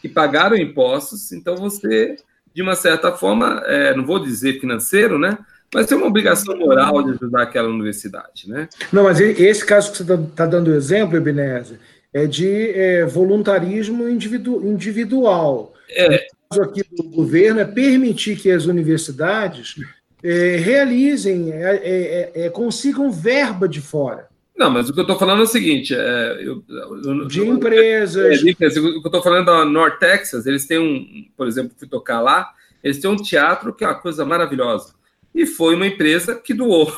[0.00, 2.16] que pagaram impostos, então você,
[2.54, 5.36] de uma certa forma, é, não vou dizer financeiro, né?
[5.74, 8.68] Mas tem uma obrigação moral de ajudar aquela universidade, né?
[8.92, 11.80] Não, mas esse caso que você está tá dando exemplo, Ebenezer,
[12.14, 15.74] é de é, voluntarismo individu individual.
[15.90, 16.14] É.
[16.14, 19.74] O caso aqui do governo é permitir que as universidades
[20.22, 24.28] é, realizem, é, é, é, consigam verba de fora.
[24.56, 28.40] Não, mas o que eu estou falando é o seguinte: eu, eu, de empresas.
[28.40, 32.20] o que eu estou falando da North Texas, eles têm um, por exemplo, fui tocar
[32.20, 34.94] lá, eles têm um teatro que é uma coisa maravilhosa.
[35.34, 36.92] E foi uma empresa que doou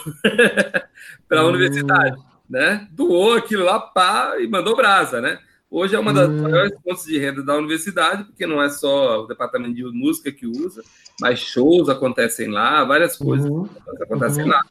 [1.26, 1.48] para a hum.
[1.48, 2.18] universidade
[2.48, 2.86] né?
[2.92, 5.38] Doou aquilo lá pá, e mandou brasa, né?
[5.70, 6.42] Hoje é uma das hum.
[6.42, 10.46] maiores fontes de renda da universidade, porque não é só o departamento de música que
[10.46, 10.82] usa,
[11.20, 13.68] mas shows acontecem lá, várias coisas uhum.
[14.00, 14.50] acontecem uhum.
[14.50, 14.62] lá.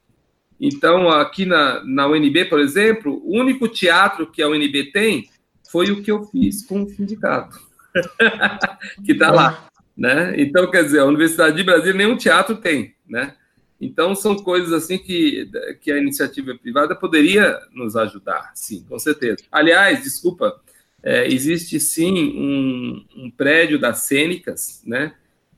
[0.60, 5.30] Então, aqui na, na UNB, por exemplo, o único teatro que a UNB tem
[5.70, 7.60] foi o que eu fiz com o sindicato,
[9.06, 9.68] que está lá.
[9.98, 10.34] Né?
[10.38, 13.36] Então, quer dizer, a Universidade de Brasília nenhum teatro tem, né?
[13.80, 15.50] Então, são coisas assim que,
[15.82, 19.38] que a iniciativa privada poderia nos ajudar, sim, com certeza.
[19.52, 20.62] Aliás, desculpa,
[21.04, 25.14] é, existe sim um, um, prédio das cênicas, né,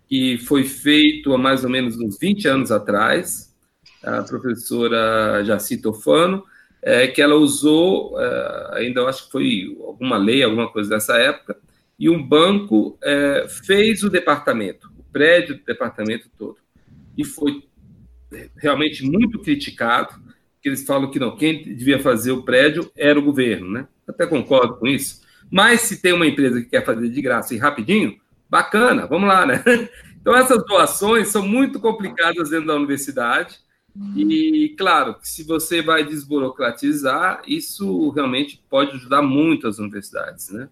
[0.07, 3.55] que foi feito há mais ou menos uns 20 anos atrás,
[4.03, 6.43] a professora Jaci Tofano,
[6.81, 11.57] é, que ela usou, é, ainda acho que foi alguma lei, alguma coisa dessa época,
[11.99, 16.57] e um banco é, fez o departamento, o prédio do departamento todo.
[17.17, 17.66] E foi
[18.57, 20.13] realmente muito criticado,
[20.61, 23.87] que eles falam que não, quem devia fazer o prédio era o governo, né?
[24.07, 25.21] Até concordo com isso.
[25.51, 28.17] Mas se tem uma empresa que quer fazer de graça e rapidinho,
[28.49, 29.63] bacana, vamos lá, né?
[30.19, 33.59] Então essas doações são muito complicadas dentro da universidade.
[34.13, 40.67] E claro, se você vai desburocratizar, isso realmente pode ajudar muito as universidades, né?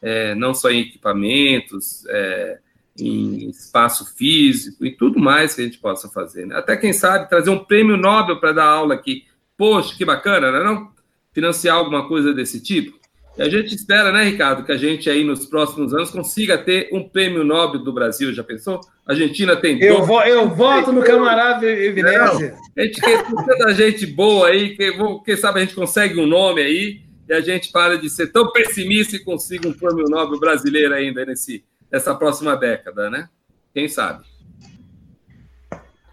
[0.00, 2.60] É, não só em equipamentos, é,
[2.98, 6.46] em espaço físico e tudo mais que a gente possa fazer.
[6.46, 6.56] Né?
[6.56, 9.24] Até, quem sabe, trazer um prêmio Nobel para dar aula aqui.
[9.56, 10.90] Poxa, que bacana, não é não?
[11.32, 12.98] Financiar alguma coisa desse tipo.
[13.38, 16.88] E a gente espera, né, Ricardo, que a gente aí nos próximos anos consiga ter
[16.92, 18.34] um prêmio Nobel do Brasil.
[18.34, 18.80] Já pensou?
[19.06, 19.80] A Argentina tem.
[19.82, 22.56] Eu, vo eu voto no camarada Evidência.
[22.76, 24.92] A gente quer tanta gente boa aí, que,
[25.24, 28.50] quem sabe a gente consegue um nome aí e a gente para de ser tão
[28.50, 33.28] pessimista e consiga um prêmio Nobel brasileiro ainda nesse, nessa próxima década, né?
[33.74, 34.24] Quem sabe?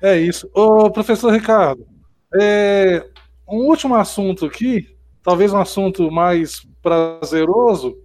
[0.02, 0.50] É isso.
[0.54, 1.86] Ô, professor Ricardo,
[2.40, 3.06] é,
[3.48, 7.98] um último assunto aqui, talvez um assunto mais prazeroso,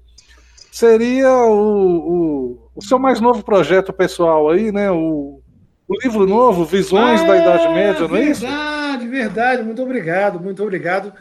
[0.71, 4.91] seria o, o, o seu mais novo projeto pessoal aí, né?
[4.91, 5.43] O,
[5.87, 8.41] o livro novo, Visões ah, da Idade Média, não é isso?
[8.41, 9.63] Verdade, verdade.
[9.63, 11.13] Muito obrigado, muito obrigado.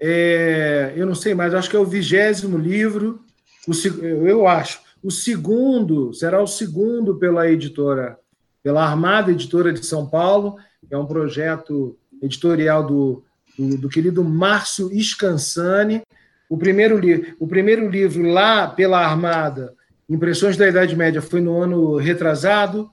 [0.00, 3.20] É, eu não sei mais, acho que é o vigésimo livro,
[3.68, 4.85] o, eu acho.
[5.06, 8.18] O segundo será o segundo pela editora,
[8.60, 13.22] pela Armada Editora de São Paulo, que é um projeto editorial do,
[13.56, 16.02] do, do querido Márcio Scansani.
[16.50, 17.00] O primeiro,
[17.38, 19.72] o primeiro livro lá pela Armada,
[20.10, 22.90] Impressões da Idade Média, foi no ano retrasado.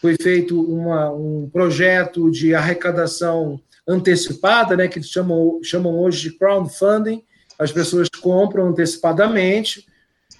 [0.00, 7.22] Foi feito uma, um projeto de arrecadação antecipada, né, que chamam, chamam hoje de crowdfunding.
[7.58, 9.89] As pessoas compram antecipadamente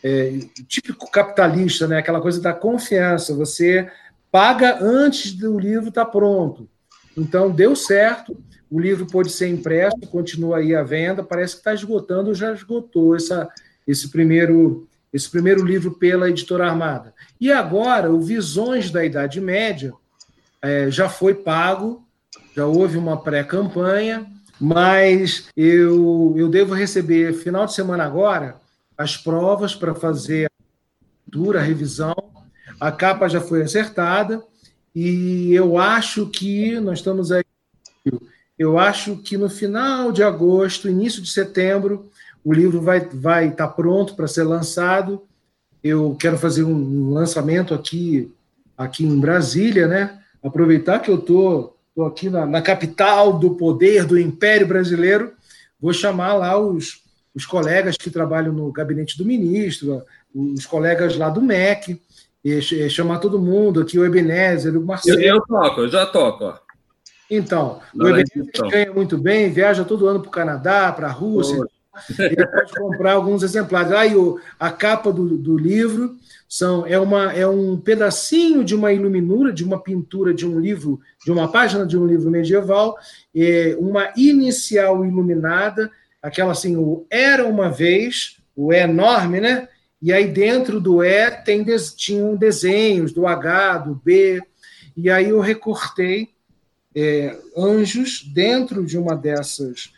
[0.03, 1.99] é, típico capitalista, né?
[1.99, 3.35] aquela coisa da confiança.
[3.35, 3.89] Você
[4.31, 6.69] paga antes do livro estar tá pronto.
[7.17, 8.37] Então, deu certo,
[8.71, 13.17] o livro pode ser impresso, continua aí à venda, parece que está esgotando, já esgotou
[13.17, 13.49] essa,
[13.87, 17.13] esse, primeiro, esse primeiro livro pela editora Armada.
[17.41, 19.93] E agora, o Visões da Idade Média
[20.63, 22.07] é, já foi pago,
[22.55, 24.27] já houve uma pré-campanha,
[24.61, 28.60] mas eu, eu devo receber, final de semana agora,
[29.01, 30.51] as provas para fazer a
[31.25, 32.15] leitura, a revisão.
[32.79, 34.43] A capa já foi acertada
[34.95, 37.43] e eu acho que nós estamos aí.
[38.59, 42.11] Eu acho que no final de agosto, início de setembro,
[42.45, 45.23] o livro vai vai estar tá pronto para ser lançado.
[45.83, 48.31] Eu quero fazer um lançamento aqui
[48.77, 50.21] aqui em Brasília, né?
[50.43, 55.33] Aproveitar que eu tô, tô aqui na, na capital do poder do Império Brasileiro,
[55.81, 57.03] vou chamar lá os
[57.35, 60.03] os colegas que trabalham no gabinete do ministro,
[60.35, 62.01] os colegas lá do MEC,
[62.89, 65.21] chamar todo mundo aqui, o Ebenezer, o Marcelo.
[65.21, 66.45] Eu, eu toco, eu já toco.
[66.45, 66.55] Ó.
[67.31, 71.09] Então, Não o Ebenezer é ganha muito bem, viaja todo ano para o Canadá, para
[71.09, 71.65] a Rússia.
[72.19, 73.93] Ele pode comprar alguns exemplares.
[73.93, 74.15] Aí
[74.59, 76.17] a capa do, do livro
[76.49, 81.01] são, é, uma, é um pedacinho de uma iluminura, de uma pintura de um livro,
[81.25, 82.97] de uma página de um livro medieval,
[83.35, 85.91] é uma inicial iluminada
[86.23, 89.69] aquela assim, o Era uma Vez, o é enorme, né?
[90.03, 91.65] e aí dentro do E tem,
[91.97, 94.43] tinham desenhos do H, do B,
[94.97, 96.31] e aí eu recortei
[96.95, 99.93] é, anjos dentro de uma dessas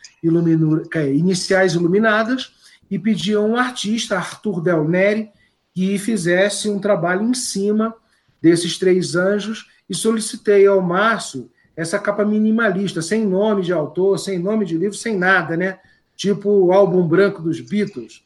[0.95, 2.51] é, iniciais iluminadas
[2.91, 5.31] e pedi a um artista, Arthur Del Neri,
[5.73, 7.95] que fizesse um trabalho em cima
[8.41, 14.37] desses três anjos e solicitei ao Márcio essa capa minimalista, sem nome de autor, sem
[14.37, 15.79] nome de livro, sem nada, né?
[16.15, 18.23] Tipo o álbum branco dos Beatles.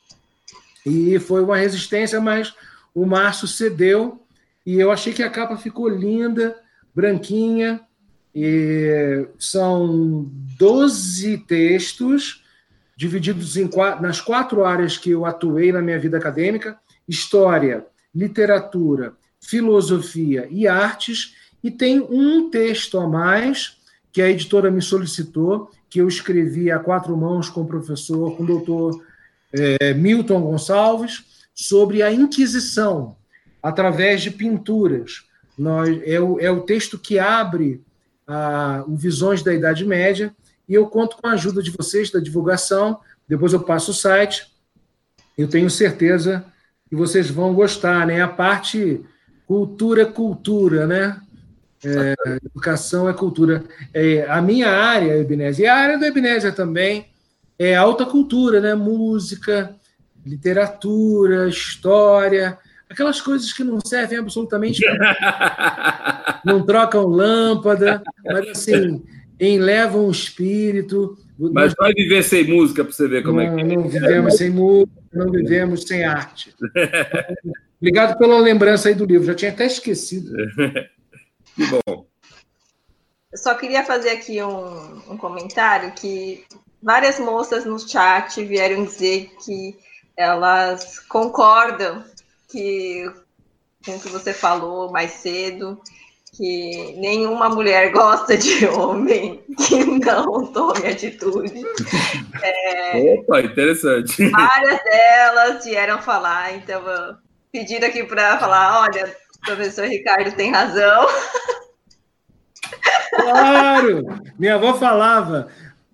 [0.85, 2.53] E foi uma resistência, mas
[2.93, 4.22] o Márcio cedeu
[4.65, 6.57] e eu achei que a capa ficou linda,
[6.93, 7.81] branquinha.
[8.34, 12.43] E são 12 textos
[12.95, 13.69] divididos em
[14.01, 16.77] nas quatro áreas que eu atuei na minha vida acadêmica:
[17.07, 23.77] história, literatura, filosofia e artes e tem um texto a mais
[24.11, 28.43] que a editora me solicitou, que eu escrevi a quatro mãos com o professor, com
[28.43, 29.03] o doutor
[29.53, 31.23] é, Milton Gonçalves,
[31.53, 33.15] sobre a Inquisição,
[33.61, 35.23] através de pinturas.
[35.57, 37.81] Nós, é, o, é o texto que abre
[38.27, 40.35] a, o Visões da Idade Média,
[40.68, 44.45] e eu conto com a ajuda de vocês, da divulgação, depois eu passo o site,
[45.38, 46.45] eu tenho certeza
[46.89, 48.22] que vocês vão gostar, né?
[48.22, 49.03] A parte
[49.45, 51.22] cultura, cultura, né?
[51.83, 53.63] É, educação é cultura.
[53.93, 57.07] É, a minha área, Ebenezer, e a área do Ebenezer também,
[57.57, 58.75] é alta cultura, né?
[58.75, 59.75] Música,
[60.25, 62.57] literatura, história,
[62.89, 64.81] aquelas coisas que não servem absolutamente
[66.45, 69.03] não trocam lâmpada, mas assim,
[69.39, 71.17] enlevam o espírito.
[71.37, 73.75] Mas vai viver sem música para você ver como não, é que é.
[73.75, 76.53] Não vivemos sem música, não vivemos sem arte.
[77.79, 80.31] Obrigado pela lembrança aí do livro, já tinha até esquecido.
[81.57, 82.05] Que bom.
[83.31, 86.45] Eu só queria fazer aqui um, um comentário que
[86.81, 89.75] várias moças no chat vieram dizer que
[90.15, 92.05] elas concordam
[92.47, 93.11] que
[93.84, 95.81] com o que você falou mais cedo,
[96.35, 101.63] que nenhuma mulher gosta de homem que não tome atitude.
[102.41, 104.29] É, Opa, interessante.
[104.29, 106.81] Várias delas vieram falar, então
[107.51, 109.15] pedindo aqui para falar, olha,
[109.48, 111.07] professor Ricardo tem razão.
[113.15, 114.03] Claro!
[114.38, 115.48] Minha avó falava: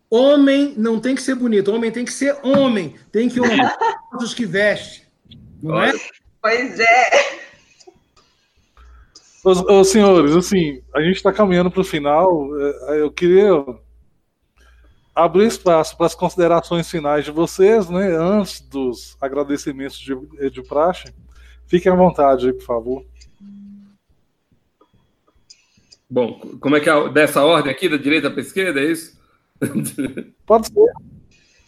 [0.10, 3.78] homem não tem que ser bonito, homem tem que ser homem, tem que honrar
[4.20, 5.08] os que veste.
[5.62, 5.94] Não é?
[6.42, 7.44] Pois é.
[9.46, 12.48] Os, os senhores, assim, a gente está caminhando para o final.
[12.90, 13.52] É, eu queria
[15.16, 18.16] abrir espaço para as considerações finais de vocês, né?
[18.16, 20.16] Antes dos agradecimentos de,
[20.50, 21.14] de praxe.
[21.68, 23.06] Fiquem à vontade aí, por favor.
[26.14, 29.20] Bom, como é que é dessa ordem aqui, da direita para a esquerda, é isso?
[30.46, 30.92] Pode ser.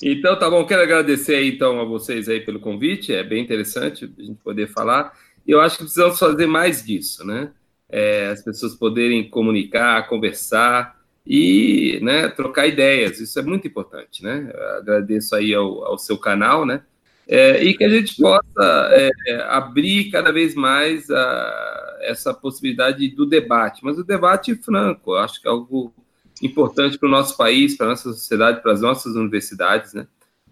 [0.03, 4.05] Então, tá bom, quero agradecer aí, então, a vocês aí pelo convite, é bem interessante
[4.05, 5.13] a gente poder falar,
[5.47, 7.53] e eu acho que precisamos fazer mais disso, né?
[7.89, 10.95] É, as pessoas poderem comunicar, conversar
[11.25, 14.51] e né, trocar ideias, isso é muito importante, né?
[14.53, 16.83] Eu agradeço aí ao, ao seu canal, né?
[17.27, 19.09] É, e que a gente possa é,
[19.47, 25.47] abrir cada vez mais a, essa possibilidade do debate, mas o debate franco, acho que
[25.47, 25.93] é algo
[26.41, 30.07] importante para o nosso país, para a nossa sociedade, para as nossas universidades, né,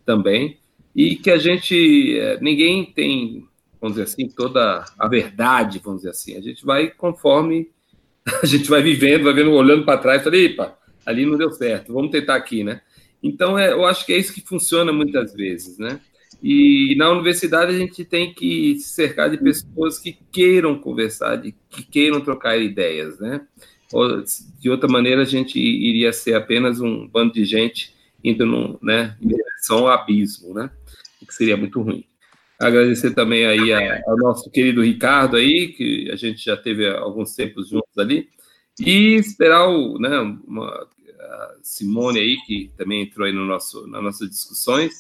[0.06, 0.58] também,
[0.96, 3.48] e que a gente, é, ninguém tem,
[3.82, 7.70] vamos dizer assim, toda a verdade, vamos dizer assim, a gente vai conforme
[8.42, 11.94] a gente vai vivendo, vai vendo, olhando para trás, falei, epa, ali não deu certo,
[11.94, 12.82] vamos tentar aqui, né?
[13.22, 16.00] Então, é, eu acho que é isso que funciona muitas vezes, né?
[16.44, 21.56] E na universidade a gente tem que se cercar de pessoas que queiram conversar, de,
[21.70, 23.48] que queiram trocar ideias, né?
[24.60, 29.16] De outra maneira, a gente iria ser apenas um bando de gente indo num, né,
[29.22, 30.70] em direção ao abismo, né?
[31.22, 32.04] O que seria muito ruim.
[32.60, 37.36] Agradecer também aí a, ao nosso querido Ricardo aí, que a gente já teve alguns
[37.36, 38.28] tempos juntos ali,
[38.80, 44.04] e esperar o, né, uma, a Simone aí, que também entrou aí no nosso, nas
[44.04, 44.94] nossas discussões,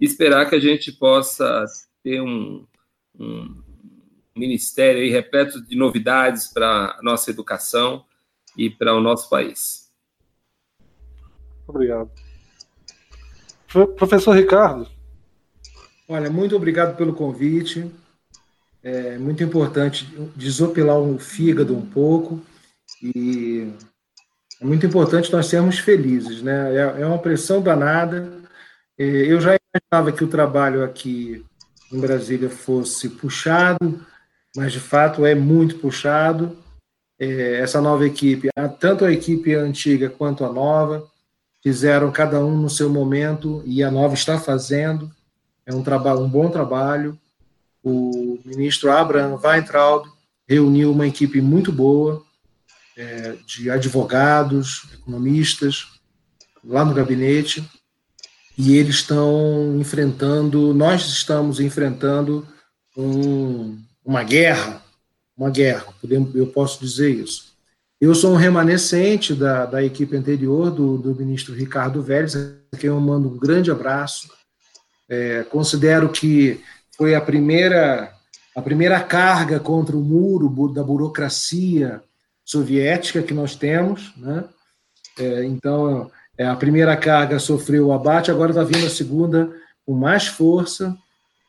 [0.00, 1.64] esperar que a gente possa
[2.02, 2.66] ter um,
[3.18, 3.62] um
[4.36, 8.04] ministério aí repleto de novidades para a nossa educação
[8.56, 9.88] e para o nosso país.
[11.66, 12.10] Obrigado.
[13.96, 14.88] Professor Ricardo.
[16.08, 17.90] Olha, muito obrigado pelo convite.
[18.82, 22.40] É muito importante desopilar o fígado um pouco
[23.02, 23.70] e
[24.60, 26.74] é muito importante nós sermos felizes, né?
[26.74, 28.32] É, é uma pressão danada.
[28.98, 31.44] É, eu já imaginava que o trabalho aqui
[31.92, 34.04] em Brasília fosse puxado,
[34.54, 36.56] mas de fato é muito puxado.
[37.18, 38.48] É, essa nova equipe,
[38.78, 41.08] tanto a equipe antiga quanto a nova,
[41.62, 45.10] fizeram cada um no seu momento e a nova está fazendo.
[45.66, 47.18] É um trabalho, um bom trabalho.
[47.82, 50.06] o ministro Abraham Weintraub
[50.48, 52.22] reuniu uma equipe muito boa
[52.96, 55.86] é, de advogados, economistas,
[56.64, 57.64] lá no gabinete,
[58.58, 62.44] e eles estão enfrentando, nós estamos enfrentando
[62.96, 64.82] um, uma guerra,
[65.36, 65.86] uma guerra,
[66.34, 67.56] eu posso dizer isso.
[68.00, 72.88] Eu sou um remanescente da, da equipe anterior do, do ministro Ricardo Vélez, a quem
[72.88, 74.28] eu mando um grande abraço.
[75.08, 76.60] É, considero que
[76.96, 78.12] foi a primeira,
[78.56, 82.02] a primeira carga contra o muro da burocracia
[82.44, 84.12] soviética que nós temos.
[84.16, 84.44] Né?
[85.16, 89.52] É, então, é, a primeira carga sofreu o abate, agora está vindo a segunda
[89.84, 90.96] com mais força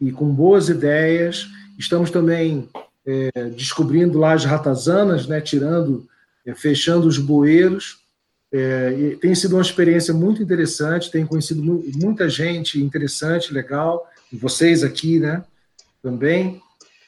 [0.02, 1.48] e com boas ideias.
[1.78, 2.68] Estamos também
[3.06, 6.08] é, descobrindo lá as ratazanas, né, tirando,
[6.44, 8.00] é, fechando os bueiros.
[8.52, 15.20] É, tem sido uma experiência muito interessante, tenho conhecido muita gente interessante, legal, vocês aqui,
[15.20, 15.44] né,
[16.02, 16.60] também.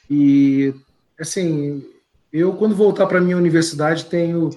[0.08, 0.72] E,
[1.18, 1.84] assim,
[2.32, 4.48] eu, quando voltar para a minha universidade, tenho.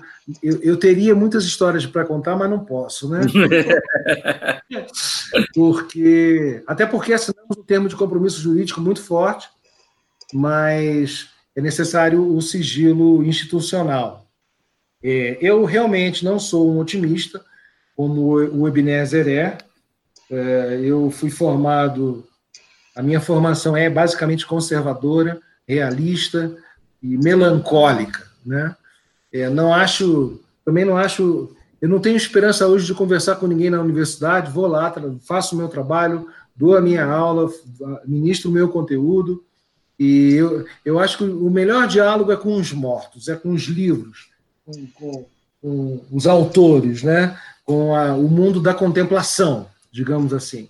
[0.42, 3.20] Eu, eu teria muitas histórias para contar, mas não posso, né?
[5.54, 6.64] porque.
[6.66, 9.50] Até porque assinamos um termo de compromisso jurídico muito forte,
[10.34, 14.26] mas é necessário o sigilo institucional.
[15.04, 17.44] É, eu realmente não sou um otimista,
[17.94, 19.58] como o Ebenezer é.
[20.32, 20.80] é.
[20.82, 22.26] Eu fui formado.
[22.96, 26.56] A minha formação é basicamente conservadora, realista
[27.14, 28.76] e melancólica, né?
[29.32, 33.70] É, não acho, também não acho, eu não tenho esperança hoje de conversar com ninguém
[33.70, 34.52] na universidade.
[34.52, 37.52] Vou lá, faço o meu trabalho, dou a minha aula,
[38.06, 39.44] ministro o meu conteúdo.
[40.00, 43.64] E eu, eu acho que o melhor diálogo é com os mortos, é com os
[43.64, 44.30] livros,
[44.66, 45.26] com, com,
[45.62, 47.38] com os autores, né?
[47.66, 50.70] com a, o mundo da contemplação, digamos assim.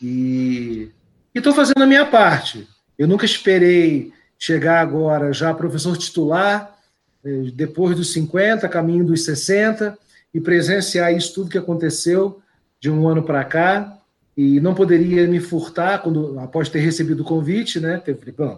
[0.00, 0.90] E
[1.34, 2.68] estou fazendo a minha parte.
[2.98, 6.76] Eu nunca esperei chegar agora já professor titular,
[7.24, 9.98] eh, depois dos 50, caminho dos 60,
[10.32, 12.40] e presenciar isso tudo que aconteceu
[12.80, 13.98] de um ano para cá,
[14.36, 18.00] e não poderia me furtar quando após ter recebido o convite, né?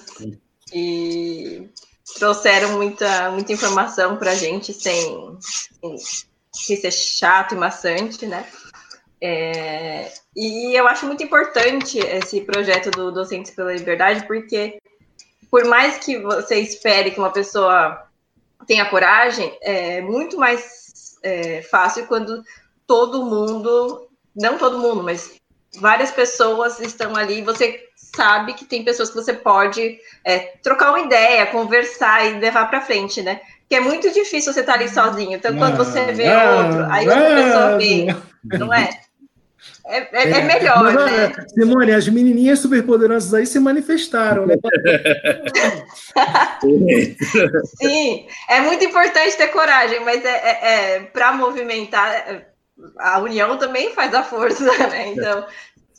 [0.74, 1.70] e
[2.18, 5.38] trouxeram muita, muita informação para a gente sem,
[6.54, 8.46] sem ser chato e maçante, né?
[9.20, 14.82] É, e eu acho muito importante esse projeto do Docentes pela Liberdade, porque
[15.50, 18.08] por mais que você espere que uma pessoa
[18.66, 22.44] tenha coragem, é muito mais é, fácil quando
[22.88, 25.36] todo mundo, não todo mundo, mas
[25.76, 27.80] várias pessoas estão ali, você
[28.16, 32.82] sabe que tem pessoas que você pode é, trocar uma ideia, conversar e levar para
[32.82, 33.40] frente, né?
[33.70, 35.34] Que é muito difícil você estar ali sozinho.
[35.34, 38.16] Então, quando você vê outro, aí outra pessoa vê,
[38.58, 38.90] não é?
[39.86, 41.32] É, é, é, melhor, Mas, né?
[41.50, 44.56] Simone, as menininhas superpoderosas aí se manifestaram, né?
[47.78, 52.46] Sim, é muito importante ter coragem, mas é, é, é para movimentar,
[52.98, 55.10] a união também faz a força, né?
[55.10, 55.46] Então,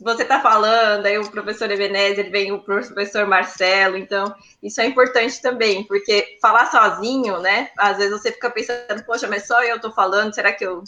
[0.03, 5.41] você está falando, aí o professor Ebenezer, vem o professor Marcelo, então isso é importante
[5.41, 7.71] também, porque falar sozinho, né?
[7.79, 10.83] Às vezes você fica pensando, poxa, mas só eu estou falando, será que eu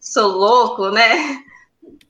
[0.00, 1.42] sou louco, né?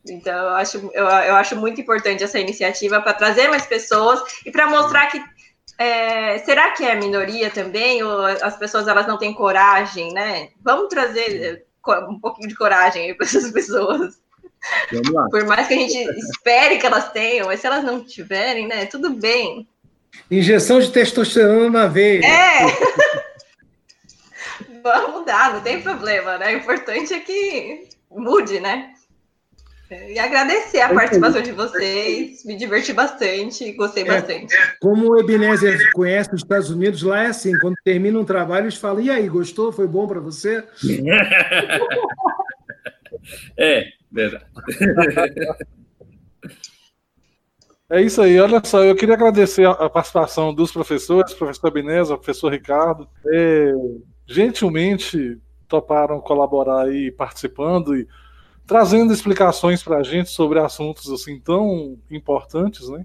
[0.08, 4.50] Então eu acho, eu, eu acho muito importante essa iniciativa para trazer mais pessoas e
[4.50, 5.22] para mostrar que
[5.78, 10.50] é, será que é minoria também, ou as pessoas elas não têm coragem, né?
[10.62, 11.64] Vamos trazer
[12.08, 14.20] um pouquinho de coragem para essas pessoas.
[15.30, 18.86] Por mais que a gente espere que elas tenham, mas se elas não tiverem, né,
[18.86, 19.66] tudo bem.
[20.30, 22.24] Injeção de testosterona na veia.
[22.24, 22.66] É!
[24.82, 26.54] vamos mudar, não tem problema, né?
[26.54, 28.92] O importante é que mude, né?
[29.90, 34.54] E agradecer a participação de vocês, me diverti bastante, gostei é, bastante.
[34.80, 38.76] Como o Ebenezer conhece os Estados Unidos, lá é assim, quando termina um trabalho, eles
[38.76, 39.72] falam, e aí, gostou?
[39.72, 40.62] Foi bom para você?
[43.58, 44.46] é, verdade.
[47.92, 52.52] É isso aí, olha só, eu queria agradecer a participação dos professores, professor Ebenezer, professor
[52.52, 53.72] Ricardo, é,
[54.28, 58.06] gentilmente toparam colaborar aí participando e
[58.64, 63.04] trazendo explicações para a gente sobre assuntos assim tão importantes, né?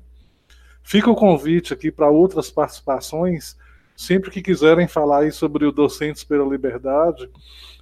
[0.83, 3.57] Fica o convite aqui para outras participações,
[3.97, 7.27] sempre que quiserem falar aí sobre o Docentes pela Liberdade.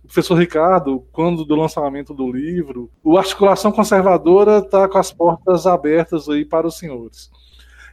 [0.04, 6.30] Professor Ricardo, quando do lançamento do livro, o Articulação Conservadora está com as portas abertas
[6.30, 7.32] aí para os senhores.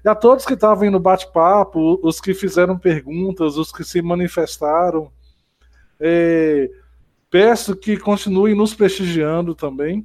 [0.04, 4.02] E a todos que estavam aí no bate-papo, os que fizeram perguntas, os que se
[4.02, 5.10] manifestaram,
[6.00, 6.70] é,
[7.30, 10.04] Peço que continuem nos prestigiando também.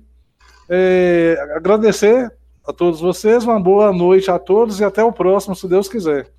[0.70, 2.32] É, agradecer
[2.64, 6.32] a todos vocês, uma boa noite a todos e até o próximo, se Deus quiser.